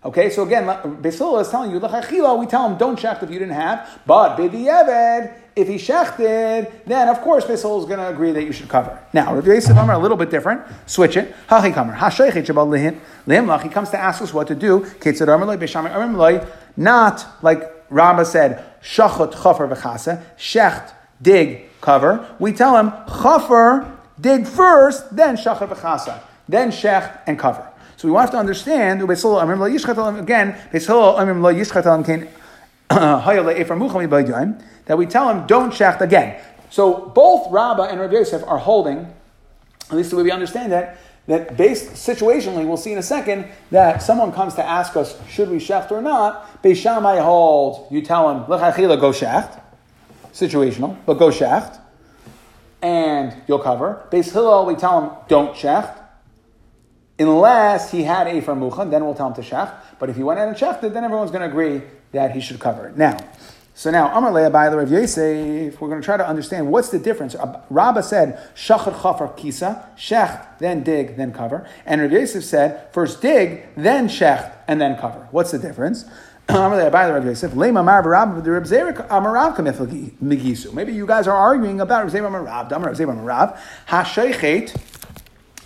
Okay, 0.01 0.29
so 0.29 0.43
again, 0.43 0.65
Beis 0.65 1.17
Hillel 1.17 1.39
is 1.39 1.49
telling 1.49 1.71
you, 1.71 1.79
we 1.79 2.45
tell 2.47 2.69
him 2.69 2.77
don't 2.77 2.97
shecht 2.97 3.21
if 3.21 3.29
you 3.29 3.37
didn't 3.37 3.53
have, 3.53 3.99
but 4.05 4.37
Bidiyeved, 4.37 5.33
if 5.57 5.67
he 5.67 5.75
shechted, 5.75 6.71
then 6.85 7.09
of 7.09 7.19
course 7.19 7.43
Beis 7.43 7.61
Hillel 7.63 7.81
is 7.81 7.85
going 7.85 7.99
to 7.99 8.07
agree 8.07 8.31
that 8.31 8.43
you 8.43 8.53
should 8.53 8.69
cover. 8.69 8.97
Now, 9.11 9.35
Rav 9.35 9.45
Yosef 9.45 9.71
Amar 9.71 9.95
a 9.95 9.99
little 9.99 10.15
bit 10.15 10.29
different. 10.29 10.61
Switch 10.85 11.17
it. 11.17 11.35
Hachi 11.49 11.73
kamer. 11.73 11.97
Hashaychit 11.97 12.45
shabal 12.45 12.95
lihim 13.27 13.61
He 13.61 13.67
comes 13.67 13.89
to 13.89 13.99
ask 13.99 14.21
us 14.21 14.33
what 14.33 14.47
to 14.47 14.55
do. 14.55 14.85
Not 16.77 17.27
like 17.41 17.85
Rabbah 17.89 18.23
said, 18.23 18.63
shachot 18.81 19.33
chafer 19.33 19.67
v'chasa, 19.67 20.23
shecht, 20.37 20.93
dig, 21.21 21.69
cover. 21.81 22.25
We 22.39 22.53
tell 22.53 22.77
him, 22.77 22.93
chafer, 23.07 23.97
dig 24.17 24.47
first, 24.47 25.13
then 25.13 25.35
shachar 25.35 25.67
v'chasa, 25.67 26.21
then 26.47 26.71
shecht 26.71 27.19
and 27.27 27.37
cover. 27.37 27.68
So 27.99 28.07
we 28.07 28.15
have 28.15 28.31
to 28.31 28.37
understand, 28.37 29.01
again, 29.01 30.55
that 34.85 34.97
we 34.97 35.05
tell 35.05 35.29
him, 35.29 35.47
don't 35.47 35.73
shecht 35.73 35.99
again. 35.99 36.41
So 36.69 37.11
both 37.13 37.51
Rabbah 37.51 37.89
and 37.89 37.99
Rabbi 37.99 38.13
Yosef 38.13 38.41
are 38.47 38.57
holding, 38.57 39.13
at 39.89 39.97
least 39.97 40.11
the 40.11 40.15
way 40.15 40.23
we 40.23 40.31
understand 40.31 40.71
that, 40.71 40.97
that 41.27 41.57
based 41.57 41.91
situationally, 41.91 42.65
we'll 42.65 42.77
see 42.77 42.93
in 42.93 42.99
a 42.99 43.03
second, 43.03 43.47
that 43.71 44.01
someone 44.01 44.31
comes 44.31 44.55
to 44.55 44.63
ask 44.63 44.95
us, 44.95 45.17
should 45.27 45.49
we 45.49 45.57
shecht 45.57 45.91
or 45.91 46.01
not? 46.01 46.63
Beis 46.63 46.77
Shammai 46.77 47.19
holds, 47.19 47.91
you 47.91 48.01
tell 48.01 48.29
him, 48.29 48.45
go 48.47 48.57
shecht. 48.57 49.61
Situational, 50.31 50.95
but 51.05 51.15
go 51.15 51.31
shecht. 51.31 51.81
And 52.81 53.35
you'll 53.45 53.59
cover. 53.59 54.07
Beis 54.09 54.31
Hillel, 54.31 54.67
we 54.67 54.75
tell 54.75 55.01
him, 55.01 55.11
don't 55.27 55.53
shecht. 55.53 55.98
Unless 57.19 57.91
he 57.91 58.03
had 58.03 58.27
a 58.27 58.41
from 58.41 58.61
Muchan, 58.61 58.89
then 58.89 59.03
we'll 59.03 59.13
tell 59.13 59.27
him 59.27 59.33
to 59.33 59.41
shecht. 59.41 59.73
But 59.99 60.09
if 60.09 60.15
he 60.15 60.23
went 60.23 60.39
out 60.39 60.47
and 60.47 60.55
shechted, 60.55 60.93
then 60.93 61.03
everyone's 61.03 61.31
going 61.31 61.41
to 61.41 61.47
agree 61.47 61.81
that 62.13 62.31
he 62.31 62.39
should 62.39 62.59
cover 62.59 62.87
it. 62.87 62.97
Now, 62.97 63.17
so 63.79 63.87
now, 63.91 64.11
Amar 64.17 64.31
Le'abai 64.31 64.75
Rav 64.75 64.91
Yosef, 64.91 65.79
we're 65.79 65.87
going 65.87 66.01
to 66.01 66.05
try 66.05 66.17
to 66.17 66.27
understand 66.27 66.69
what's 66.69 66.89
the 66.89 66.99
difference. 66.99 67.33
Rabbah 67.69 68.01
said, 68.01 68.37
Shachar 68.53 69.01
Chafar 69.01 69.37
Kisa, 69.37 69.87
Shecht, 69.97 70.59
then 70.59 70.83
dig, 70.83 71.15
then 71.15 71.31
cover. 71.31 71.65
And 71.85 72.01
Rav 72.01 72.11
Yosef 72.11 72.43
said, 72.43 72.93
first 72.93 73.21
dig, 73.21 73.63
then 73.77 74.09
Shecht, 74.09 74.51
and 74.67 74.81
then 74.81 74.97
cover. 74.97 75.29
What's 75.31 75.51
the 75.51 75.59
difference? 75.59 76.03
The 76.49 76.89
Rav. 78.03 78.45
Maybe 80.73 80.93
you 80.93 81.05
guys 81.05 81.27
are 81.27 81.37
arguing 81.37 81.79
about 81.79 82.03
Rav 82.03 82.11
Damar 82.11 82.43
Rav 82.43 82.67
Zera 82.97 83.15
Marav, 83.15 83.57
Hashaychet, 83.87 84.75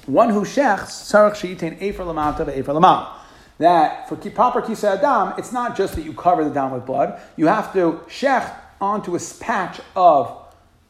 one 0.05 0.29
who 0.29 0.41
shechts, 0.41 1.11
Sarach 1.11 1.33
Sheetain 1.33 1.81
Efer 1.81 2.03
Lamata, 2.03 2.47
Efer 2.49 2.73
Lamata 2.73 3.13
that 3.59 4.09
for 4.09 4.15
proper 4.15 4.61
kisa 4.61 4.91
adam, 4.91 5.33
it's 5.37 5.51
not 5.51 5.75
just 5.77 5.95
that 5.95 6.03
you 6.03 6.13
cover 6.13 6.43
the 6.43 6.49
dam 6.49 6.71
with 6.71 6.85
blood. 6.85 7.19
You 7.35 7.47
have 7.47 7.73
to 7.73 8.01
shecht 8.07 8.53
onto 8.81 9.15
a 9.15 9.19
patch 9.39 9.79
of 9.95 10.37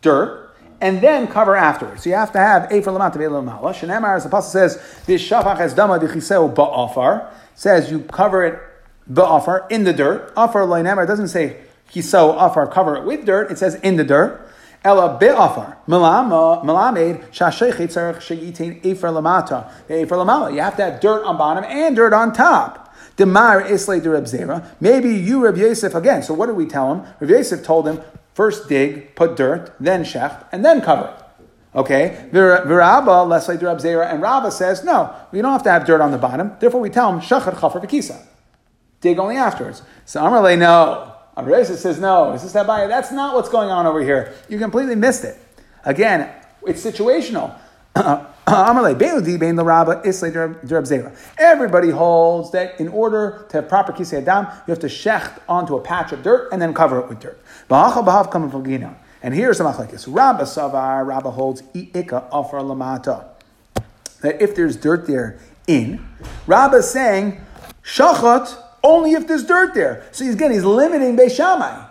dirt 0.01 0.55
and 0.81 1.01
then 1.01 1.27
cover 1.27 1.55
afterwards. 1.55 2.03
So 2.03 2.09
you 2.09 2.15
have 2.15 2.31
to 2.33 2.39
have 2.39 2.71
a 2.71 2.81
for 2.81 2.91
lamata 2.91 3.15
ve'lamala. 3.15 3.73
Shenemar, 3.73 4.15
as 4.15 4.23
the 4.23 4.29
apostle 4.29 4.51
says, 4.51 5.03
this 5.05 5.21
shafach 5.21 5.57
has 5.57 5.73
dama 5.73 5.99
dechiseu 5.99 6.53
ba'afar. 6.53 7.29
Says 7.55 7.91
you 7.91 7.99
cover 7.99 8.43
it 8.43 8.59
ba'afar 9.11 9.69
in 9.71 9.83
the 9.83 9.93
dirt. 9.93 10.33
Afar 10.35 10.63
loinemar 10.63 11.05
doesn't 11.05 11.27
say 11.27 11.57
chiso 11.91 12.35
afar 12.39 12.67
cover 12.67 12.95
it 12.95 13.05
with 13.05 13.25
dirt. 13.25 13.51
It 13.51 13.57
says 13.57 13.75
in 13.75 13.97
the 13.97 14.03
dirt. 14.03 14.49
Ella 14.83 15.17
be'afar. 15.17 15.77
Melamed 15.87 17.29
shashechet 17.31 17.87
tzarech 17.87 18.17
sheyitin 18.17 18.85
efer 18.85 19.09
lamata. 19.09 19.71
Efer 19.89 20.15
lamala. 20.15 20.53
You 20.53 20.61
have 20.61 20.75
to 20.77 20.83
have 20.83 20.99
dirt 20.99 21.23
on 21.23 21.37
bottom 21.37 21.63
and 21.63 21.95
dirt 21.95 22.13
on 22.13 22.33
top. 22.33 22.93
Demar 23.15 23.61
islay 23.61 23.99
de 23.99 24.09
Reb 24.09 24.25
Zera. 24.25 24.65
Maybe 24.79 25.09
you, 25.09 25.43
Reb 25.43 25.55
Yosef, 25.55 25.93
again. 25.93 26.23
So 26.23 26.33
what 26.33 26.47
did 26.47 26.55
we 26.55 26.65
tell 26.65 26.93
him? 26.93 27.05
Reb 27.19 27.29
Yosef 27.29 27.63
told 27.63 27.87
him, 27.87 28.01
first 28.33 28.67
dig, 28.67 29.15
put 29.15 29.35
dirt, 29.35 29.71
then 29.79 30.03
shecht, 30.03 30.43
and 30.51 30.65
then 30.65 30.81
cover. 30.81 31.13
Okay, 31.75 32.27
Virabba, 32.31 33.27
Leslie 33.27 33.57
Reb 33.57 33.77
Zera, 33.77 34.11
and 34.11 34.21
Rabba 34.21 34.51
says, 34.51 34.83
no, 34.83 35.15
we 35.31 35.41
don't 35.41 35.51
have 35.51 35.63
to 35.63 35.71
have 35.71 35.85
dirt 35.85 36.01
on 36.01 36.11
the 36.11 36.17
bottom. 36.17 36.51
Therefore, 36.59 36.81
we 36.81 36.89
tell 36.89 37.11
him, 37.11 37.19
shachar 37.19 37.53
chafer 37.59 37.79
v'kisa. 37.79 38.19
Dig 39.01 39.19
only 39.19 39.37
afterwards. 39.37 39.81
So 40.05 40.21
Amarle, 40.21 40.57
no. 40.57 41.12
Abresa 41.37 41.75
says, 41.75 41.99
no, 41.99 42.33
is 42.33 42.43
this 42.43 42.51
is 42.51 42.61
Abaye. 42.61 42.87
That's 42.87 43.11
not 43.11 43.33
what's 43.33 43.49
going 43.49 43.69
on 43.69 43.87
over 43.87 44.01
here. 44.01 44.33
You 44.49 44.59
completely 44.59 44.95
missed 44.95 45.23
it. 45.23 45.37
Again, 45.83 46.29
it's 46.65 46.83
situational. 46.85 47.57
Everybody 51.37 51.89
holds 51.89 52.51
that 52.51 52.79
in 52.79 52.87
order 52.89 53.45
to 53.49 53.57
have 53.57 53.69
proper 53.69 53.93
kisei 53.93 54.21
adam, 54.21 54.47
you 54.67 54.71
have 54.71 54.79
to 54.79 54.87
shecht 54.87 55.39
onto 55.47 55.75
a 55.75 55.81
patch 55.81 56.11
of 56.11 56.23
dirt 56.23 56.51
and 56.51 56.61
then 56.61 56.73
cover 56.73 56.99
it 56.99 57.07
with 57.07 57.19
dirt. 57.19 57.39
And 57.69 59.33
here's 59.33 59.57
the 59.59 59.63
machlekes. 59.63 60.05
Rabba 60.07 60.43
savar, 60.43 61.05
Rabba 61.05 61.31
holds 61.31 61.61
i'ika 61.73 62.27
afar 62.31 62.61
lamata. 62.61 63.25
That 64.21 64.41
if 64.41 64.55
there's 64.55 64.75
dirt 64.75 65.07
there 65.07 65.39
in, 65.67 66.05
Rabba 66.47 66.77
is 66.77 66.89
saying 66.89 67.39
shachat 67.83 68.57
only 68.83 69.11
if 69.13 69.27
there's 69.27 69.45
dirt 69.45 69.73
there. 69.73 70.05
So 70.11 70.25
he's, 70.25 70.35
again, 70.35 70.51
he's 70.51 70.63
limiting 70.63 71.15
Beis 71.17 71.35
Shammai. 71.35 71.89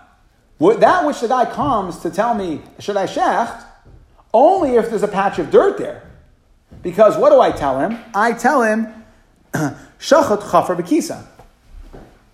That 0.61 1.07
which 1.07 1.21
the 1.21 1.29
guy 1.29 1.47
comes 1.47 1.99
to 2.01 2.11
tell 2.11 2.35
me, 2.35 2.61
should 2.79 2.97
I 2.97 3.07
shecht, 3.07 3.65
only 4.33 4.77
if 4.77 4.91
there's 4.91 5.03
a 5.03 5.09
patch 5.09 5.39
of 5.39 5.51
dirt 5.51 5.79
there. 5.79 6.09
Because 6.83 7.17
what 7.17 7.31
do 7.31 7.41
I 7.41 7.51
tell 7.51 7.81
him? 7.81 7.99
I 8.15 8.33
tell 8.33 8.63
him, 8.63 8.87
shachat 9.53 10.51
chafer 10.51 10.77
bekisa. 10.77 11.27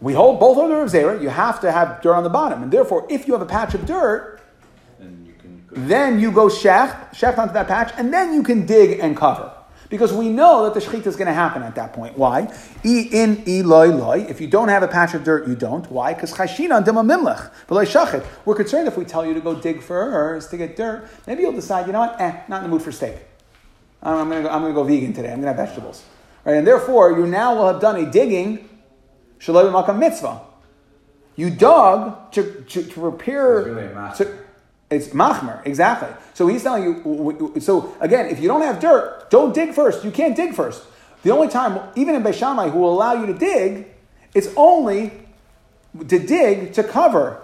We 0.01 0.13
hold 0.13 0.39
both 0.39 0.59
of 0.59 0.69
the 0.69 0.99
Zera, 0.99 1.21
you 1.21 1.29
have 1.29 1.61
to 1.63 1.73
have 1.73 2.01
dirt 2.03 2.15
on 2.15 2.23
the 2.23 2.31
bottom. 2.31 2.63
And 2.63 2.71
therefore, 2.71 3.07
if 3.11 3.27
you 3.27 3.33
have 3.33 3.43
a 3.43 3.47
patch 3.47 3.75
of 3.75 3.85
dirt, 3.85 4.41
then 4.99 5.25
you, 5.27 5.69
then 5.73 6.21
you 6.21 6.31
go 6.31 6.47
shecht, 6.47 7.15
shecht 7.15 7.39
onto 7.39 7.55
that 7.55 7.67
patch, 7.67 7.93
and 7.97 8.13
then 8.13 8.33
you 8.35 8.43
can 8.43 8.65
dig 8.65 9.01
and 9.01 9.17
cover. 9.17 9.53
Because 9.89 10.13
we 10.13 10.29
know 10.29 10.65
that 10.65 10.75
the 10.75 10.81
shechita 10.81 11.07
is 11.07 11.17
going 11.17 11.29
to 11.29 11.33
happen 11.33 11.63
at 11.63 11.75
that 11.77 11.95
point. 11.95 12.19
Why? 12.19 12.53
E 12.85 13.09
in 13.11 13.43
e 13.47 13.63
loy 13.63 13.89
loy. 13.89 14.27
If 14.29 14.41
you 14.41 14.47
don't 14.47 14.69
have 14.69 14.83
a 14.83 14.89
patch 14.89 15.15
of 15.15 15.25
dirt, 15.25 15.49
you 15.49 15.55
don't. 15.55 15.91
Why? 15.91 16.13
Because 16.13 16.33
chashina 16.35 16.85
dema 16.85 17.03
mimlech. 17.03 17.51
shachit. 17.67 18.25
We're 18.45 18.55
concerned 18.55 18.87
if 18.87 18.99
we 18.99 19.05
tell 19.05 19.25
you 19.25 19.33
to 19.33 19.41
go 19.41 19.55
dig 19.55 19.83
first 19.83 20.51
to 20.51 20.59
get 20.59 20.77
dirt, 20.77 21.09
maybe 21.27 21.43
you'll 21.43 21.53
decide, 21.53 21.87
you 21.87 21.93
know 21.93 22.01
what? 22.01 22.21
Eh, 22.21 22.43
not 22.49 22.59
in 22.59 22.65
the 22.65 22.69
mood 22.69 22.83
for 22.83 22.93
steak. 22.93 23.17
I'm 24.03 24.29
going 24.29 24.43
to 24.43 24.49
go, 24.49 24.55
I'm 24.55 24.61
going 24.61 24.75
to 24.75 24.81
go 24.81 24.85
vegan 24.85 25.13
today. 25.13 25.33
I'm 25.33 25.41
going 25.41 25.53
to 25.53 25.59
have 25.59 25.69
vegetables. 25.69 26.05
Right? 26.45 26.57
And 26.57 26.67
therefore, 26.67 27.19
you 27.19 27.27
now 27.27 27.55
will 27.55 27.67
have 27.67 27.81
done 27.81 27.97
a 27.97 28.11
digging, 28.11 28.69
shalom 29.39 29.73
makam 29.73 29.99
mitzvah. 29.99 30.43
You 31.35 31.51
dug 31.51 32.33
to, 32.33 32.65
to, 32.69 32.83
to 32.83 33.01
prepare. 33.01 33.63
Really 33.63 34.15
to, 34.17 34.39
it's 34.91 35.09
machmer, 35.09 35.65
exactly. 35.67 36.09
So 36.35 36.47
he's 36.47 36.63
telling 36.63 36.85
you. 36.85 37.61
So 37.61 37.95
again, 38.01 38.27
if 38.27 38.41
you 38.41 38.49
don't 38.49 38.63
have 38.63 38.81
dirt, 38.81 39.29
don't 39.31 39.55
dig 39.55 39.75
first. 39.75 40.05
You 40.05 40.11
can't 40.11 40.35
dig 40.35 40.55
first. 40.55 40.83
The 41.23 41.31
only 41.31 41.49
time, 41.49 41.81
even 41.97 42.15
in 42.15 42.23
Beis 42.23 42.35
Shammai, 42.35 42.71
who 42.71 42.79
will 42.79 42.93
allow 42.93 43.13
you 43.13 43.27
to 43.27 43.35
dig, 43.35 43.87
it's 44.35 44.49
only 44.57 45.13
to 46.09 46.19
dig 46.19 46.73
to 46.75 46.85
cover 46.85 47.43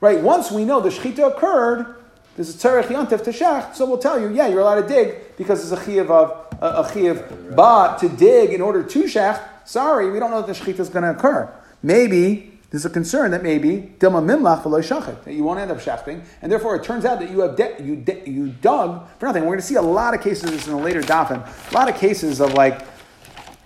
right? 0.00 0.20
Once 0.20 0.50
we 0.50 0.64
know 0.64 0.80
the 0.80 0.88
shechita 0.88 1.36
occurred, 1.36 1.96
this 2.36 2.48
is 2.48 2.56
tzarech 2.56 2.88
to 2.88 3.30
shech, 3.30 3.74
so 3.74 3.86
we'll 3.86 3.98
tell 3.98 4.20
you, 4.20 4.32
yeah, 4.32 4.46
you're 4.48 4.60
allowed 4.60 4.80
to 4.80 4.88
dig 4.88 5.36
because 5.36 5.60
it's 5.62 5.80
a 5.80 5.84
chiyav 5.84 6.10
of 6.10 6.56
a, 6.60 6.66
a 6.66 6.84
chiyav. 6.84 7.54
But 7.54 7.98
to 7.98 8.08
dig 8.08 8.52
in 8.52 8.60
order 8.60 8.82
to 8.82 9.02
shech, 9.04 9.40
sorry, 9.64 10.10
we 10.10 10.18
don't 10.18 10.30
know 10.30 10.42
that 10.42 10.46
the 10.46 10.72
shechita 10.72 10.80
is 10.80 10.88
going 10.88 11.02
to 11.02 11.10
occur. 11.10 11.52
Maybe 11.82 12.49
there's 12.70 12.84
a 12.84 12.90
concern 12.90 13.32
that 13.32 13.42
maybe 13.42 13.92
that 13.98 15.34
you 15.34 15.42
won't 15.42 15.58
end 15.58 15.70
up 15.72 15.78
shechting, 15.78 16.24
and 16.40 16.52
therefore 16.52 16.76
it 16.76 16.84
turns 16.84 17.04
out 17.04 17.18
that 17.18 17.28
you 17.28 17.40
have 17.40 17.56
de- 17.56 17.82
you 17.82 17.96
de- 17.96 18.30
you 18.30 18.48
dug 18.48 19.08
for 19.18 19.26
nothing. 19.26 19.42
We're 19.42 19.48
going 19.48 19.58
to 19.60 19.66
see 19.66 19.74
a 19.74 19.82
lot 19.82 20.14
of 20.14 20.20
cases 20.20 20.44
of 20.44 20.52
this 20.52 20.68
in 20.68 20.74
a 20.74 20.78
later 20.78 21.02
dafin. 21.02 21.44
A 21.70 21.74
lot 21.74 21.88
of 21.88 21.96
cases 21.96 22.40
of 22.40 22.54
like 22.54 22.82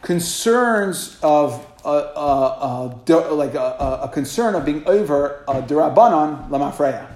concerns 0.01 1.19
of 1.23 1.67
uh, 1.85 1.89
uh, 1.89 2.95
uh, 3.11 3.35
like 3.35 3.55
a, 3.55 4.01
a, 4.05 4.09
concern 4.09 4.55
of 4.55 4.65
being 4.65 4.83
over 4.87 5.45
uh, 5.49 5.61
derabanan 5.61 6.49
lamafreya. 6.49 7.07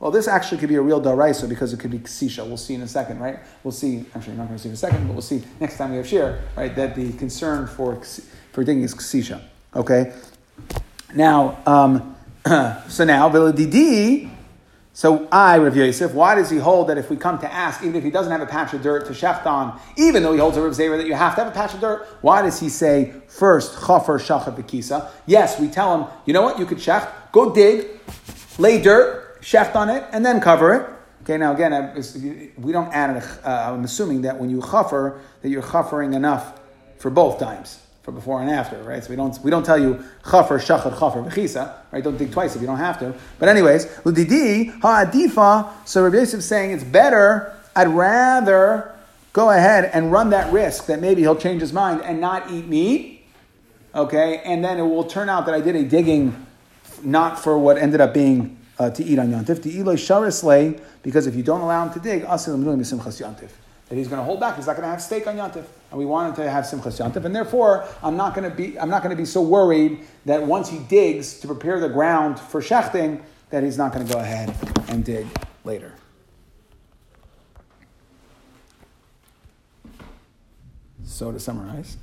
Well, 0.00 0.10
this 0.10 0.26
actually 0.26 0.58
could 0.58 0.68
be 0.68 0.74
a 0.74 0.82
real 0.82 1.00
daraisa 1.00 1.48
because 1.48 1.72
it 1.72 1.78
could 1.78 1.92
be 1.92 2.00
ksisha. 2.00 2.44
We'll 2.44 2.56
see 2.56 2.74
in 2.74 2.82
a 2.82 2.88
second, 2.88 3.20
right? 3.20 3.38
We'll 3.62 3.70
see. 3.70 4.04
Actually, 4.16 4.36
not 4.36 4.48
going 4.48 4.56
to 4.56 4.62
see 4.62 4.70
in 4.70 4.74
a 4.74 4.78
second, 4.78 5.06
but 5.06 5.12
we'll 5.12 5.22
see 5.22 5.44
next 5.60 5.76
time 5.76 5.92
we 5.92 5.98
have 5.98 6.08
shir, 6.08 6.42
right? 6.56 6.74
That 6.74 6.96
the 6.96 7.12
concern 7.12 7.68
for 7.68 8.02
for 8.52 8.64
digging 8.64 8.82
is 8.82 8.96
ksisha. 8.96 9.40
Okay. 9.76 10.12
Now, 11.14 11.58
um, 11.66 12.16
so 12.88 13.04
now 13.04 13.52
Didi. 13.52 14.30
So 14.92 15.28
I, 15.30 15.56
Rav 15.56 15.76
Yosef, 15.76 16.12
why 16.12 16.34
does 16.34 16.50
he 16.50 16.58
hold 16.58 16.88
that 16.88 16.98
if 16.98 17.08
we 17.08 17.16
come 17.16 17.38
to 17.38 17.50
ask, 17.50 17.82
even 17.82 17.94
if 17.94 18.04
he 18.04 18.10
doesn't 18.10 18.30
have 18.30 18.42
a 18.42 18.46
patch 18.46 18.74
of 18.74 18.82
dirt 18.82 19.06
to 19.06 19.12
shecht 19.12 19.46
on, 19.46 19.80
even 19.96 20.22
though 20.22 20.32
he 20.32 20.38
holds 20.38 20.56
a 20.56 20.62
Rav 20.62 20.72
Zera 20.72 20.98
that 20.98 21.06
you 21.06 21.14
have 21.14 21.36
to 21.36 21.44
have 21.44 21.50
a 21.50 21.54
patch 21.54 21.72
of 21.72 21.80
dirt, 21.80 22.06
why 22.20 22.42
does 22.42 22.60
he 22.60 22.68
say 22.68 23.14
first 23.28 23.74
chafer 23.74 24.18
shachat 24.18 24.56
bekisa? 24.56 25.08
Yes, 25.26 25.58
we 25.60 25.68
tell 25.68 25.96
him, 25.96 26.10
you 26.26 26.34
know 26.34 26.42
what, 26.42 26.58
you 26.58 26.66
could 26.66 26.78
shecht, 26.78 27.08
go 27.32 27.54
dig, 27.54 27.86
lay 28.58 28.82
dirt, 28.82 29.40
shecht 29.40 29.74
on 29.74 29.88
it, 29.88 30.04
and 30.12 30.26
then 30.26 30.40
cover 30.40 30.74
it. 30.74 30.90
Okay, 31.22 31.38
now 31.38 31.54
again, 31.54 31.94
we 32.58 32.72
don't 32.72 32.92
add. 32.92 33.24
Uh, 33.44 33.72
I'm 33.72 33.84
assuming 33.84 34.22
that 34.22 34.38
when 34.38 34.50
you 34.50 34.60
chafer, 34.60 35.20
that 35.40 35.48
you're 35.48 35.62
chafering 35.62 36.14
enough 36.14 36.60
for 36.98 37.10
both 37.10 37.38
times 37.38 37.78
for 38.02 38.12
before 38.12 38.40
and 38.40 38.50
after, 38.50 38.82
right? 38.82 39.02
So 39.04 39.10
we 39.10 39.16
don't 39.16 39.38
we 39.42 39.50
don't 39.50 39.64
tell 39.64 39.78
you 39.78 40.02
chafer 40.24 40.58
shachar 40.58 40.98
chafer 40.98 41.22
v'chisa, 41.22 41.74
right? 41.92 42.02
Don't 42.02 42.16
dig 42.16 42.32
twice 42.32 42.54
if 42.54 42.60
you 42.60 42.66
don't 42.66 42.78
have 42.78 42.98
to. 43.00 43.14
But 43.38 43.48
anyways, 43.48 43.86
ludidi 44.04 44.80
ha'adifa. 44.80 45.86
So 45.86 46.02
Rabbi 46.04 46.16
Yosef 46.16 46.42
saying 46.42 46.72
it's 46.72 46.84
better. 46.84 47.54
I'd 47.76 47.88
rather 47.88 48.94
go 49.32 49.50
ahead 49.50 49.90
and 49.92 50.10
run 50.10 50.30
that 50.30 50.52
risk 50.52 50.86
that 50.86 51.00
maybe 51.00 51.22
he'll 51.22 51.36
change 51.36 51.60
his 51.60 51.72
mind 51.72 52.00
and 52.02 52.20
not 52.20 52.50
eat 52.50 52.66
meat. 52.66 53.24
Okay, 53.94 54.40
and 54.44 54.64
then 54.64 54.78
it 54.78 54.82
will 54.82 55.04
turn 55.04 55.28
out 55.28 55.46
that 55.46 55.54
I 55.54 55.60
did 55.60 55.74
a 55.74 55.82
digging, 55.82 56.46
not 57.02 57.38
for 57.38 57.58
what 57.58 57.76
ended 57.76 58.00
up 58.00 58.14
being 58.14 58.56
uh, 58.78 58.90
to 58.90 59.04
eat 59.04 59.18
on 59.18 59.28
yontif. 59.28 59.62
To 59.62 59.68
sharis 59.68 60.80
because 61.02 61.26
if 61.26 61.34
you 61.34 61.42
don't 61.42 61.60
allow 61.60 61.86
him 61.86 61.92
to 61.94 62.00
dig, 62.00 62.22
asil 62.22 62.56
yontif 62.56 63.50
that 63.90 63.96
he's 63.96 64.06
going 64.06 64.20
to 64.20 64.24
hold 64.24 64.38
back. 64.38 64.54
He's 64.54 64.66
not 64.66 64.76
going 64.76 64.84
to 64.84 64.90
have 64.90 65.02
steak 65.02 65.26
on 65.26 65.36
Yantif. 65.36 65.64
And 65.90 65.98
we 65.98 66.06
want 66.06 66.28
him 66.30 66.44
to 66.44 66.50
have 66.50 66.64
Simchas 66.64 67.00
Yantif. 67.00 67.24
And 67.24 67.34
therefore, 67.34 67.86
I'm 68.04 68.16
not 68.16 68.36
going 68.36 68.48
to 68.48 68.56
be, 68.56 68.78
I'm 68.78 68.88
not 68.88 69.02
going 69.02 69.14
to 69.14 69.20
be 69.20 69.26
so 69.26 69.42
worried 69.42 70.06
that 70.26 70.40
once 70.40 70.68
he 70.68 70.78
digs 70.78 71.40
to 71.40 71.48
prepare 71.48 71.80
the 71.80 71.88
ground 71.88 72.38
for 72.38 72.60
shechting, 72.60 73.20
that 73.50 73.64
he's 73.64 73.76
not 73.76 73.92
going 73.92 74.06
to 74.06 74.12
go 74.12 74.20
ahead 74.20 74.54
and 74.88 75.04
dig 75.04 75.26
later. 75.64 75.92
So 81.02 81.32
to 81.32 81.40
summarize, 81.40 81.96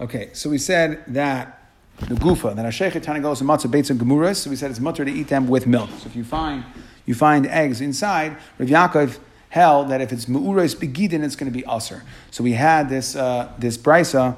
Okay, 0.00 0.30
so 0.32 0.48
we 0.48 0.58
said 0.58 1.02
that 1.08 1.60
the 1.98 2.14
gufa, 2.14 2.54
that 2.54 2.64
Ashechet 2.64 3.02
Tana 3.02 3.18
goes 3.18 3.40
and 3.40 3.50
matzah 3.50 3.68
baits 3.68 3.90
and 3.90 3.98
gemuras, 3.98 4.36
so 4.36 4.50
we 4.50 4.54
said 4.54 4.70
it's 4.70 4.78
mutter 4.78 5.04
to 5.04 5.10
eat 5.10 5.26
them 5.26 5.48
with 5.48 5.66
milk. 5.66 5.90
So 5.98 6.06
if 6.06 6.14
you 6.14 6.22
find 6.22 6.64
you 7.04 7.14
find 7.14 7.46
eggs 7.46 7.80
inside, 7.80 8.36
Rav 8.58 8.68
Yaakov 8.68 9.18
held 9.48 9.88
that 9.88 10.00
if 10.00 10.12
it's 10.12 10.26
mu'uros 10.26 10.76
begidin, 10.76 11.24
it's 11.24 11.34
going 11.34 11.50
to 11.50 11.56
be 11.56 11.64
usr. 11.64 12.02
So 12.30 12.44
we 12.44 12.52
had 12.52 12.88
this 12.88 13.16
uh, 13.16 13.52
this 13.58 13.76
brisa, 13.76 14.36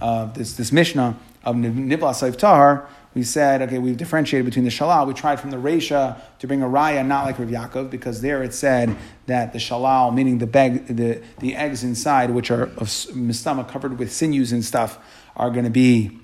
uh, 0.00 0.26
this 0.26 0.52
this 0.52 0.70
mishnah 0.70 1.18
of 1.42 1.56
nivla 1.56 2.12
saif 2.12 2.36
tahar, 2.36 2.88
we 3.12 3.24
said, 3.24 3.60
okay, 3.62 3.78
we've 3.78 3.96
differentiated 3.96 4.44
between 4.44 4.64
the 4.64 4.70
shalal. 4.70 5.06
We 5.06 5.14
tried 5.14 5.40
from 5.40 5.50
the 5.50 5.56
Resha 5.56 6.20
to 6.38 6.46
bring 6.46 6.62
a 6.62 6.66
raya, 6.66 7.04
not 7.04 7.24
like 7.24 7.38
Rav 7.38 7.48
Yaakov, 7.48 7.90
because 7.90 8.20
there 8.20 8.42
it 8.42 8.54
said 8.54 8.96
that 9.26 9.52
the 9.52 9.58
shalal, 9.58 10.14
meaning 10.14 10.38
the, 10.38 10.46
beg, 10.46 10.86
the, 10.86 11.20
the 11.40 11.56
eggs 11.56 11.82
inside, 11.82 12.30
which 12.30 12.50
are 12.52 12.62
of 12.62 12.86
mistama 12.86 13.68
covered 13.68 13.98
with 13.98 14.12
sinews 14.12 14.52
and 14.52 14.64
stuff, 14.64 14.98
are 15.34 15.50
going 15.50 15.64
to 15.64 15.70
be, 15.70 16.18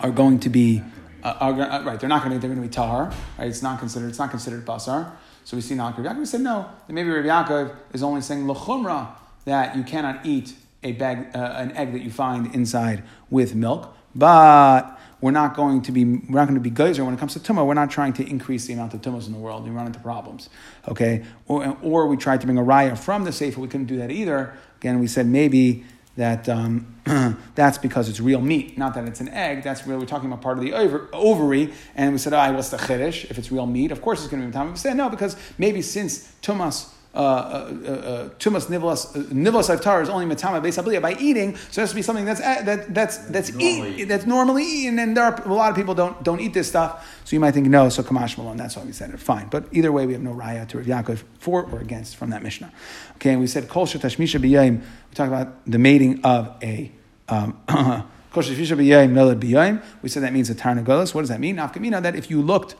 are 0.00 0.10
going 0.10 0.38
to 0.40 0.50
be, 0.50 0.82
uh, 1.22 1.36
are, 1.40 1.52
uh, 1.52 1.84
right, 1.84 1.98
they're 1.98 2.08
not 2.08 2.22
going 2.22 2.34
to, 2.34 2.38
they're 2.38 2.54
going 2.54 2.62
to 2.62 2.68
be 2.68 2.72
tahar, 2.72 3.12
right? 3.38 3.48
It's 3.48 3.62
not 3.62 3.78
considered, 3.78 4.10
it's 4.10 4.18
not 4.18 4.30
considered 4.30 4.66
basar. 4.66 5.12
So 5.44 5.56
we 5.56 5.62
see 5.62 5.74
not 5.74 5.96
Rav 5.96 6.06
Yaakov. 6.06 6.18
We 6.18 6.26
said 6.26 6.42
no, 6.42 6.68
maybe 6.88 7.08
Rav 7.08 7.24
Yaakov 7.24 7.74
is 7.94 8.02
only 8.02 8.20
saying 8.20 8.44
lechumra, 8.44 9.08
that 9.46 9.74
you 9.74 9.82
cannot 9.82 10.26
eat 10.26 10.54
a 10.82 10.92
bag, 10.92 11.34
uh, 11.34 11.38
an 11.38 11.72
egg 11.72 11.92
that 11.92 12.02
you 12.02 12.10
find 12.10 12.54
inside 12.54 13.02
with 13.30 13.54
milk. 13.54 13.96
But 14.14 14.97
we're 15.20 15.32
not 15.32 15.54
going 15.54 15.82
to 15.82 15.92
be 15.92 16.04
we're 16.04 16.38
not 16.38 16.46
going 16.46 16.54
to 16.54 16.60
be 16.60 16.70
geyser 16.70 17.04
when 17.04 17.14
it 17.14 17.20
comes 17.20 17.32
to 17.34 17.40
tumah. 17.40 17.66
We're 17.66 17.74
not 17.74 17.90
trying 17.90 18.12
to 18.14 18.28
increase 18.28 18.66
the 18.66 18.74
amount 18.74 18.94
of 18.94 19.00
tumahs 19.00 19.26
in 19.26 19.32
the 19.32 19.38
world. 19.38 19.64
We 19.64 19.70
run 19.70 19.86
into 19.86 19.98
problems, 19.98 20.48
okay? 20.86 21.24
Or, 21.46 21.76
or 21.82 22.06
we 22.06 22.16
tried 22.16 22.40
to 22.42 22.46
bring 22.46 22.58
a 22.58 22.62
raya 22.62 22.96
from 22.96 23.24
the 23.24 23.32
sefer. 23.32 23.60
We 23.60 23.68
couldn't 23.68 23.86
do 23.86 23.96
that 23.96 24.10
either. 24.10 24.56
Again, 24.78 25.00
we 25.00 25.08
said 25.08 25.26
maybe 25.26 25.84
that 26.16 26.48
um, 26.48 26.94
that's 27.54 27.78
because 27.78 28.08
it's 28.08 28.20
real 28.20 28.40
meat, 28.40 28.76
not 28.76 28.94
that 28.94 29.06
it's 29.06 29.20
an 29.20 29.28
egg. 29.28 29.62
That's 29.62 29.86
really 29.86 30.00
we're 30.00 30.06
talking 30.06 30.28
about 30.28 30.42
part 30.42 30.58
of 30.58 30.64
the 30.64 30.72
ovary. 30.72 31.72
And 31.94 32.12
we 32.12 32.18
said, 32.18 32.32
"I 32.32 32.50
oh, 32.50 32.54
what's 32.54 32.70
the 32.70 32.76
chiddush? 32.76 33.30
If 33.30 33.38
it's 33.38 33.50
real 33.50 33.66
meat, 33.66 33.90
of 33.90 34.02
course 34.02 34.20
it's 34.20 34.30
going 34.30 34.42
to 34.42 34.46
be 34.46 34.52
time." 34.52 34.70
We 34.70 34.76
said 34.76 34.96
no 34.96 35.08
because 35.08 35.36
maybe 35.58 35.82
since 35.82 36.32
tumas 36.42 36.92
Uh, 37.18 37.20
uh, 37.20 37.24
uh, 37.24 38.28
tumas 38.38 38.68
nivlas 38.68 39.12
nivlas 39.32 39.68
iftar 39.76 40.00
is 40.00 40.08
only 40.08 40.24
matama 40.24 40.60
based 40.60 41.02
by 41.02 41.16
eating, 41.18 41.56
so 41.56 41.80
it 41.80 41.82
has 41.82 41.90
to 41.90 41.96
be 41.96 42.02
something 42.02 42.24
that's 42.24 42.38
that 42.38 42.94
that's 42.94 43.18
that's 43.26 43.52
normally. 43.52 44.02
Eat, 44.02 44.04
that's 44.04 44.24
normally 44.24 44.64
eaten, 44.64 45.00
and 45.00 45.16
there 45.16 45.24
are 45.24 45.42
a 45.44 45.52
lot 45.52 45.68
of 45.68 45.74
people 45.74 45.96
don't 45.96 46.22
don't 46.22 46.38
eat 46.38 46.54
this 46.54 46.68
stuff. 46.68 47.20
So 47.24 47.34
you 47.34 47.40
might 47.40 47.54
think 47.54 47.66
no, 47.66 47.88
so 47.88 48.04
kamash 48.04 48.38
malon. 48.38 48.56
That's 48.56 48.76
why 48.76 48.84
we 48.84 48.92
said 48.92 49.10
it. 49.10 49.18
Fine, 49.18 49.48
but 49.48 49.64
either 49.72 49.90
way, 49.90 50.06
we 50.06 50.12
have 50.12 50.22
no 50.22 50.32
raya 50.32 50.68
to 50.68 50.78
Rav 50.78 50.86
Yaakov 50.86 51.24
for 51.40 51.64
or 51.64 51.80
against 51.80 52.14
from 52.14 52.30
that 52.30 52.40
mishnah. 52.44 52.70
Okay, 53.16 53.30
and 53.32 53.40
we 53.40 53.48
said 53.48 53.68
kol 53.68 53.84
tashmisha 53.84 54.40
b'yayim. 54.40 54.78
We 54.78 55.14
talked 55.16 55.32
about 55.32 55.66
the 55.66 55.78
mating 55.78 56.24
of 56.24 56.54
a. 56.62 56.92
Um, 57.28 57.58
we 58.36 58.42
said 58.44 58.62
that 58.62 60.32
means 60.32 60.50
a 60.50 60.54
tarnagolas. 60.54 61.14
What 61.14 61.22
does 61.22 61.30
that 61.30 61.40
mean? 61.40 61.56
Nafkamina, 61.56 62.00
that 62.00 62.14
if 62.14 62.30
you 62.30 62.40
looked 62.40 62.76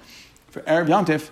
for 0.49 0.61
Erev 0.63 0.87
Yantif, 0.87 1.31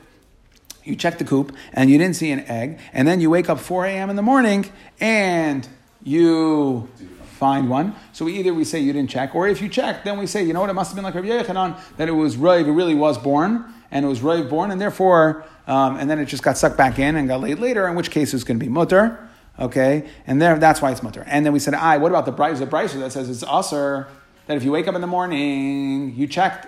you 0.87 0.97
check 0.97 1.19
the 1.19 1.25
coop 1.25 1.55
and 1.73 1.91
you 1.91 1.99
didn't 1.99 2.17
see 2.17 2.31
an 2.31 2.41
egg, 2.41 2.79
and 2.93 3.07
then 3.07 3.21
you 3.21 3.31
wake 3.31 3.49
up 3.49 3.61
4 3.61 3.87
a.m. 3.87 4.11
in 4.11 4.17
the 4.17 4.23
morning 4.23 4.71
and 5.01 5.69
you 6.03 6.89
find 7.37 7.69
one. 7.69 7.95
So 8.13 8.29
either 8.29 8.55
we 8.55 8.65
say 8.65 8.81
you 8.81 8.93
didn't 8.93 9.11
check, 9.11 9.35
or 9.35 9.47
if 9.49 9.61
you 9.61 9.69
check, 9.69 10.05
then 10.05 10.19
we 10.19 10.27
say, 10.27 10.43
you 10.43 10.53
know 10.53 10.61
what, 10.61 10.71
it 10.71 10.75
must 10.75 10.91
have 10.91 10.97
been 10.97 11.05
like 11.05 11.15
Rabbi 11.15 11.29
Yochanan, 11.29 11.79
that 11.99 12.09
it 12.09 12.13
was 12.13 12.37
Rav, 12.37 12.67
it 12.67 12.71
really 12.71 12.95
was 12.95 13.19
born, 13.19 13.65
and 13.91 14.05
it 14.05 14.09
was 14.09 14.23
Rav 14.23 14.49
born, 14.49 14.71
and 14.71 14.81
therefore, 14.81 15.45
um, 15.67 15.97
and 15.97 16.09
then 16.09 16.19
it 16.19 16.27
just 16.27 16.43
got 16.43 16.57
sucked 16.57 16.77
back 16.77 16.99
in 16.99 17.17
and 17.17 17.29
got 17.29 17.41
laid 17.41 17.59
later, 17.59 17.87
in 17.89 17.95
which 17.95 18.11
case 18.11 18.33
it's 18.33 18.45
going 18.45 18.59
to 18.59 18.65
be 18.65 18.71
mutter. 18.71 19.29
Okay, 19.59 20.07
and 20.27 20.41
there 20.41 20.59
that's 20.59 20.83
why 20.83 20.93
it's 20.93 21.03
mutter. 21.03 21.25
And 21.27 21.47
then 21.47 21.55
we 21.55 21.59
said, 21.59 21.73
I, 21.73 21.97
what 21.97 22.13
about 22.13 22.27
the 22.27 22.33
brisa? 22.33 22.59
The 22.59 22.67
brisa 22.67 22.99
that 23.01 23.13
says 23.13 23.31
it's 23.31 23.43
usher 23.43 24.07
that 24.47 24.57
if 24.57 24.65
you 24.65 24.71
wake 24.71 24.87
up 24.87 24.95
in 24.95 25.01
the 25.01 25.07
morning, 25.07 26.15
you 26.15 26.27
checked 26.27 26.67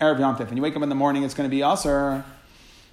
Erev 0.00 0.18
Yontif, 0.18 0.48
and 0.48 0.56
you 0.56 0.62
wake 0.62 0.74
up 0.74 0.82
in 0.82 0.88
the 0.88 0.94
morning, 0.94 1.22
it's 1.22 1.34
going 1.34 1.48
to 1.48 1.54
be 1.54 1.62
usher. 1.62 2.24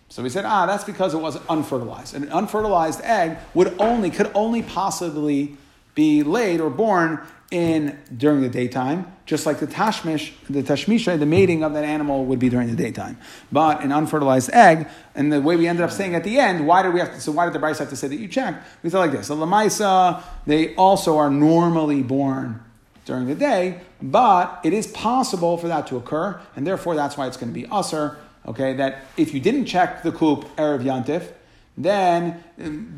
So 0.09 0.23
we 0.23 0.29
said, 0.29 0.45
ah, 0.45 0.65
that's 0.65 0.83
because 0.83 1.13
it 1.13 1.17
wasn't 1.17 1.45
unfertilized. 1.47 2.13
And 2.13 2.23
an 2.25 2.31
unfertilized 2.31 3.01
egg 3.03 3.37
would 3.53 3.79
only, 3.79 4.09
could 4.09 4.31
only 4.33 4.63
possibly 4.63 5.57
be 5.95 6.23
laid 6.23 6.61
or 6.61 6.69
born 6.69 7.19
in 7.49 7.97
during 8.15 8.41
the 8.41 8.49
daytime, 8.49 9.11
just 9.25 9.45
like 9.45 9.59
the 9.59 9.67
tashmish, 9.67 10.33
the 10.49 10.61
tashmisha, 10.61 11.17
the 11.17 11.25
mating 11.25 11.63
of 11.63 11.73
that 11.73 11.85
animal 11.85 12.25
would 12.25 12.39
be 12.39 12.49
during 12.49 12.67
the 12.67 12.75
daytime. 12.75 13.17
But 13.51 13.83
an 13.83 13.91
unfertilized 13.91 14.49
egg, 14.51 14.87
and 15.15 15.31
the 15.31 15.41
way 15.41 15.55
we 15.55 15.67
ended 15.67 15.83
up 15.83 15.91
saying 15.91 16.13
at 16.13 16.23
the 16.23 16.39
end, 16.39 16.67
why 16.67 16.83
did 16.83 16.93
we 16.93 16.99
have 16.99 17.13
to? 17.13 17.21
So 17.21 17.31
why 17.31 17.45
did 17.45 17.53
the 17.53 17.59
brisa 17.59 17.79
have 17.79 17.89
to 17.89 17.95
say 17.95 18.09
that 18.09 18.17
you 18.17 18.27
checked? 18.27 18.65
We 18.83 18.89
thought 18.89 18.99
like 18.99 19.11
this: 19.11 19.29
the 19.29 19.35
lamaisa, 19.35 20.21
they 20.45 20.75
also 20.75 21.17
are 21.17 21.29
normally 21.29 22.03
born 22.03 22.63
during 23.05 23.27
the 23.27 23.35
day, 23.35 23.79
but 24.01 24.59
it 24.65 24.73
is 24.73 24.87
possible 24.87 25.57
for 25.57 25.69
that 25.69 25.87
to 25.87 25.95
occur, 25.95 26.39
and 26.57 26.67
therefore 26.67 26.95
that's 26.95 27.15
why 27.15 27.27
it's 27.27 27.37
going 27.37 27.53
to 27.53 27.57
be 27.57 27.65
usher 27.67 28.17
okay, 28.47 28.73
that 28.73 29.05
if 29.17 29.33
you 29.33 29.39
didn't 29.39 29.65
check 29.65 30.03
the 30.03 30.11
coop 30.11 30.45
Erev 30.55 30.83
Yantif, 30.83 31.33
then 31.77 32.43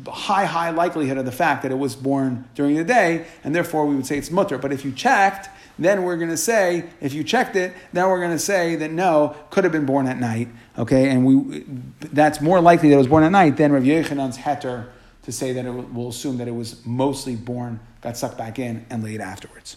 high, 0.08 0.46
high 0.46 0.70
likelihood 0.70 1.18
of 1.18 1.26
the 1.26 1.32
fact 1.32 1.62
that 1.62 1.70
it 1.70 1.78
was 1.78 1.94
born 1.94 2.48
during 2.54 2.76
the 2.76 2.84
day, 2.84 3.26
and 3.44 3.54
therefore 3.54 3.84
we 3.86 3.94
would 3.94 4.06
say 4.06 4.16
it's 4.16 4.30
mutter. 4.30 4.56
But 4.56 4.72
if 4.72 4.84
you 4.84 4.92
checked, 4.92 5.50
then 5.78 6.02
we're 6.02 6.16
going 6.16 6.30
to 6.30 6.36
say, 6.36 6.84
if 7.00 7.12
you 7.12 7.22
checked 7.22 7.56
it, 7.56 7.74
then 7.92 8.08
we're 8.08 8.20
going 8.20 8.32
to 8.32 8.38
say 8.38 8.76
that 8.76 8.90
no, 8.90 9.36
could 9.50 9.64
have 9.64 9.72
been 9.72 9.86
born 9.86 10.06
at 10.06 10.18
night, 10.18 10.48
okay? 10.78 11.10
And 11.10 11.26
we, 11.26 11.64
that's 12.00 12.40
more 12.40 12.60
likely 12.60 12.88
that 12.88 12.94
it 12.94 12.98
was 12.98 13.06
born 13.06 13.22
at 13.22 13.32
night 13.32 13.56
than 13.56 13.72
Rav 13.72 13.82
Yochanan's 13.82 14.38
heter 14.38 14.88
to 15.22 15.32
say 15.32 15.52
that 15.52 15.66
it, 15.66 15.70
we'll 15.70 16.08
assume 16.08 16.38
that 16.38 16.48
it 16.48 16.54
was 16.54 16.84
mostly 16.86 17.36
born, 17.36 17.80
got 18.00 18.16
sucked 18.16 18.38
back 18.38 18.58
in, 18.58 18.86
and 18.88 19.04
laid 19.04 19.20
afterwards, 19.20 19.76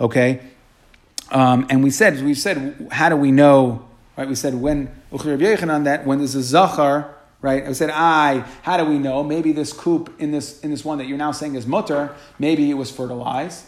okay? 0.00 0.40
Um, 1.30 1.66
and 1.70 1.82
we 1.82 1.90
said, 1.90 2.22
we 2.22 2.34
said, 2.34 2.88
how 2.92 3.08
do 3.08 3.16
we 3.16 3.32
know, 3.32 3.88
right? 4.16 4.28
We 4.28 4.34
said 4.34 4.54
when, 4.54 4.94
Yochanan, 5.12 5.84
that 5.84 6.06
when 6.06 6.18
there's 6.18 6.34
a 6.34 6.42
zachar, 6.42 7.14
right? 7.40 7.66
I 7.66 7.72
said, 7.72 7.90
I, 7.90 8.40
how 8.62 8.76
do 8.76 8.84
we 8.84 8.98
know? 8.98 9.22
Maybe 9.22 9.52
this 9.52 9.72
coop 9.72 10.14
in 10.18 10.30
this, 10.30 10.60
in 10.60 10.70
this 10.70 10.84
one 10.84 10.98
that 10.98 11.06
you're 11.06 11.18
now 11.18 11.32
saying 11.32 11.56
is 11.56 11.66
mutter, 11.66 12.14
maybe 12.38 12.70
it 12.70 12.74
was 12.74 12.90
fertilized. 12.90 13.66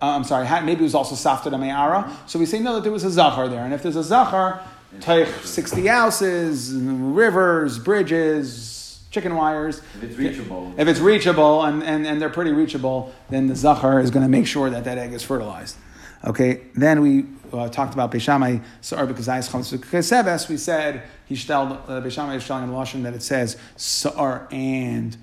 Uh, 0.00 0.06
I'm 0.10 0.24
sorry, 0.24 0.46
maybe 0.64 0.80
it 0.80 0.84
was 0.84 0.94
also 0.94 1.14
safted 1.14 1.58
me'ara. 1.58 2.16
So 2.26 2.38
we 2.38 2.46
say, 2.46 2.60
no, 2.60 2.74
that 2.74 2.82
there 2.82 2.92
was 2.92 3.04
a 3.04 3.10
zachar 3.10 3.48
there. 3.48 3.64
And 3.64 3.74
if 3.74 3.82
there's 3.82 3.96
a 3.96 4.02
zachar, 4.04 4.60
take 5.00 5.28
60 5.28 5.86
houses, 5.86 6.72
rivers, 6.72 7.78
bridges, 7.78 9.00
chicken 9.10 9.34
wires. 9.34 9.80
If 9.96 10.02
it's 10.04 10.16
reachable. 10.16 10.74
If 10.76 10.86
it's 10.88 11.00
reachable, 11.00 11.64
and, 11.64 11.82
and, 11.82 12.06
and 12.06 12.20
they're 12.20 12.30
pretty 12.30 12.52
reachable, 12.52 13.12
then 13.30 13.46
the 13.46 13.56
zachar 13.56 14.00
is 14.00 14.10
going 14.10 14.24
to 14.24 14.28
make 14.28 14.46
sure 14.46 14.70
that 14.70 14.84
that 14.84 14.98
egg 14.98 15.12
is 15.12 15.22
fertilized. 15.22 15.76
Okay, 16.24 16.62
then 16.74 17.00
we 17.00 17.26
uh, 17.52 17.68
talked 17.68 17.94
about 17.94 18.10
Beis 18.10 18.22
Shammai 18.22 18.58
Sa'ar 18.80 19.06
because 19.06 19.28
I 19.28 19.38
We 19.38 20.56
said 20.56 21.02
he 21.26 21.36
stelled 21.36 21.72
uh, 21.72 22.00
Beis 22.00 22.12
Shammai 22.12 22.36
is 22.36 22.46
telling 22.46 22.64
in 22.64 22.70
Lashon 22.70 23.04
that 23.04 23.14
it 23.14 23.22
says 23.22 23.56
Sa'ar 23.76 24.48
and 24.50 25.16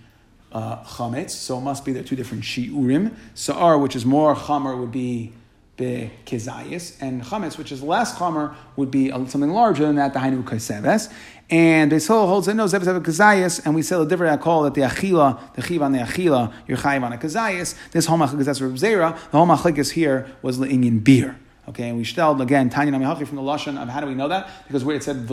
uh, 0.51 0.83
Chametz, 0.83 1.31
so 1.31 1.57
it 1.57 1.61
must 1.61 1.83
be 1.83 1.91
they're 1.91 2.03
two 2.03 2.15
different 2.15 2.43
Shiurim. 2.43 3.13
Sa'ar, 3.33 3.77
which 3.77 3.95
is 3.95 4.05
more 4.05 4.35
Chamer, 4.35 4.79
would 4.79 4.91
be 4.91 5.33
Bekezayis, 5.77 7.01
and 7.01 7.21
Chametz, 7.23 7.57
which 7.57 7.73
is 7.73 7.83
less 7.83 8.17
Chamer, 8.17 8.55
would 8.77 8.89
be 8.89 9.09
something 9.09 9.49
larger 9.49 9.85
than 9.85 9.95
that, 9.95 10.13
the 10.13 10.19
Hainu 10.19 10.45
Kaiseves. 10.45 11.09
And 11.49 11.91
Beis 11.91 12.07
Hillel 12.07 12.27
holds 12.27 12.47
that 12.47 12.55
no 12.55 12.67
have 12.67 12.87
a 12.87 13.01
kazayas, 13.01 13.63
and 13.65 13.75
we 13.75 13.83
sell 13.83 14.01
a 14.01 14.07
different 14.07 14.41
call 14.41 14.63
that 14.63 14.73
the 14.73 14.81
achila, 14.81 15.39
the 15.53 15.61
chiv 15.61 15.83
on 15.83 15.91
the 15.91 15.99
achila, 15.99 16.51
you're 16.67 16.77
chayiv 16.77 17.03
on 17.03 17.13
a 17.13 17.17
kazayas. 17.17 17.75
This 17.91 18.07
home 18.07 18.21
achlik 18.21 18.39
is 18.39 18.59
Zera. 18.59 19.13
The 19.29 19.37
home 19.37 19.49
achlik 19.49 19.91
here 19.91 20.27
was 20.41 20.57
the 20.57 20.67
Indian 20.67 20.99
beer. 20.99 21.37
Okay, 21.67 21.89
and 21.89 21.97
we 21.97 22.03
stelled 22.03 22.41
again 22.41 22.69
Tanya 22.69 22.91
Nami 22.91 23.25
from 23.25 23.37
the 23.37 23.41
lashon 23.41 23.81
of 23.81 23.89
how 23.89 23.99
do 23.99 24.05
we 24.07 24.13
know 24.13 24.27
that? 24.27 24.49
Because 24.67 24.83
where 24.83 24.95
it 24.95 25.03
said 25.03 25.27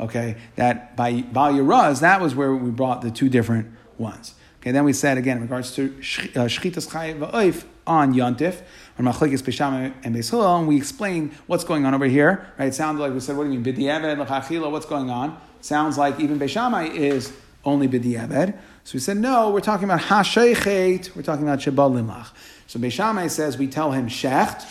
Okay, 0.00 0.36
that 0.56 0.96
by 0.96 1.22
Bal 1.22 1.64
that 1.94 2.20
was 2.20 2.34
where 2.34 2.54
we 2.54 2.70
brought 2.70 3.02
the 3.02 3.10
two 3.12 3.28
different 3.28 3.72
ones. 3.98 4.34
Okay, 4.64 4.72
then 4.72 4.84
we 4.84 4.94
said 4.94 5.18
again 5.18 5.36
in 5.36 5.42
regards 5.42 5.74
to 5.74 5.88
uh, 5.88 6.48
shchitas 6.48 6.88
chayiv 6.88 7.18
va'oif 7.18 7.66
on 7.86 8.14
Yontif, 8.14 8.62
on 8.98 9.04
Machlekes 9.04 9.42
Pesham 9.42 9.92
and 10.02 10.16
Beis 10.16 10.58
and 10.58 10.66
we 10.66 10.78
explained 10.78 11.34
what's 11.46 11.64
going 11.64 11.84
on 11.84 11.92
over 11.92 12.06
here. 12.06 12.50
Right? 12.58 12.68
It 12.68 12.74
sounded 12.74 13.02
like 13.02 13.12
we 13.12 13.20
said, 13.20 13.36
what 13.36 13.44
do 13.44 13.52
you 13.52 13.60
mean, 13.60 13.74
B'di'eved, 13.74 14.16
L'chachila, 14.16 14.72
what's 14.72 14.86
going 14.86 15.10
on? 15.10 15.38
Sounds 15.60 15.98
like 15.98 16.18
even 16.18 16.38
Beis 16.38 16.48
Shammai 16.48 16.86
is 16.86 17.34
only 17.62 17.86
B'di'eved. 17.88 18.56
So 18.84 18.94
we 18.94 19.00
said, 19.00 19.18
no, 19.18 19.50
we're 19.50 19.60
talking 19.60 19.84
about 19.84 20.00
Hashaychet, 20.00 21.14
we're 21.14 21.20
talking 21.20 21.42
about 21.42 21.58
Shabbat 21.58 22.02
Limlach. 22.02 22.28
So 22.66 22.78
Beis 22.78 22.92
Shammai 22.92 23.26
says 23.26 23.58
we 23.58 23.66
tell 23.66 23.92
him 23.92 24.08
Shecht, 24.08 24.66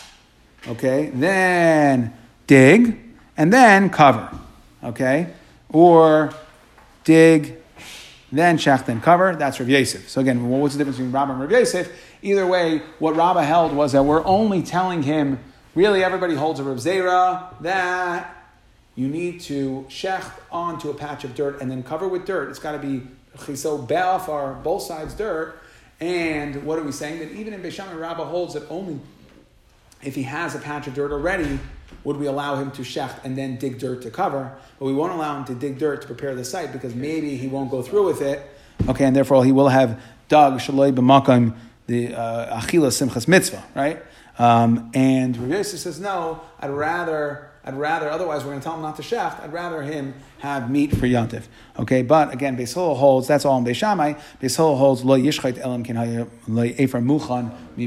okay, 0.66 1.12
then 1.14 2.12
dig, 2.48 3.00
and 3.36 3.52
then 3.52 3.90
cover, 3.90 4.36
okay? 4.82 5.32
Or 5.68 6.34
dig, 7.04 7.58
then 8.38 8.58
Shecht, 8.58 8.86
then 8.86 9.00
cover. 9.00 9.34
That's 9.36 9.60
Rav 9.60 9.68
Yosef. 9.68 10.08
So 10.08 10.20
again, 10.20 10.48
what's 10.48 10.74
the 10.74 10.78
difference 10.78 10.98
between 10.98 11.12
Rabbah 11.12 11.32
and 11.32 11.40
Rav 11.40 11.50
Yosef? 11.50 11.92
Either 12.22 12.46
way, 12.46 12.78
what 12.98 13.16
Rabbah 13.16 13.42
held 13.42 13.72
was 13.72 13.92
that 13.92 14.04
we're 14.04 14.24
only 14.24 14.62
telling 14.62 15.02
him, 15.02 15.38
really 15.74 16.02
everybody 16.02 16.34
holds 16.34 16.60
a 16.60 16.64
Rav 16.64 16.78
Zera, 16.78 17.60
that 17.60 18.34
you 18.96 19.08
need 19.08 19.40
to 19.40 19.86
shecht 19.88 20.32
onto 20.52 20.90
a 20.90 20.94
patch 20.94 21.24
of 21.24 21.34
dirt 21.34 21.60
and 21.60 21.70
then 21.70 21.82
cover 21.82 22.08
with 22.08 22.24
dirt. 22.24 22.50
It's 22.50 22.58
got 22.58 22.72
to 22.72 22.78
be 22.78 23.02
chiso 23.38 23.86
be'af, 23.86 24.28
or 24.28 24.54
both 24.62 24.82
sides 24.82 25.14
dirt. 25.14 25.58
And 26.00 26.64
what 26.64 26.78
are 26.78 26.82
we 26.82 26.92
saying? 26.92 27.18
That 27.20 27.32
even 27.32 27.52
in 27.54 27.62
Beis 27.62 27.72
Shammai, 27.72 27.94
Rabbah 27.94 28.24
holds 28.24 28.54
that 28.54 28.68
only 28.70 29.00
if 30.02 30.14
he 30.14 30.22
has 30.24 30.54
a 30.54 30.58
patch 30.58 30.86
of 30.86 30.94
dirt 30.94 31.12
already, 31.12 31.58
would 32.04 32.16
we 32.16 32.26
allow 32.26 32.56
him 32.56 32.70
to 32.72 32.82
shecht 32.82 33.24
and 33.24 33.36
then 33.36 33.56
dig 33.56 33.78
dirt 33.78 34.02
to 34.02 34.10
cover. 34.10 34.54
But 34.78 34.84
we 34.84 34.92
won't 34.92 35.12
allow 35.12 35.36
him 35.38 35.44
to 35.46 35.54
dig 35.54 35.78
dirt 35.78 36.02
to 36.02 36.06
prepare 36.06 36.34
the 36.34 36.44
site 36.44 36.72
because 36.72 36.94
maybe 36.94 37.36
he 37.36 37.48
won't 37.48 37.70
go 37.70 37.82
through 37.82 38.06
with 38.06 38.20
it. 38.20 38.42
Okay, 38.88 39.04
and 39.04 39.16
therefore 39.16 39.44
he 39.44 39.52
will 39.52 39.68
have 39.68 40.00
dug 40.28 40.60
shaloi 40.60 40.94
b'makam 40.94 41.56
the 41.86 42.14
uh, 42.14 42.60
achila 42.60 42.88
simchas 42.88 43.28
mitzvah, 43.28 43.62
right? 43.74 44.02
Um, 44.38 44.90
and 44.94 45.36
Rav 45.36 45.64
says, 45.64 46.00
no, 46.00 46.40
I'd 46.58 46.70
rather, 46.70 47.50
I'd 47.64 47.74
rather, 47.74 48.10
otherwise 48.10 48.42
we're 48.42 48.50
going 48.50 48.60
to 48.60 48.64
tell 48.64 48.74
him 48.74 48.82
not 48.82 48.96
to 48.96 49.02
shecht, 49.02 49.40
I'd 49.40 49.52
rather 49.52 49.82
him 49.82 50.14
have 50.38 50.70
meat 50.70 50.90
for 50.90 51.06
yontif. 51.06 51.44
Okay, 51.78 52.02
but 52.02 52.32
again, 52.32 52.56
Beis 52.56 52.74
Hillel 52.74 52.96
holds, 52.96 53.28
that's 53.28 53.44
all 53.44 53.58
in 53.58 53.64
Beis 53.64 53.76
Shammai, 53.76 54.14
Beis 54.40 54.56
Hillel 54.56 54.76
holds, 54.76 55.04
lo 55.04 55.16
yishchait 55.18 55.58
elam 55.58 55.84
kin 55.84 55.96
lo 56.48 56.62
efer 56.62 57.00
muchan 57.00 57.54
mi 57.76 57.86